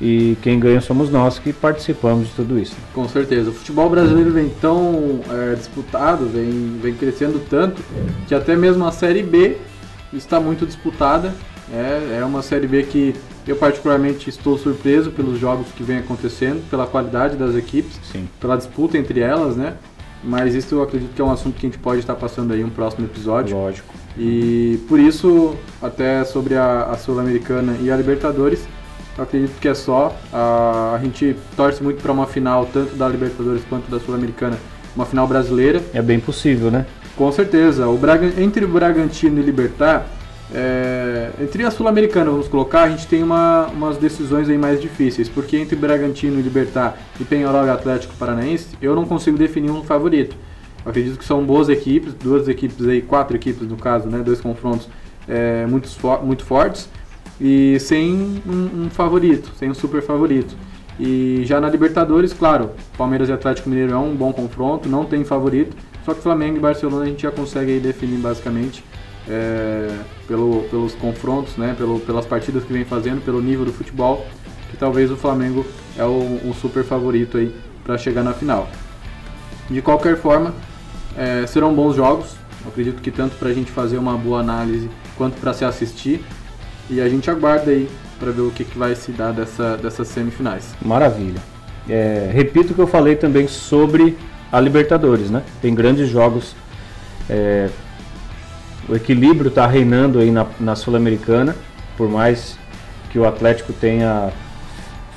e 0.00 0.36
quem 0.42 0.58
ganha 0.58 0.80
somos 0.80 1.10
nós 1.10 1.38
que 1.38 1.52
participamos 1.52 2.28
de 2.28 2.34
tudo 2.34 2.58
isso. 2.58 2.76
Com 2.92 3.08
certeza. 3.08 3.50
O 3.50 3.52
futebol 3.52 3.88
brasileiro 3.88 4.30
vem 4.30 4.50
tão 4.60 5.20
é, 5.30 5.54
disputado, 5.54 6.26
vem, 6.26 6.78
vem 6.82 6.94
crescendo 6.94 7.40
tanto, 7.48 7.82
que 8.26 8.34
até 8.34 8.54
mesmo 8.54 8.84
a 8.84 8.92
Série 8.92 9.22
B 9.22 9.56
está 10.12 10.38
muito 10.38 10.66
disputada. 10.66 11.34
É, 11.72 12.18
é 12.20 12.24
uma 12.24 12.42
Série 12.42 12.66
B 12.66 12.82
que 12.82 13.14
eu 13.46 13.56
particularmente 13.56 14.28
estou 14.28 14.58
surpreso 14.58 15.10
pelos 15.10 15.38
jogos 15.38 15.68
que 15.74 15.82
vem 15.82 15.98
acontecendo, 15.98 16.68
pela 16.68 16.86
qualidade 16.86 17.36
das 17.36 17.54
equipes, 17.54 17.98
Sim. 18.12 18.28
pela 18.40 18.56
disputa 18.56 18.98
entre 18.98 19.20
elas, 19.20 19.56
né? 19.56 19.74
Mas 20.22 20.54
isso 20.54 20.74
eu 20.74 20.82
acredito 20.82 21.14
que 21.14 21.20
é 21.20 21.24
um 21.24 21.30
assunto 21.30 21.54
que 21.54 21.66
a 21.66 21.68
gente 21.70 21.78
pode 21.78 22.00
estar 22.00 22.14
passando 22.14 22.52
aí 22.52 22.64
um 22.64 22.70
próximo 22.70 23.06
episódio. 23.06 23.56
Lógico. 23.56 23.94
E 24.18 24.80
por 24.88 24.98
isso, 24.98 25.54
até 25.80 26.24
sobre 26.24 26.54
a, 26.56 26.84
a 26.84 26.96
Sul-Americana 26.96 27.76
e 27.80 27.90
a 27.90 27.96
Libertadores, 27.96 28.66
eu 29.16 29.24
acredito 29.24 29.58
que 29.60 29.68
é 29.68 29.74
só. 29.74 30.16
A, 30.32 30.94
a 30.94 30.98
gente 31.02 31.36
torce 31.56 31.82
muito 31.82 32.02
para 32.02 32.12
uma 32.12 32.26
final, 32.26 32.66
tanto 32.66 32.94
da 32.96 33.08
Libertadores 33.08 33.62
quanto 33.68 33.90
da 33.90 33.98
Sul-Americana, 33.98 34.58
uma 34.94 35.06
final 35.06 35.26
brasileira. 35.26 35.82
É 35.92 36.02
bem 36.02 36.20
possível, 36.20 36.70
né? 36.70 36.86
Com 37.16 37.30
certeza. 37.32 37.88
O 37.88 37.96
Braga, 37.96 38.40
entre 38.40 38.64
o 38.64 38.68
Bragantino 38.68 39.40
e 39.40 39.42
Libertar, 39.42 40.06
é, 40.54 41.30
entre 41.40 41.64
a 41.64 41.70
Sul-Americana, 41.70 42.30
vamos 42.30 42.46
colocar, 42.46 42.82
a 42.82 42.90
gente 42.90 43.06
tem 43.06 43.22
uma, 43.22 43.66
umas 43.66 43.96
decisões 43.96 44.48
aí 44.48 44.58
mais 44.58 44.80
difíceis, 44.80 45.28
porque 45.28 45.56
entre 45.56 45.74
Bragantino 45.76 46.38
e 46.38 46.42
Libertar 46.42 46.96
e 47.18 47.24
Penharol 47.24 47.66
e 47.66 47.70
Atlético 47.70 48.14
Paranaense, 48.16 48.76
eu 48.80 48.94
não 48.94 49.04
consigo 49.04 49.36
definir 49.36 49.70
um 49.70 49.82
favorito. 49.82 50.36
Eu 50.84 50.90
acredito 50.90 51.18
que 51.18 51.24
são 51.24 51.44
boas 51.44 51.68
equipes, 51.68 52.14
duas 52.14 52.48
equipes 52.48 52.86
aí, 52.86 53.02
quatro 53.02 53.34
equipes 53.34 53.66
no 53.66 53.76
caso, 53.76 54.08
né, 54.08 54.22
dois 54.24 54.40
confrontos 54.40 54.88
é, 55.26 55.66
muito, 55.66 55.88
muito 56.22 56.44
fortes, 56.44 56.88
e 57.40 57.78
sem 57.80 58.40
um, 58.46 58.84
um 58.84 58.90
favorito, 58.90 59.52
sem 59.58 59.70
um 59.70 59.74
super 59.74 60.02
favorito. 60.02 60.56
E 60.98 61.42
já 61.44 61.60
na 61.60 61.68
Libertadores, 61.68 62.32
claro, 62.32 62.70
Palmeiras 62.96 63.28
e 63.28 63.32
Atlético 63.32 63.68
Mineiro 63.68 63.92
é 63.92 63.96
um 63.98 64.14
bom 64.14 64.32
confronto, 64.32 64.88
não 64.88 65.04
tem 65.04 65.24
favorito, 65.24 65.76
só 66.04 66.14
que 66.14 66.22
Flamengo 66.22 66.56
e 66.56 66.60
Barcelona 66.60 67.04
a 67.04 67.06
gente 67.06 67.22
já 67.22 67.30
consegue 67.30 67.78
definir 67.78 68.18
basicamente 68.18 68.82
é, 69.28 69.90
pelo, 70.26 70.62
pelos 70.70 70.94
confrontos, 70.94 71.56
né, 71.56 71.74
pelo, 71.76 72.00
pelas 72.00 72.24
partidas 72.24 72.64
que 72.64 72.72
vem 72.72 72.84
fazendo, 72.84 73.22
pelo 73.24 73.42
nível 73.42 73.64
do 73.64 73.72
futebol, 73.72 74.24
que 74.70 74.76
talvez 74.76 75.10
o 75.10 75.16
Flamengo 75.16 75.66
é 75.98 76.04
o, 76.04 76.40
um 76.44 76.54
super 76.54 76.84
favorito 76.84 77.36
aí 77.36 77.54
para 77.84 77.98
chegar 77.98 78.22
na 78.22 78.32
final. 78.32 78.68
De 79.68 79.82
qualquer 79.82 80.16
forma, 80.16 80.54
é, 81.16 81.46
serão 81.46 81.74
bons 81.74 81.94
jogos, 81.96 82.36
acredito 82.66 83.02
que 83.02 83.10
tanto 83.10 83.36
para 83.36 83.48
a 83.48 83.52
gente 83.52 83.70
fazer 83.70 83.98
uma 83.98 84.16
boa 84.16 84.40
análise 84.40 84.88
quanto 85.16 85.38
para 85.40 85.52
se 85.52 85.64
assistir, 85.64 86.24
e 86.88 87.00
a 87.00 87.08
gente 87.08 87.30
aguarda 87.30 87.70
aí 87.70 87.88
para 88.18 88.30
ver 88.30 88.42
o 88.42 88.50
que, 88.50 88.64
que 88.64 88.78
vai 88.78 88.94
se 88.94 89.12
dar 89.12 89.32
dessa, 89.32 89.76
dessas 89.76 90.08
semifinais. 90.08 90.74
Maravilha. 90.82 91.40
É, 91.88 92.30
repito 92.32 92.72
o 92.72 92.74
que 92.74 92.80
eu 92.80 92.86
falei 92.86 93.16
também 93.16 93.46
sobre 93.46 94.16
a 94.50 94.60
Libertadores, 94.60 95.30
né? 95.30 95.42
Tem 95.60 95.74
grandes 95.74 96.08
jogos. 96.08 96.54
É, 97.28 97.68
o 98.88 98.94
equilíbrio 98.94 99.48
está 99.48 99.66
reinando 99.66 100.18
aí 100.18 100.30
na, 100.30 100.46
na 100.58 100.76
Sul-Americana, 100.76 101.56
por 101.96 102.08
mais 102.08 102.58
que 103.10 103.18
o 103.18 103.26
Atlético 103.26 103.72
tenha 103.72 104.30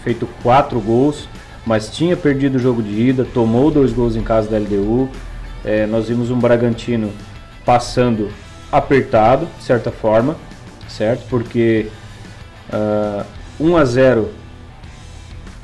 feito 0.03 0.27
quatro 0.41 0.79
gols, 0.79 1.27
mas 1.65 1.89
tinha 1.89 2.17
perdido 2.17 2.55
o 2.55 2.59
jogo 2.59 2.81
de 2.81 3.09
ida, 3.09 3.25
tomou 3.25 3.69
dois 3.69 3.93
gols 3.93 4.15
em 4.15 4.23
casa 4.23 4.49
da 4.49 4.57
LDU. 4.57 5.09
É, 5.63 5.85
nós 5.85 6.07
vimos 6.07 6.31
um 6.31 6.39
Bragantino 6.39 7.11
passando 7.65 8.29
apertado, 8.71 9.47
de 9.57 9.63
certa 9.63 9.91
forma, 9.91 10.35
certo? 10.89 11.25
Porque 11.29 11.87
uh, 12.73 13.25
1 13.59 13.77
a 13.77 13.85
0 13.85 14.29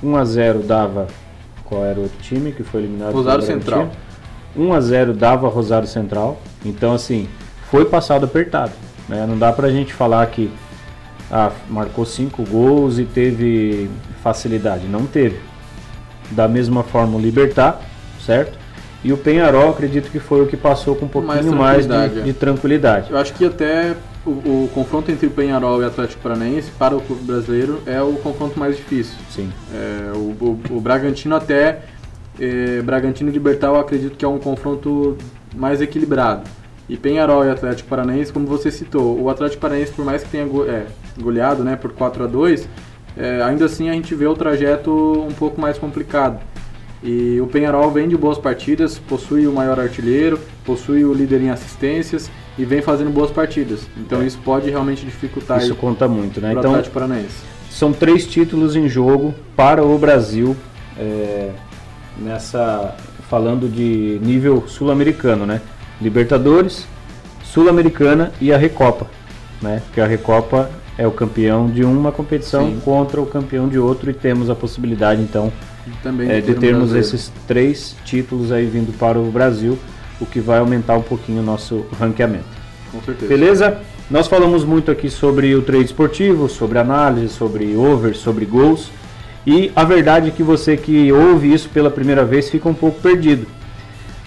1 0.04 0.16
a 0.16 0.26
0 0.26 0.60
dava 0.60 1.08
qual 1.64 1.84
era 1.84 2.00
o 2.00 2.04
outro 2.04 2.18
time 2.22 2.52
que 2.52 2.64
foi 2.64 2.82
eliminado? 2.82 3.14
Rosário 3.14 3.44
Central. 3.44 3.90
1 4.56 4.74
a 4.74 4.80
0 4.80 5.14
dava 5.14 5.50
Rosário 5.50 5.88
Central. 5.88 6.40
Então 6.64 6.94
assim, 6.94 7.28
foi 7.70 7.86
passado 7.86 8.26
apertado. 8.26 8.72
Né? 9.10 9.26
Não 9.28 9.38
dá 9.38 9.52
pra 9.52 9.70
gente 9.70 9.94
falar 9.94 10.26
que 10.28 10.52
ah, 11.32 11.52
marcou 11.70 12.06
cinco 12.06 12.44
gols 12.44 13.00
e 13.00 13.06
teve 13.06 13.90
facilidade. 14.24 14.88
Não 14.88 15.06
teve. 15.06 15.40
Da 16.32 16.48
mesma 16.48 16.84
forma 16.84 17.18
o 17.18 17.20
Libertar, 17.20 17.82
certo? 18.26 18.58
E 19.04 19.14
o 19.14 19.18
Penharol, 19.18 19.70
acredito 19.70 20.10
que 20.10 20.20
foi 20.20 20.42
o 20.42 20.48
que 20.48 20.58
passou 20.58 20.96
com 20.96 21.06
um 21.06 21.10
pouquinho 21.10 21.54
mais, 21.54 21.86
mais 21.86 22.12
de, 22.12 22.24
de, 22.24 22.34
tranquilidade. 22.34 23.12
Eu 23.12 23.18
acho 23.20 23.34
que 23.34 23.46
até 23.46 23.96
o, 24.26 24.30
o, 24.30 24.70
confronto 24.74 25.12
entre 25.12 25.28
o 25.28 25.32
Penharol 25.32 25.82
e 25.82 25.86
o 25.86 25.88
Atlético 25.88 26.22
Paranaense 26.22 26.72
para 26.72 26.96
o 26.96 27.02
clube 27.02 27.24
brasileiro 27.24 27.82
é 27.86 28.02
o 28.02 28.14
confronto 28.14 28.60
mais 28.60 28.76
difícil. 28.76 29.16
Sim. 29.30 29.52
É, 29.74 30.12
o, 30.16 30.36
o, 30.44 30.60
o, 30.72 30.82
Bragantino 30.82 31.36
até 31.36 31.84
é, 32.40 32.82
Bragantino 32.82 33.30
e 33.30 33.34
Libertar 33.34 33.68
eu 33.68 33.80
acredito 33.80 34.18
que 34.18 34.26
é 34.26 34.28
um 34.28 34.40
confronto 34.40 35.18
mais 35.56 35.82
equilibrado. 35.82 36.50
E 36.88 36.98
Penharol 36.98 37.46
e 37.46 37.50
Atlético 37.50 37.90
Paranaense, 37.90 38.32
como 38.32 38.46
você 38.46 38.70
citou, 38.72 39.20
o 39.20 39.30
Atlético 39.30 39.62
Paranaense, 39.62 39.92
por 39.92 40.06
mais 40.06 40.24
que 40.24 40.30
tenha 40.30 40.46
go 40.46 40.66
é, 40.66 40.86
goleado 41.20 41.64
né, 41.64 41.76
por 41.76 41.94
4 41.94 42.24
a 42.24 42.28
2 42.28 42.68
é, 43.18 43.42
ainda 43.42 43.66
assim 43.66 43.90
a 43.90 43.94
gente 43.94 44.14
vê 44.14 44.28
o 44.28 44.34
trajeto 44.34 44.92
um 45.28 45.34
pouco 45.34 45.60
mais 45.60 45.78
complicado. 45.78 46.40
E 47.04 47.40
o 47.40 47.48
Penharol 47.48 47.92
vem 47.92 48.08
de 48.08 48.18
boas 48.18 48.38
partidas, 48.38 48.98
possui 48.98 49.48
o 49.48 49.54
maior 49.54 49.80
artilheiro, 49.80 50.40
possui 50.66 51.06
o 51.06 51.14
líder 51.14 51.42
em 51.42 51.50
assistências 51.50 52.30
e 52.58 52.65
vem 52.65 52.82
fazendo 52.82 53.10
boas 53.10 53.32
partidas. 53.32 53.82
Então 53.98 54.22
é. 54.22 54.26
isso 54.26 54.39
pode 54.44 54.70
realmente 54.70 55.06
dificultar. 55.06 55.60
Isso 55.60 55.76
conta 55.76 56.08
muito, 56.08 56.39
né? 56.39 56.52
Então 56.52 56.72
Atlético 56.72 56.94
Paranaense. 56.94 57.44
São 57.70 57.91
três 57.91 58.26
títulos 58.26 58.76
em 58.76 58.88
jogo 58.88 59.34
para 59.56 59.84
o 59.84 59.98
Brasil 59.98 60.56
é, 60.98 61.52
nessa 62.18 62.96
falando 63.30 63.68
de 63.68 64.20
nível 64.24 64.63
sul-americano, 64.68 65.46
né? 65.46 65.62
Libertadores, 66.00 66.88
Sul-Americana 67.44 68.32
e 68.39 68.54
a 68.54 68.58
Recopa, 68.58 69.08
né? 69.62 69.82
Porque 69.86 70.00
a 70.00 70.06
Recopa 70.06 70.70
é 70.98 71.08
o 71.08 71.12
campeão 71.12 71.70
de 71.70 71.84
uma 71.84 72.12
competição 72.12 72.68
Sim. 72.68 72.82
contra 72.84 73.22
o 73.22 73.26
campeão 73.26 73.68
de 73.68 73.78
outro 73.78 74.10
e 74.10 74.13
temos 74.13 74.50
a 74.50 74.56
possibilidade 74.56 75.22
então 75.22 75.52
Também 76.02 76.30
é, 76.30 76.39
de 76.39 76.54
termos 76.56 76.94
esses 76.94 77.32
três 77.48 77.96
títulos 78.06 78.52
aí 78.52 78.65
vindo 78.65 78.98
para 78.98 79.20
o 79.20 79.30
Brasil, 79.32 79.78
o 80.19 80.25
que 80.25 80.39
vai 80.39 80.60
aumentar 80.60 80.95
um 80.97 81.01
pouquinho 81.01 81.41
o 81.41 81.45
nosso 81.45 81.86
ranqueamento. 81.99 82.45
Com 82.91 83.01
certeza. 83.01 83.28
Beleza? 83.28 83.78
Nós 84.10 84.28
falamos 84.28 84.63
muito 84.63 84.91
aqui 84.91 85.10
sobre 85.10 85.56
o 85.56 85.62
trade 85.62 85.86
esportivo, 85.86 86.47
sobre 86.47 86.78
análise, 86.78 87.30
sobre 87.30 87.75
over, 87.75 88.15
sobre 88.15 88.45
gols. 88.45 88.91
E 89.45 89.71
a 89.75 89.84
verdade 89.84 90.30
é 90.30 90.32
que 90.32 90.43
você 90.43 90.78
que 90.78 91.12
ouve 91.12 91.54
isso 91.54 91.69
pela 91.69 91.89
primeira 91.89 92.23
vez 92.23 92.49
fica 92.49 92.69
um 92.69 92.73
pouco 92.73 92.99
perdido. 93.01 93.47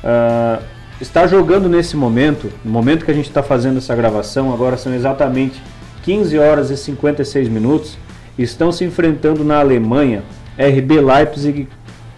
Uh, 0.03 0.62
está 1.01 1.27
jogando 1.27 1.68
nesse 1.68 1.96
momento, 1.96 2.51
no 2.64 2.70
momento 2.70 3.05
que 3.05 3.11
a 3.11 3.14
gente 3.14 3.29
está 3.29 3.42
fazendo 3.42 3.79
essa 3.79 3.94
gravação, 3.94 4.53
agora 4.53 4.77
são 4.77 4.94
exatamente 4.94 5.61
15 6.03 6.38
horas 6.38 6.70
e 6.70 6.77
56 6.77 7.48
minutos, 7.48 7.98
estão 8.38 8.70
se 8.70 8.85
enfrentando 8.85 9.44
na 9.44 9.59
Alemanha 9.59 10.22
RB 10.59 11.01
Leipzig 11.01 11.68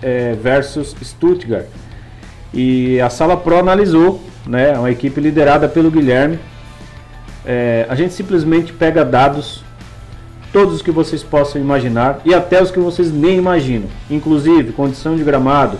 é, 0.03 0.35
versus 0.35 0.95
Stuttgart. 1.03 1.67
E 2.53 3.01
a 3.01 3.09
Sala 3.09 3.37
Pro 3.37 3.59
analisou, 3.59 4.21
né, 4.47 4.77
uma 4.77 4.91
equipe 4.91 5.21
liderada 5.21 5.69
pelo 5.69 5.91
Guilherme. 5.91 6.39
É, 7.45 7.87
a 7.89 7.95
gente 7.95 8.13
simplesmente 8.13 8.73
pega 8.73 9.05
dados, 9.05 9.65
todos 10.53 10.75
os 10.75 10.83
que 10.83 10.91
vocês 10.91 11.23
possam 11.23 11.61
imaginar 11.61 12.21
e 12.25 12.35
até 12.35 12.63
os 12.63 12.71
que 12.71 12.79
vocês 12.79 13.13
nem 13.13 13.37
imaginam, 13.39 13.89
inclusive 14.11 14.73
condição 14.73 15.17
de 15.17 15.23
gramado, 15.23 15.79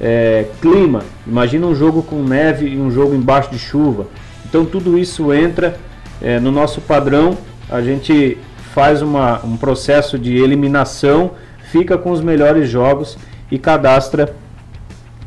é, 0.00 0.46
clima. 0.60 1.02
Imagina 1.26 1.66
um 1.66 1.74
jogo 1.74 2.02
com 2.02 2.22
neve 2.22 2.66
e 2.66 2.78
um 2.78 2.90
jogo 2.90 3.14
embaixo 3.14 3.50
de 3.50 3.58
chuva. 3.58 4.06
Então 4.44 4.64
tudo 4.64 4.98
isso 4.98 5.32
entra 5.32 5.76
é, 6.20 6.38
no 6.38 6.52
nosso 6.52 6.80
padrão, 6.80 7.36
a 7.70 7.80
gente 7.80 8.36
faz 8.74 9.02
uma, 9.02 9.44
um 9.44 9.56
processo 9.56 10.18
de 10.18 10.36
eliminação, 10.36 11.32
fica 11.70 11.96
com 11.96 12.10
os 12.10 12.20
melhores 12.20 12.68
jogos 12.68 13.16
e 13.50 13.58
cadastra 13.58 14.34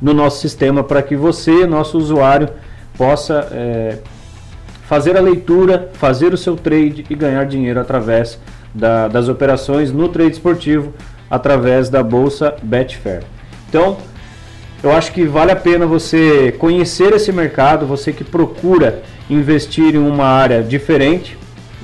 no 0.01 0.13
nosso 0.13 0.41
sistema 0.41 0.83
para 0.83 1.01
que 1.01 1.15
você, 1.15 1.65
nosso 1.65 1.97
usuário, 1.97 2.49
possa 2.97 3.47
é, 3.51 3.97
fazer 4.87 5.17
a 5.17 5.21
leitura, 5.21 5.89
fazer 5.93 6.33
o 6.33 6.37
seu 6.37 6.55
trade 6.55 7.05
e 7.09 7.15
ganhar 7.15 7.45
dinheiro 7.45 7.79
através 7.79 8.39
da, 8.73 9.07
das 9.07 9.27
operações 9.29 9.91
no 9.91 10.09
trade 10.09 10.33
esportivo 10.33 10.93
através 11.29 11.89
da 11.89 12.03
bolsa 12.03 12.55
Betfair. 12.61 13.23
Então, 13.67 13.97
eu 14.83 14.91
acho 14.91 15.11
que 15.11 15.23
vale 15.23 15.51
a 15.51 15.55
pena 15.55 15.87
você 15.87 16.51
conhecer 16.59 17.13
esse 17.13 17.31
mercado, 17.31 17.87
você 17.87 18.13
que 18.13 18.23
procura 18.23 19.01
investir 19.29 19.95
em 19.95 19.97
uma 19.97 20.25
área 20.25 20.61
diferente. 20.61 21.37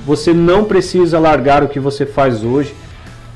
Você 0.06 0.32
não 0.32 0.64
precisa 0.64 1.18
largar 1.18 1.64
o 1.64 1.68
que 1.68 1.80
você 1.80 2.06
faz 2.06 2.44
hoje, 2.44 2.74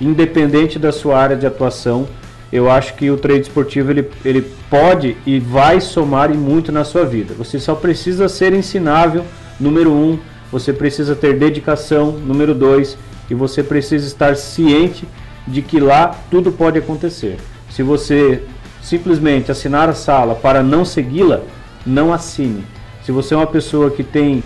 independente 0.01 0.79
da 0.79 0.93
sua 0.93 1.19
área 1.19 1.37
de 1.37 1.47
atuação. 1.47 2.07
Eu 2.53 2.71
acho 2.71 2.95
que 2.95 3.11
o 3.11 3.17
trade 3.17 3.43
esportivo 3.43 3.91
ele, 3.91 4.09
ele 4.25 4.43
pode 4.71 5.17
e 5.27 5.41
vai 5.41 5.81
somar 5.81 6.31
e 6.31 6.37
muito 6.37 6.71
na 6.71 6.85
sua 6.85 7.05
vida. 7.05 7.35
Você 7.35 7.59
só 7.59 7.75
precisa 7.75 8.29
ser 8.29 8.53
ensinável, 8.53 9.25
número 9.59 9.93
um. 9.93 10.19
Você 10.53 10.73
precisa 10.73 11.17
ter 11.17 11.37
dedicação, 11.39 12.13
número 12.13 12.55
dois. 12.55 12.97
E 13.29 13.35
você 13.35 13.63
precisa 13.63 14.07
estar 14.07 14.37
ciente 14.37 15.07
de 15.47 15.61
que 15.61 15.81
lá 15.81 16.15
tudo 16.31 16.53
pode 16.53 16.79
acontecer. 16.79 17.37
Se 17.71 17.83
você 17.83 18.43
simplesmente 18.81 19.51
assinar 19.51 19.89
a 19.89 19.95
sala 19.95 20.35
para 20.35 20.63
não 20.63 20.85
segui-la, 20.85 21.41
não 21.85 22.13
assine. 22.13 22.65
Se 23.05 23.11
você 23.11 23.35
é 23.35 23.37
uma 23.37 23.47
pessoa 23.47 23.91
que 23.91 24.05
tem 24.05 24.43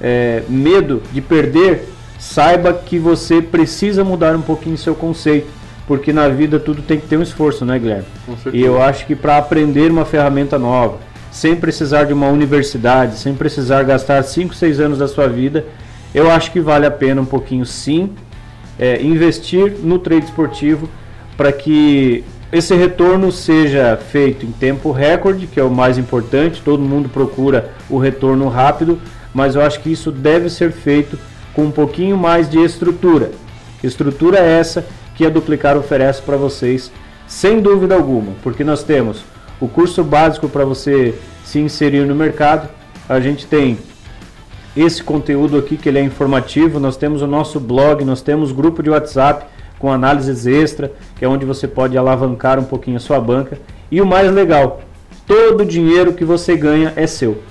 é, 0.00 0.42
medo 0.48 1.02
de 1.12 1.20
perder, 1.20 1.88
saiba 2.18 2.72
que 2.72 2.98
você 2.98 3.40
precisa 3.40 4.02
mudar 4.02 4.34
um 4.34 4.42
pouquinho 4.42 4.76
seu 4.76 4.94
conceito, 4.94 5.46
porque 5.88 6.12
na 6.12 6.28
vida 6.28 6.60
tudo 6.60 6.82
tem 6.82 7.00
que 7.00 7.06
ter 7.06 7.16
um 7.16 7.22
esforço, 7.22 7.64
né, 7.64 7.78
Guilherme? 7.78 8.04
E 8.52 8.62
eu 8.62 8.80
acho 8.80 9.06
que 9.06 9.16
para 9.16 9.38
aprender 9.38 9.90
uma 9.90 10.04
ferramenta 10.04 10.58
nova, 10.58 10.98
sem 11.32 11.56
precisar 11.56 12.04
de 12.04 12.12
uma 12.12 12.28
universidade, 12.28 13.16
sem 13.16 13.34
precisar 13.34 13.82
gastar 13.84 14.22
5, 14.22 14.54
6 14.54 14.80
anos 14.80 14.98
da 14.98 15.08
sua 15.08 15.26
vida, 15.26 15.64
eu 16.14 16.30
acho 16.30 16.52
que 16.52 16.60
vale 16.60 16.84
a 16.84 16.90
pena 16.90 17.22
um 17.22 17.24
pouquinho 17.24 17.64
sim 17.64 18.10
é, 18.78 19.02
investir 19.02 19.76
no 19.82 19.98
trade 19.98 20.26
esportivo 20.26 20.90
para 21.38 21.50
que 21.52 22.22
esse 22.52 22.74
retorno 22.74 23.32
seja 23.32 23.96
feito 23.96 24.44
em 24.44 24.52
tempo 24.52 24.92
recorde, 24.92 25.46
que 25.46 25.58
é 25.58 25.64
o 25.64 25.70
mais 25.70 25.96
importante, 25.96 26.60
todo 26.62 26.82
mundo 26.82 27.08
procura 27.08 27.70
o 27.88 27.96
retorno 27.96 28.46
rápido, 28.48 29.00
mas 29.32 29.54
eu 29.54 29.62
acho 29.62 29.80
que 29.80 29.90
isso 29.90 30.12
deve 30.12 30.50
ser 30.50 30.70
feito 30.70 31.18
com 31.54 31.64
um 31.64 31.70
pouquinho 31.70 32.16
mais 32.16 32.48
de 32.48 32.58
estrutura. 32.58 33.30
Estrutura 33.82 34.38
essa 34.38 34.84
que 35.18 35.26
a 35.26 35.28
Duplicar 35.28 35.76
oferece 35.76 36.22
para 36.22 36.36
vocês, 36.36 36.92
sem 37.26 37.60
dúvida 37.60 37.96
alguma, 37.96 38.34
porque 38.40 38.62
nós 38.62 38.84
temos 38.84 39.24
o 39.60 39.66
curso 39.66 40.04
básico 40.04 40.48
para 40.48 40.64
você 40.64 41.12
se 41.44 41.58
inserir 41.58 42.06
no 42.06 42.14
mercado, 42.14 42.68
a 43.08 43.18
gente 43.18 43.44
tem 43.44 43.76
esse 44.76 45.02
conteúdo 45.02 45.58
aqui 45.58 45.76
que 45.76 45.88
ele 45.88 45.98
é 45.98 46.02
informativo. 46.02 46.78
Nós 46.78 46.96
temos 46.96 47.20
o 47.20 47.26
nosso 47.26 47.58
blog, 47.58 48.04
nós 48.04 48.22
temos 48.22 48.52
grupo 48.52 48.80
de 48.80 48.90
WhatsApp 48.90 49.46
com 49.76 49.90
análises 49.90 50.46
extra, 50.46 50.92
que 51.16 51.24
é 51.24 51.28
onde 51.28 51.44
você 51.44 51.66
pode 51.66 51.98
alavancar 51.98 52.60
um 52.60 52.64
pouquinho 52.64 52.96
a 52.96 53.00
sua 53.00 53.20
banca. 53.20 53.58
E 53.90 54.00
o 54.00 54.06
mais 54.06 54.30
legal, 54.30 54.82
todo 55.26 55.62
o 55.62 55.66
dinheiro 55.66 56.12
que 56.12 56.24
você 56.24 56.56
ganha 56.56 56.92
é 56.94 57.08
seu. 57.08 57.42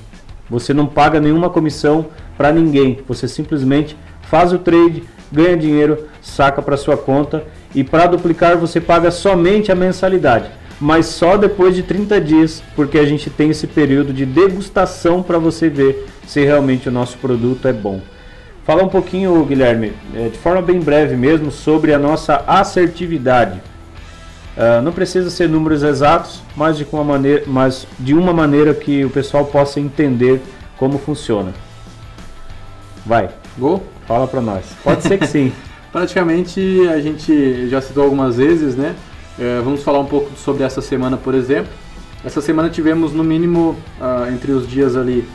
Você 0.50 0.74
não 0.74 0.86
paga 0.86 1.20
nenhuma 1.20 1.50
comissão 1.50 2.06
para 2.38 2.54
ninguém. 2.54 3.00
Você 3.10 3.28
simplesmente 3.28 3.98
faz 4.22 4.54
o 4.54 4.60
trade, 4.60 5.04
ganha 5.30 5.58
dinheiro, 5.58 6.06
saca 6.28 6.62
para 6.62 6.78
sua 6.78 6.98
conta 6.98 7.44
e 7.74 7.84
para 7.84 8.08
duplicar 8.08 8.58
você 8.58 8.80
paga 8.80 9.12
somente 9.12 9.72
a 9.72 9.76
mensalidade, 9.76 10.50
mas 10.80 11.08
só 11.08 11.38
depois 11.38 11.76
de 11.76 11.84
30 11.84 12.22
dias, 12.22 12.64
porque 12.76 13.00
a 13.00 13.06
gente 13.06 13.30
tem 13.30 13.50
esse 13.50 13.68
período 13.68 14.14
de 14.14 14.26
degustação 14.26 15.24
para 15.24 15.40
você 15.40 15.70
ver 15.70 16.08
se 16.26 16.44
realmente 16.44 16.90
o 16.90 16.92
nosso 16.92 17.18
produto 17.18 17.68
é 17.68 17.74
bom. 17.74 18.02
Fala 18.66 18.84
um 18.84 18.90
pouquinho, 18.90 19.44
Guilherme, 19.46 19.94
é, 20.14 20.28
de 20.28 20.38
forma 20.38 20.62
bem 20.62 20.80
breve 20.80 21.16
mesmo, 21.16 21.52
sobre 21.52 21.94
a 21.94 22.00
nossa 22.00 22.44
assertividade. 22.46 23.62
Uh, 24.58 24.82
não 24.82 24.92
precisa 24.92 25.30
ser 25.30 25.48
números 25.48 25.84
exatos, 25.84 26.42
mas 26.56 26.78
de, 26.78 26.88
uma 26.92 27.04
maneira, 27.04 27.44
mas 27.46 27.88
de 28.00 28.14
uma 28.16 28.34
maneira 28.34 28.74
que 28.74 29.06
o 29.06 29.10
pessoal 29.10 29.46
possa 29.46 29.80
entender 29.80 30.42
como 30.78 30.98
funciona. 30.98 31.54
Vai. 33.06 33.30
Gol? 33.58 33.84
Fala 34.08 34.28
para 34.28 34.42
nós. 34.42 34.66
Pode 34.84 35.04
ser 35.04 35.18
que 35.18 35.28
sim. 35.28 35.54
Praticamente 35.92 36.88
a 36.90 37.00
gente 37.00 37.70
já 37.70 37.82
citou 37.82 38.04
algumas 38.04 38.38
vezes, 38.38 38.76
né? 38.76 38.96
É, 39.40 39.62
vamos 39.64 39.84
falar 39.84 40.00
um 40.00 40.06
pouco 40.06 40.32
sobre 40.38 40.64
essa 40.64 40.82
semana, 40.82 41.18
por 41.18 41.36
exemplo. 41.36 41.72
Essa 42.26 42.42
semana 42.42 42.70
tivemos 42.70 43.14
no 43.14 43.24
mínimo, 43.24 43.76
uh, 44.02 44.32
entre 44.34 44.52
os 44.52 44.68
dias 44.68 44.98
ali, 44.98 45.28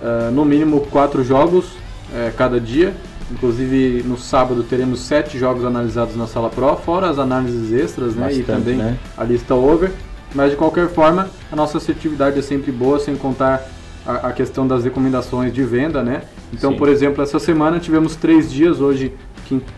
uh, 0.00 0.30
no 0.30 0.44
mínimo 0.44 0.80
quatro 0.90 1.24
jogos 1.24 1.66
uh, 1.66 2.32
cada 2.36 2.60
dia. 2.60 2.94
Inclusive 3.30 4.02
no 4.06 4.16
sábado 4.16 4.62
teremos 4.62 5.00
sete 5.00 5.38
jogos 5.38 5.64
analisados 5.64 6.16
na 6.16 6.26
sala 6.26 6.48
Pro, 6.48 6.76
fora 6.76 7.10
as 7.10 7.18
análises 7.18 7.72
extras 7.72 8.14
né? 8.14 8.26
Bastante, 8.26 8.40
e 8.40 8.44
também 8.44 8.76
né? 8.76 8.96
a 9.16 9.24
lista 9.24 9.54
over. 9.54 9.92
Mas 10.34 10.50
de 10.52 10.56
qualquer 10.56 10.88
forma, 10.88 11.28
a 11.50 11.56
nossa 11.56 11.78
assertividade 11.78 12.38
é 12.38 12.42
sempre 12.42 12.70
boa, 12.70 12.98
sem 13.00 13.16
contar 13.16 13.62
a, 14.06 14.28
a 14.28 14.32
questão 14.32 14.66
das 14.66 14.84
recomendações 14.84 15.52
de 15.52 15.62
venda, 15.62 16.02
né? 16.02 16.22
Então, 16.52 16.72
Sim. 16.72 16.78
por 16.78 16.88
exemplo, 16.88 17.22
essa 17.22 17.38
semana 17.38 17.78
tivemos 17.78 18.16
três 18.16 18.50
dias, 18.50 18.80
hoje, 18.80 19.12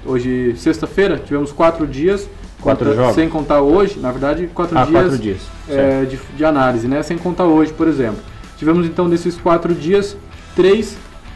hoje 0.04 0.54
sexta-feira, 0.56 1.18
tivemos 1.18 1.52
quatro 1.52 1.86
dias. 1.86 2.28
Quatro 2.60 2.86
conta, 2.86 2.96
jogos? 2.96 3.14
Sem 3.14 3.28
contar 3.28 3.60
hoje, 3.60 3.98
na 3.98 4.12
verdade, 4.12 4.48
quatro 4.54 4.78
ah, 4.78 4.84
dias, 4.84 5.02
quatro 5.02 5.18
dias. 5.18 5.38
É, 5.68 6.04
de, 6.04 6.18
de, 6.36 6.44
análise, 6.44 6.86
né? 6.86 7.02
Sem 7.02 7.18
contar 7.18 7.44
hoje, 7.44 7.72
por 7.72 7.88
exemplo. 7.88 8.20
Tivemos 8.56 8.86
então 8.86 9.10
desses 9.10 9.36
quatro 9.36 9.74
dias, 9.74 10.16
três, 10.54 10.92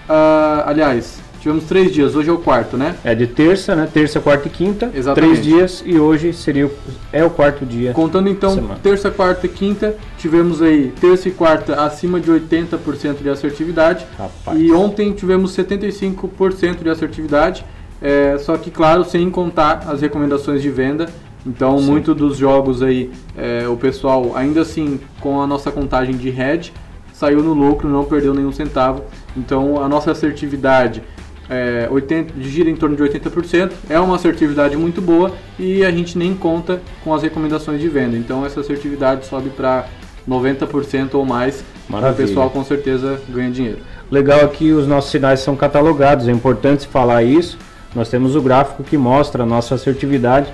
uh, 0.09 0.62
aliás, 0.66 1.18
Tivemos 1.47 1.62
três 1.66 1.93
dias, 1.93 2.16
hoje 2.16 2.28
é 2.28 2.32
o 2.32 2.39
quarto, 2.39 2.76
né? 2.76 2.97
É 3.05 3.14
de 3.14 3.24
terça, 3.24 3.76
né? 3.76 3.89
Terça, 3.95 4.18
quarta 4.18 4.49
e 4.49 4.51
quinta. 4.51 4.91
Exatamente. 4.93 5.41
Três 5.41 5.47
dias 5.47 5.80
e 5.87 5.97
hoje 5.97 6.32
seria 6.32 6.66
o, 6.66 6.72
é 7.12 7.24
o 7.24 7.30
quarto 7.30 7.64
dia. 7.64 7.93
Contando 7.93 8.28
então 8.28 8.76
terça, 8.82 9.12
quarta 9.12 9.47
e 9.47 9.49
quinta, 9.49 9.95
tivemos 10.18 10.61
aí 10.61 10.93
terça 11.01 11.28
e 11.28 11.30
quarta 11.30 11.84
acima 11.84 12.18
de 12.18 12.32
80% 12.32 13.22
de 13.22 13.28
assertividade. 13.28 14.05
Rapaz. 14.18 14.61
E 14.61 14.72
ontem 14.72 15.12
tivemos 15.12 15.57
75% 15.57 16.82
de 16.82 16.91
assertividade. 16.91 17.64
É, 18.01 18.36
só 18.38 18.57
que, 18.57 18.70
claro, 18.70 19.05
sem 19.05 19.28
contar 19.30 19.84
as 19.88 20.01
recomendações 20.01 20.62
de 20.62 20.70
venda. 20.70 21.09
Então, 21.47 21.78
Sim. 21.78 21.86
muito 21.86 22.14
dos 22.14 22.36
jogos 22.36 22.82
aí, 22.82 23.11
é, 23.36 23.68
o 23.68 23.76
pessoal, 23.76 24.32
ainda 24.34 24.62
assim, 24.62 24.99
com 25.20 25.40
a 25.40 25.47
nossa 25.47 25.70
contagem 25.70 26.16
de 26.16 26.28
head, 26.28 26.72
saiu 27.12 27.42
no 27.42 27.53
lucro, 27.53 27.88
não 27.88 28.05
perdeu 28.05 28.34
nenhum 28.34 28.53
centavo. 28.53 29.05
Então, 29.36 29.80
a 29.80 29.88
nossa 29.88 30.11
assertividade 30.11 31.03
é, 31.49 31.88
80, 31.90 32.34
gira 32.40 32.68
em 32.68 32.76
torno 32.76 32.97
de 32.97 33.03
80%, 33.03 33.72
é 33.88 33.99
uma 33.99 34.16
assertividade 34.16 34.76
muito 34.76 35.01
boa 35.01 35.32
e 35.59 35.84
a 35.84 35.90
gente 35.90 36.18
nem 36.18 36.34
conta 36.34 36.80
com 37.05 37.14
as 37.14 37.22
recomendações 37.22 37.80
de 37.80 37.88
venda. 37.88 38.16
Então 38.16 38.44
essa 38.44 38.61
assertividade 38.61 39.26
sobe 39.26 39.51
para 39.51 39.86
90% 40.28 41.14
ou 41.14 41.24
mais. 41.24 41.64
Maravilha. 41.88 42.24
O 42.24 42.28
pessoal 42.28 42.51
com 42.51 42.64
certeza 42.64 43.20
ganha 43.28 43.51
dinheiro. 43.51 43.78
Legal 44.11 44.40
aqui 44.40 44.72
os 44.72 44.86
nossos 44.86 45.11
sinais 45.11 45.40
são 45.40 45.57
catalogados, 45.57 46.28
é 46.28 46.32
importante 46.32 46.86
falar 46.86 47.22
isso. 47.22 47.59
Nós 47.97 48.09
temos 48.09 48.36
o 48.36 48.42
gráfico 48.42 48.84
que 48.84 48.97
mostra 48.97 49.42
a 49.42 49.47
nossa 49.47 49.74
assertividade 49.74 50.53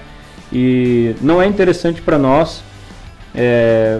e 0.52 1.14
não 1.20 1.42
é 1.42 1.46
interessante 1.46 2.00
para 2.00 2.16
nós 2.16 2.62
é, 3.34 3.98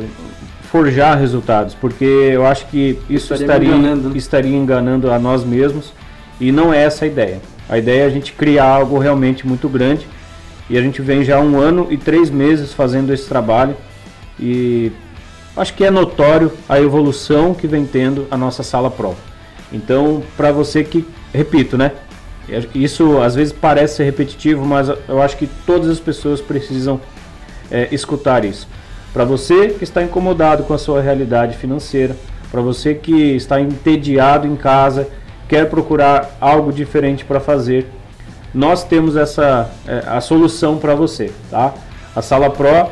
forjar 0.71 1.19
resultados, 1.19 1.75
porque 1.75 2.05
eu 2.05 2.47
acho 2.47 2.67
que 2.69 2.99
isso 3.11 3.35
estaria, 3.35 3.47
estaria 3.47 3.69
enganando, 3.75 4.09
né? 4.09 4.17
estaria 4.17 4.57
enganando 4.57 5.11
a 5.11 5.19
nós 5.19 5.45
mesmos 5.45 5.93
e 6.41 6.53
não 6.53 6.73
é 6.73 6.85
essa 6.85 7.05
a 7.05 7.09
ideia. 7.09 7.41
A 7.69 7.79
ideia 7.79 8.03
é 8.03 8.07
a 8.07 8.11
gente 8.11 8.33
criar 8.33 8.67
algo 8.67 8.99
realmente 8.99 9.47
muito 9.47 9.69
grande. 9.69 10.07
E 10.71 10.79
a 10.79 10.83
gente 10.83 11.03
vem 11.03 11.25
já 11.25 11.41
um 11.41 11.59
ano 11.59 11.89
e 11.91 11.97
três 11.97 12.31
meses 12.31 12.73
fazendo 12.73 13.13
esse 13.13 13.29
trabalho. 13.29 13.77
E 14.39 14.93
acho 15.57 15.75
que 15.75 15.85
é 15.85 15.91
notório 15.91 16.53
a 16.69 16.81
evolução 16.81 17.55
que 17.55 17.67
vem 17.67 17.85
tendo 17.85 18.27
a 18.31 18.37
nossa 18.37 18.63
sala 18.63 18.91
Pro. 18.91 19.17
Então, 19.73 20.23
para 20.37 20.53
você 20.53 20.85
que, 20.85 21.07
repito, 21.33 21.77
né? 21.77 21.93
Isso 22.75 23.21
às 23.21 23.35
vezes 23.35 23.53
parece 23.53 23.97
ser 23.97 24.05
repetitivo, 24.05 24.65
mas 24.65 24.89
eu 25.09 25.23
acho 25.23 25.37
que 25.37 25.47
todas 25.67 25.89
as 25.89 26.01
pessoas 26.01 26.41
precisam 26.41 27.01
é, 27.71 27.89
escutar 27.93 28.45
isso. 28.45 28.69
Para 29.13 29.25
você 29.25 29.69
que 29.69 29.85
está 29.85 30.03
incomodado 30.03 30.65
com 30.65 30.75
a 30.75 30.79
sua 30.79 31.01
realidade 31.01 31.57
financeira, 31.57 32.17
para 32.51 32.61
você 32.61 32.95
que 32.95 33.37
está 33.37 33.61
entediado 33.61 34.47
em 34.47 34.57
casa 34.57 35.09
quer 35.49 35.69
procurar 35.69 36.37
algo 36.41 36.73
diferente 36.73 37.25
para 37.25 37.39
fazer, 37.39 37.87
nós 38.55 38.85
temos 38.85 39.17
essa 39.17 39.71
é, 39.87 40.03
a 40.07 40.21
solução 40.21 40.79
para 40.79 40.95
você, 40.95 41.31
tá? 41.51 41.75
A 42.15 42.21
Sala 42.21 42.51
Pro 42.51 42.89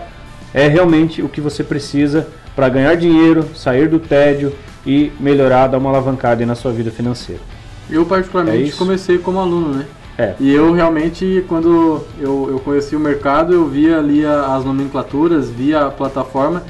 é 0.55 0.69
realmente 0.69 1.23
o 1.23 1.29
que 1.29 1.41
você 1.41 1.63
precisa 1.63 2.29
para 2.55 2.69
ganhar 2.69 2.95
dinheiro, 2.97 3.49
sair 3.55 3.89
do 3.89 3.99
tédio 3.99 4.55
e 4.87 5.13
melhorar, 5.21 5.67
dar 5.67 5.79
uma 5.79 5.91
alavancada 5.91 6.45
na 6.47 6.55
sua 6.55 6.73
vida 6.73 6.91
financeira. 6.91 7.41
Eu 7.91 8.07
particularmente 8.07 8.71
é 8.71 8.77
comecei 8.77 9.19
como 9.19 9.39
aluno, 9.39 9.75
né? 9.75 9.87
É. 10.19 10.35
E 10.39 10.53
eu 10.53 10.73
realmente, 10.73 11.45
quando 11.49 12.05
eu, 12.19 12.49
eu 12.51 12.61
conheci 12.61 12.95
o 12.95 13.01
mercado, 13.01 13.55
eu 13.55 13.67
via 13.67 13.99
ali 13.99 14.25
as 14.25 14.65
nomenclaturas, 14.65 15.49
via 15.49 15.87
a 15.87 15.91
plataforma 15.91 16.63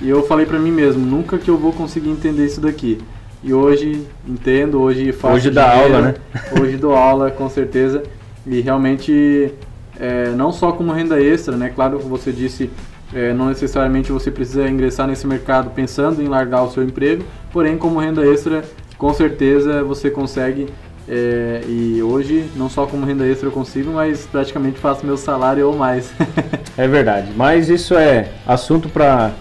e 0.00 0.08
eu 0.08 0.22
falei 0.26 0.44
para 0.44 0.58
mim 0.58 0.70
mesmo, 0.70 1.04
nunca 1.04 1.38
que 1.38 1.48
eu 1.48 1.56
vou 1.56 1.72
conseguir 1.72 2.10
entender 2.10 2.46
isso 2.46 2.60
daqui. 2.60 2.98
E 3.42 3.52
hoje 3.52 4.06
entendo, 4.26 4.80
hoje 4.80 5.12
faço. 5.12 5.34
Hoje 5.34 5.50
dá 5.50 5.70
aula, 5.70 6.00
né? 6.00 6.14
Hoje 6.58 6.76
dou 6.76 6.94
aula, 6.94 7.30
com 7.30 7.48
certeza. 7.48 8.02
E 8.46 8.60
realmente, 8.60 9.52
é, 9.98 10.30
não 10.30 10.50
só 10.50 10.72
como 10.72 10.92
renda 10.92 11.20
extra, 11.22 11.56
né? 11.56 11.70
Claro 11.74 11.98
que 11.98 12.06
você 12.06 12.32
disse, 12.32 12.70
é, 13.12 13.32
não 13.32 13.48
necessariamente 13.48 14.10
você 14.10 14.30
precisa 14.30 14.68
ingressar 14.68 15.06
nesse 15.06 15.26
mercado 15.26 15.70
pensando 15.70 16.22
em 16.22 16.26
largar 16.26 16.62
o 16.62 16.70
seu 16.70 16.82
emprego, 16.82 17.22
porém, 17.52 17.76
como 17.76 18.00
renda 18.00 18.26
extra, 18.26 18.64
com 19.04 19.12
certeza 19.12 19.84
você 19.84 20.10
consegue. 20.10 20.66
É, 21.06 21.60
e 21.68 22.02
hoje, 22.02 22.46
não 22.56 22.70
só 22.70 22.86
como 22.86 23.04
renda 23.04 23.26
extra 23.26 23.48
eu 23.48 23.52
consigo, 23.52 23.92
mas 23.92 24.24
praticamente 24.24 24.78
faço 24.78 25.04
meu 25.04 25.18
salário 25.18 25.68
ou 25.68 25.76
mais. 25.76 26.10
é 26.74 26.88
verdade. 26.88 27.28
Mas 27.36 27.68
isso 27.68 27.94
é 27.94 28.30
assunto 28.46 28.88
para 28.88 29.34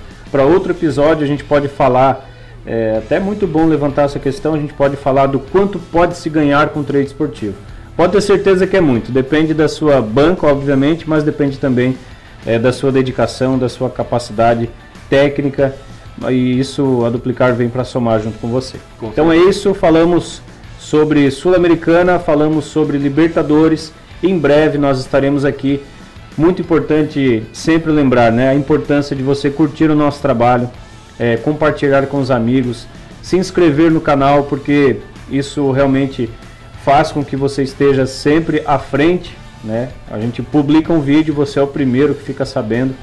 outro 0.44 0.74
episódio. 0.74 1.24
A 1.24 1.28
gente 1.28 1.46
pode 1.46 1.70
falar 1.70 2.30
é 2.66 2.98
até 2.98 3.22
muito 3.22 3.48
bom 3.48 3.66
levantar 3.66 4.04
essa 4.04 4.20
questão. 4.20 4.54
A 4.54 4.58
gente 4.58 4.74
pode 4.74 4.98
falar 4.98 5.28
do 5.28 5.40
quanto 5.40 5.80
pode 5.80 6.18
se 6.18 6.30
ganhar 6.30 6.68
com 6.72 6.84
trade 6.84 7.08
esportivo. 7.08 7.56
Pode 7.96 8.12
ter 8.12 8.20
certeza 8.20 8.68
que 8.68 8.76
é 8.76 8.82
muito. 8.82 9.14
Depende 9.14 9.54
da 9.54 9.70
sua 9.70 10.02
banca, 10.02 10.46
obviamente, 10.46 11.08
mas 11.08 11.24
depende 11.24 11.58
também 11.58 11.98
é, 12.46 12.60
da 12.60 12.74
sua 12.74 12.92
dedicação, 12.92 13.58
da 13.58 13.70
sua 13.70 13.90
capacidade 13.90 14.70
técnica. 15.10 15.74
E 16.30 16.60
isso 16.60 17.04
a 17.06 17.10
duplicar 17.10 17.54
vem 17.54 17.70
para 17.70 17.84
somar 17.84 18.22
junto 18.22 18.38
com 18.40 18.50
você. 18.50 18.78
Com 19.00 19.08
então 19.08 19.32
é 19.32 19.38
isso. 19.38 19.74
Falamos 19.74 20.42
sobre 20.80 21.30
Sul-Americana, 21.32 22.20
falamos 22.20 22.66
sobre 22.66 22.98
Libertadores. 22.98 23.94
Em 24.22 24.38
breve 24.38 24.78
nós 24.78 25.00
estaremos 25.00 25.46
aqui. 25.46 25.82
Muito 26.38 26.62
importante 26.62 27.44
sempre 27.54 27.92
lembrar 27.92 28.32
né, 28.32 28.50
a 28.50 28.56
importância 28.56 29.16
de 29.16 29.22
você 29.22 29.50
curtir 29.50 29.92
o 29.92 29.96
nosso 29.96 30.22
trabalho 30.22 30.70
é, 31.20 31.38
compartilhar 31.38 32.08
com 32.08 32.20
os 32.20 32.32
amigos, 32.32 32.88
se 33.22 33.38
inscrever 33.38 33.92
no 33.92 34.02
canal, 34.02 34.44
porque 34.44 34.98
isso 35.30 35.72
realmente 35.72 36.30
faz 36.84 37.12
com 37.12 37.24
que 37.24 37.36
você 37.36 37.64
esteja 37.64 38.06
sempre 38.06 38.62
à 38.66 38.78
frente. 38.78 39.38
Né? 39.64 39.90
A 40.12 40.20
gente 40.20 40.42
publica 40.42 40.92
um 40.92 41.00
vídeo, 41.00 41.34
você 41.34 41.60
é 41.60 41.62
o 41.62 41.68
primeiro 41.68 42.14
que 42.14 42.24
fica 42.24 42.46
sabendo. 42.46 42.94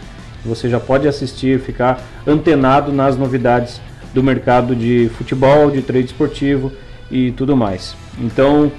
Você 0.45 0.69
já 0.69 0.81
pode 0.81 1.07
assistir, 1.07 1.61
ficar 1.61 2.03
antenado 2.27 2.93
nas 2.93 3.17
novidades 3.17 3.81
do 4.15 4.23
mercado 4.23 4.75
de 4.75 5.11
futebol, 5.17 5.71
de 5.71 5.83
trade 5.83 6.07
esportivo 6.07 6.73
e 7.11 7.33
tudo 7.33 7.57
mais. 7.57 7.95
Então, 8.19 8.71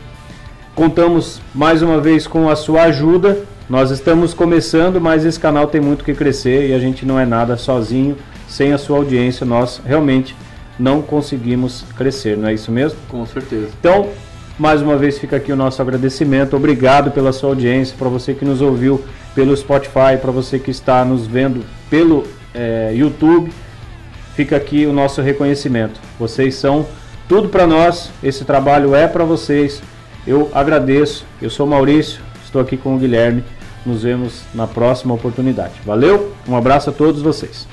contamos 0.76 1.41
mais 1.53 1.82
uma 1.82 1.99
vez 1.99 2.28
com 2.28 2.49
a 2.49 2.55
sua 2.55 2.84
ajuda. 2.84 3.38
Nós 3.70 3.91
estamos 3.91 4.34
começando, 4.34 4.99
mas 4.99 5.24
esse 5.24 5.39
canal 5.39 5.68
tem 5.68 5.80
muito 5.80 6.03
que 6.03 6.14
crescer 6.14 6.70
e 6.70 6.74
a 6.74 6.80
gente 6.80 7.05
não 7.05 7.20
é 7.20 7.26
nada 7.26 7.55
sozinho 7.57 8.18
sem 8.47 8.74
a 8.74 8.78
sua 8.78 8.97
audiência 8.97 9.45
nós 9.45 9.82
realmente 9.86 10.36
não 10.78 11.01
conseguimos 11.01 11.86
crescer, 11.95 12.36
não 12.36 12.49
é 12.49 12.53
isso 12.53 12.70
mesmo? 12.70 12.99
Com 13.07 13.26
certeza. 13.26 13.70
Então, 13.80 14.09
Mais 14.62 14.80
uma 14.80 14.95
vez 14.95 15.18
fica 15.18 15.38
aqui 15.38 15.51
o 15.51 15.55
nosso 15.55 15.82
agradecimento. 15.82 16.55
Obrigado 16.55 17.09
pela 17.09 17.32
sua 17.32 17.49
audiência, 17.49 17.95
para 17.97 18.09
você 18.09 18.36
que 18.36 18.45
nos 18.45 18.62
ouviu 18.62 19.03
pelo 19.34 19.55
Spotify, 19.55 20.17
para 20.21 20.32
você 20.32 20.59
que 20.59 20.71
está 20.71 21.03
nos 21.05 21.25
vendo 21.25 21.63
pelo 21.89 22.25
é, 22.53 22.91
YouTube. 22.93 23.51
Fica 24.36 24.55
aqui 24.55 24.86
o 24.86 24.93
nosso 24.93 25.21
reconhecimento. 25.21 25.99
Vocês 26.19 26.55
são 26.55 26.86
tudo 27.27 27.49
para 27.49 27.67
nós. 27.67 28.11
Esse 28.23 28.45
trabalho 28.45 28.95
é 28.95 29.07
para 29.07 29.23
vocês. 29.23 29.82
Eu 30.25 30.49
agradeço. 30.53 31.25
Eu 31.41 31.49
sou 31.49 31.65
Maurício, 31.65 32.21
estou 32.43 32.61
aqui 32.61 32.77
com 32.77 32.95
o 32.95 32.99
Guilherme. 32.99 33.43
Nos 33.86 34.03
vemos 34.03 34.43
na 34.53 34.67
próxima 34.67 35.13
oportunidade. 35.13 35.73
Valeu, 35.84 36.34
um 36.47 36.55
abraço 36.55 36.89
a 36.91 36.93
todos 36.93 37.21
vocês. 37.21 37.67